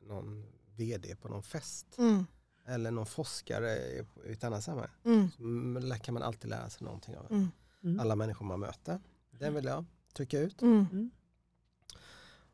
[0.00, 2.24] någon vd på någon fest Mm.
[2.66, 4.90] Eller någon forskare i ett annat sammanhang.
[5.04, 5.82] Mm.
[5.82, 7.50] Så kan man alltid lära sig någonting av Mm.
[7.82, 8.00] Mm.
[8.00, 9.00] alla människor man möter.
[9.30, 10.62] Den vill jag trycka ut.
[10.62, 11.10] Mm.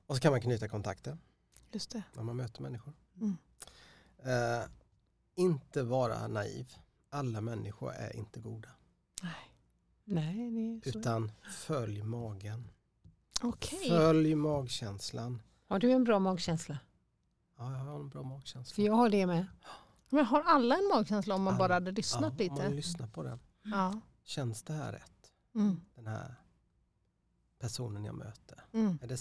[0.07, 1.19] Och så kan man knyta kontakter
[1.73, 2.03] Just det.
[2.13, 2.93] när man möter människor.
[3.21, 3.37] Mm.
[4.23, 4.65] Eh,
[5.35, 6.73] inte vara naiv.
[7.11, 8.69] Alla människor är inte goda.
[9.23, 9.33] Nej.
[10.05, 10.99] Nej, det är så.
[10.99, 12.69] Utan följ magen.
[13.43, 13.89] Okej.
[13.89, 15.43] Följ magkänslan.
[15.69, 16.79] Har du en bra magkänsla?
[17.59, 18.75] Ja, jag har en bra magkänsla.
[18.75, 19.47] För jag har det med.
[20.11, 22.77] Men har alla en magkänsla om man bara hade lyssnat ja, Om man lite?
[22.77, 23.39] lyssnar på den.
[23.63, 24.01] Ja.
[24.25, 25.33] Känns det här rätt?
[25.55, 25.81] Mm.
[25.95, 26.35] Den här
[27.59, 28.65] personen jag möter.
[28.73, 28.99] Mm.
[29.03, 29.19] Är det,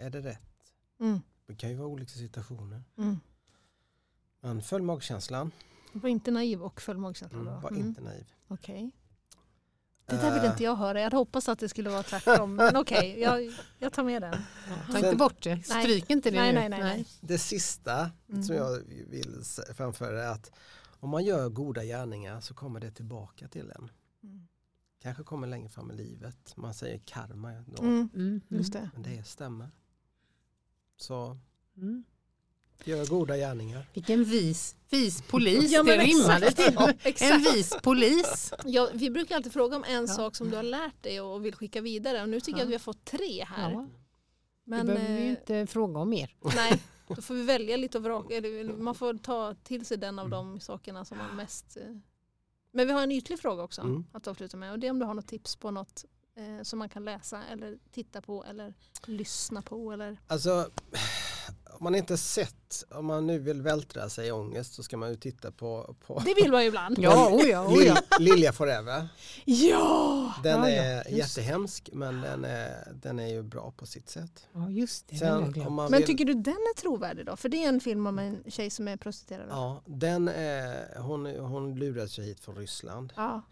[0.00, 0.72] är, det rätt?
[1.00, 1.20] Mm.
[1.46, 2.84] Det kan ju vara olika situationer.
[2.98, 3.20] Mm.
[4.40, 5.50] Men följ magkänslan.
[5.92, 7.48] Var inte naiv och följ magkänslan.
[7.48, 8.32] Mm, var Mm, inte naiv.
[8.48, 8.90] Okej.
[10.06, 10.98] Det där vill Eh, inte jag höra.
[10.98, 12.54] Jag hade hoppats att det skulle vara tvärtom.
[12.56, 14.36] Men okej, jag, jag tar med den.
[14.92, 16.58] Ta inte bort det, stryk inte det Nej, nu.
[16.58, 17.06] nej, nej, nej.
[17.20, 18.42] Det sista Mm.
[18.42, 18.78] som jag
[19.08, 19.42] vill
[19.74, 20.50] framföra är att
[21.00, 23.90] om man gör goda gärningar så kommer det tillbaka till en.
[24.22, 24.46] Mm.
[25.02, 26.56] Kanske kommer längre fram i livet.
[26.56, 27.64] Man säger karma.
[27.66, 28.90] Då, Mm, Mm, just det.
[28.94, 29.70] Men det stämmer.
[30.96, 31.38] Så
[31.76, 32.04] Mm.
[32.84, 33.86] Gör goda gärningar.
[33.94, 36.72] Vilken vis, vis polis, Ja, det rimmade till.
[36.74, 38.52] Ja, En vis polis.
[38.64, 40.06] Ja, vi brukar alltid fråga om en Ja.
[40.14, 42.22] sak som du har lärt dig och vill skicka vidare.
[42.22, 42.62] Och nu tycker jag Ja.
[42.64, 43.70] att vi har fått tre här.
[43.72, 43.86] Ja,
[44.64, 46.34] Men det behöver vi eh, ju inte fråga om mer.
[46.56, 48.34] nej, då får vi välja lite och vraka.
[48.36, 50.38] Eller, man får ta till sig den av Mm.
[50.38, 51.76] de sakerna som man mest...
[51.76, 51.82] Eh.
[52.72, 54.04] Men vi har en ytlig fråga också Mm.
[54.12, 54.72] att avsluta med.
[54.72, 56.04] Och det är om du har något tips på något
[56.36, 58.74] eh, som man kan läsa eller titta på eller
[59.06, 59.92] lyssna på.
[59.92, 60.18] Eller...
[60.26, 60.70] Alltså,
[61.78, 65.10] om man inte sett, om man nu vill vältra sig i ångest så ska man
[65.10, 66.98] ju titta på, på Det vill man ju ibland.
[67.02, 67.94] Ja, oh ja, oh ja.
[67.94, 69.08] Lil- Lilja Forever.
[69.44, 70.34] Ja!
[70.42, 71.36] Den Ja, ja, är just.
[71.38, 74.46] jättehemsk men den är, den är ju bra på sitt sätt.
[74.52, 75.16] ja just det.
[75.16, 75.68] Sen glömt.
[75.68, 77.36] om man Men vill, tycker du den är trovärdig då?
[77.36, 79.46] För det är en film om en tjej som är prostituerad.
[79.50, 83.12] Ja, den är, hon, hon lurade sig hit från Ryssland.
[83.16, 83.42] Ja.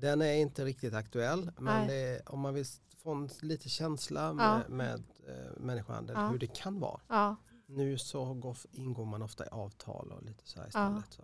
[0.00, 2.66] Den är inte riktigt aktuell men det om man vill
[3.02, 4.34] få en lite känsla Ja.
[4.34, 6.28] med, med eh, människohandel, Ja.
[6.28, 7.00] hur det kan vara.
[7.08, 7.36] Ja.
[7.66, 11.12] Nu så går, ingår man ofta i avtal och lite så här istället.
[11.12, 11.22] Så.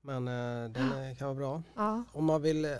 [0.00, 2.02] Men eh, den är, kan vara bra.
[2.12, 2.76] Om man vill eh,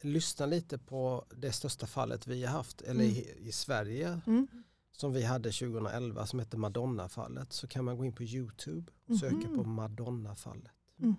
[0.00, 3.16] lyssna lite på det största fallet vi har haft, eller Mm.
[3.16, 4.46] i, i Sverige, Mm.
[4.92, 9.16] som vi hade 2011 som heter Madonna-fallet, så kan man gå in på Youtube och
[9.16, 9.56] söka Mhm.
[9.56, 10.72] på Madonna-fallet.
[10.98, 11.16] Mm.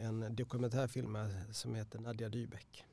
[0.00, 1.16] En, en dokumentärfilm
[1.50, 2.84] som heter Nadja Dybeck.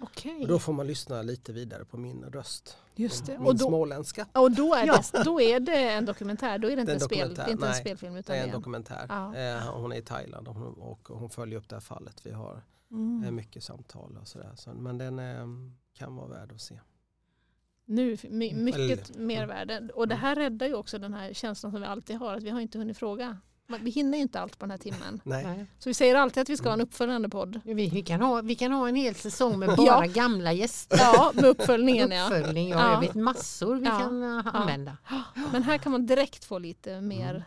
[0.00, 2.76] Okej, Och då får man lyssna lite vidare på min röst.
[2.94, 3.38] just det.
[3.38, 4.26] Min Och då, småländska.
[4.32, 5.02] och då, är Ja.
[5.12, 7.34] det, då är det en dokumentär, då är det inte, Det är en, en spel,
[7.34, 8.60] det är inte en Nej, spelfilm Det utan en det är en...
[8.60, 9.06] dokumentär.
[9.08, 9.36] Ja.
[9.36, 12.26] Eh, hon är i Thailand och hon, och hon följer upp det här fallet.
[12.26, 13.34] Vi har eh, Mm.
[13.34, 14.52] mycket samtal och sådär.
[14.56, 15.46] Så, men den eh,
[15.94, 16.80] kan vara värd att se.
[17.84, 19.26] Nu, my, mycket Mm.
[19.26, 19.88] mervärde.
[19.94, 22.50] Och det här räddar ju också den här känslan som vi alltid har, att vi
[22.50, 23.38] har inte hunnit fråga.
[23.80, 25.20] Vi hinner ju inte allt på den här timmen.
[25.24, 25.66] Nej.
[25.78, 27.60] Så vi säger alltid att vi ska ha en uppföljande podd.
[27.64, 30.12] Vi, vi, kan ha, vi kan ha en hel säsong med bara Ja.
[30.12, 30.98] gamla gäster.
[31.00, 32.24] Ja, med uppföljningen ja.
[32.24, 32.92] Uppföljning, ja, Ja.
[32.92, 33.98] jag vet massor vi Ja.
[33.98, 34.96] kan uh, använda.
[35.52, 37.30] Men här kan man direkt få lite mer.
[37.30, 37.42] Mm.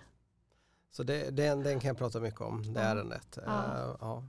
[0.91, 2.85] Så det, den, den kan jag prata mycket om, det Ja.
[2.87, 3.37] ärendet.
[3.45, 3.51] Ja.
[3.51, 4.23] Eh, ja.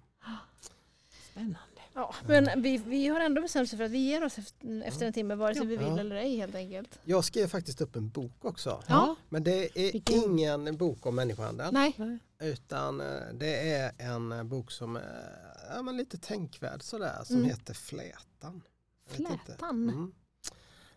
[1.30, 1.75] Spännande.
[1.98, 5.06] Ja, men vi, vi har ändå bestämt oss för att vi ger oss efter, efter
[5.06, 5.98] en timme vare sig vi vill Ja.
[6.00, 6.98] eller ej helt enkelt.
[7.04, 8.82] Jag skrev faktiskt upp en bok också.
[8.88, 9.16] Ja.
[9.28, 10.22] Men det är Vilken?
[10.22, 11.72] ingen bok om människohandel.
[11.72, 15.38] Nej, Utan eh, det är en eh, bok som är
[15.74, 17.48] ja, men lite tänkvärd sådär som Mm.
[17.48, 18.62] heter Flätan.
[19.06, 19.88] Flätan.
[19.90, 20.12] Mm.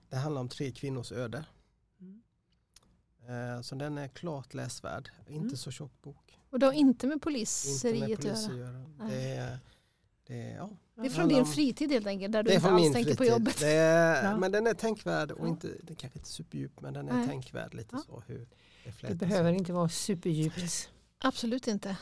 [0.10, 1.46] Det handlar om tre kvinnors öde.
[2.02, 2.22] Mm.
[3.56, 5.10] Eh, Så den är klart läsvärd.
[5.28, 5.56] Inte Mm.
[5.58, 6.40] så tjock bok.
[6.50, 8.86] och det har inte med polisseriet med att göra.
[9.10, 9.60] Det är,
[10.28, 10.70] det är, ja.
[11.02, 13.18] Det är från din fritid helt enkelt, där du inte från alls tänker fritid.
[13.18, 13.60] på jobbet.
[13.60, 14.38] Det är, Ja.
[14.38, 17.28] Men den är tänkvärd och inte, den kanske inte superdjup men den är Nej.
[17.28, 18.04] tänkvärd lite Ja.
[18.08, 18.48] så hur
[19.02, 20.90] det Det behöver inte vara superdjupt
[21.22, 21.96] Absolut inte.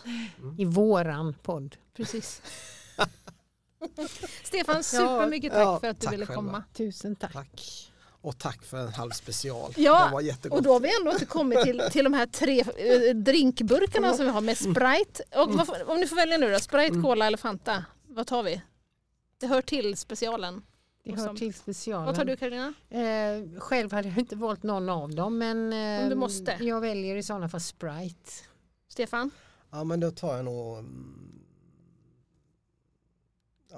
[0.57, 1.75] i våran podd.
[1.93, 2.41] Precis.
[4.43, 6.41] Stefan, supermycket tack Ja, för att du ville själva.
[6.41, 6.63] komma.
[6.73, 7.33] Tusen tack.
[7.33, 7.91] Tack.
[8.21, 9.73] Och tack för en halv special.
[9.77, 10.57] Ja, Den var jättegott.
[10.57, 14.25] Och då har vi ändå inte kommit till, till de här tre eh, drinkburkarna som
[14.25, 15.23] vi har med Sprite.
[15.39, 17.03] Och vad, får- om ni får välja nu då, Sprite, Mm.
[17.03, 17.85] Cola eller Fanta?
[18.07, 18.61] Vad tar vi?
[19.39, 20.63] Det hör till specialen.
[21.03, 22.05] Det hör till specialen.
[22.05, 22.73] Vad tar du Karolina?
[22.89, 26.57] Eh, själv hade jag inte valt någon av dem men eh, Om du måste.
[26.61, 28.31] jag väljer i sådana fall Sprite.
[28.87, 29.31] Stefan?
[29.71, 30.77] Ja men då tar jag nog...
[30.77, 31.43] mm,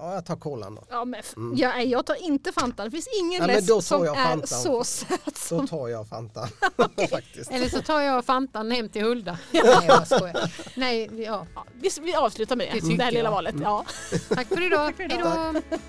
[0.02, 0.84] Ja jag tar kolan då.
[0.89, 1.58] Ja, men Mm.
[1.58, 2.84] ja, jag tar inte Fanta.
[2.86, 5.68] Det finns ingen Ja, läsk då som jag är så söt Då som...
[5.68, 6.41] tar jag Fanta.
[7.52, 9.38] Eller så tar jag Fantan hem till Hulda.
[9.52, 10.54] Nej, jag skojar.
[10.76, 11.45] Nej, ja.
[11.56, 13.32] Ja, vi, vi avslutar med det, Det det, här lilla jag.
[13.32, 13.56] valet.
[13.64, 13.86] Ja.
[14.30, 14.86] Tack för idag.
[14.88, 15.54] Tack för idag.
[15.54, 15.88] Hej då.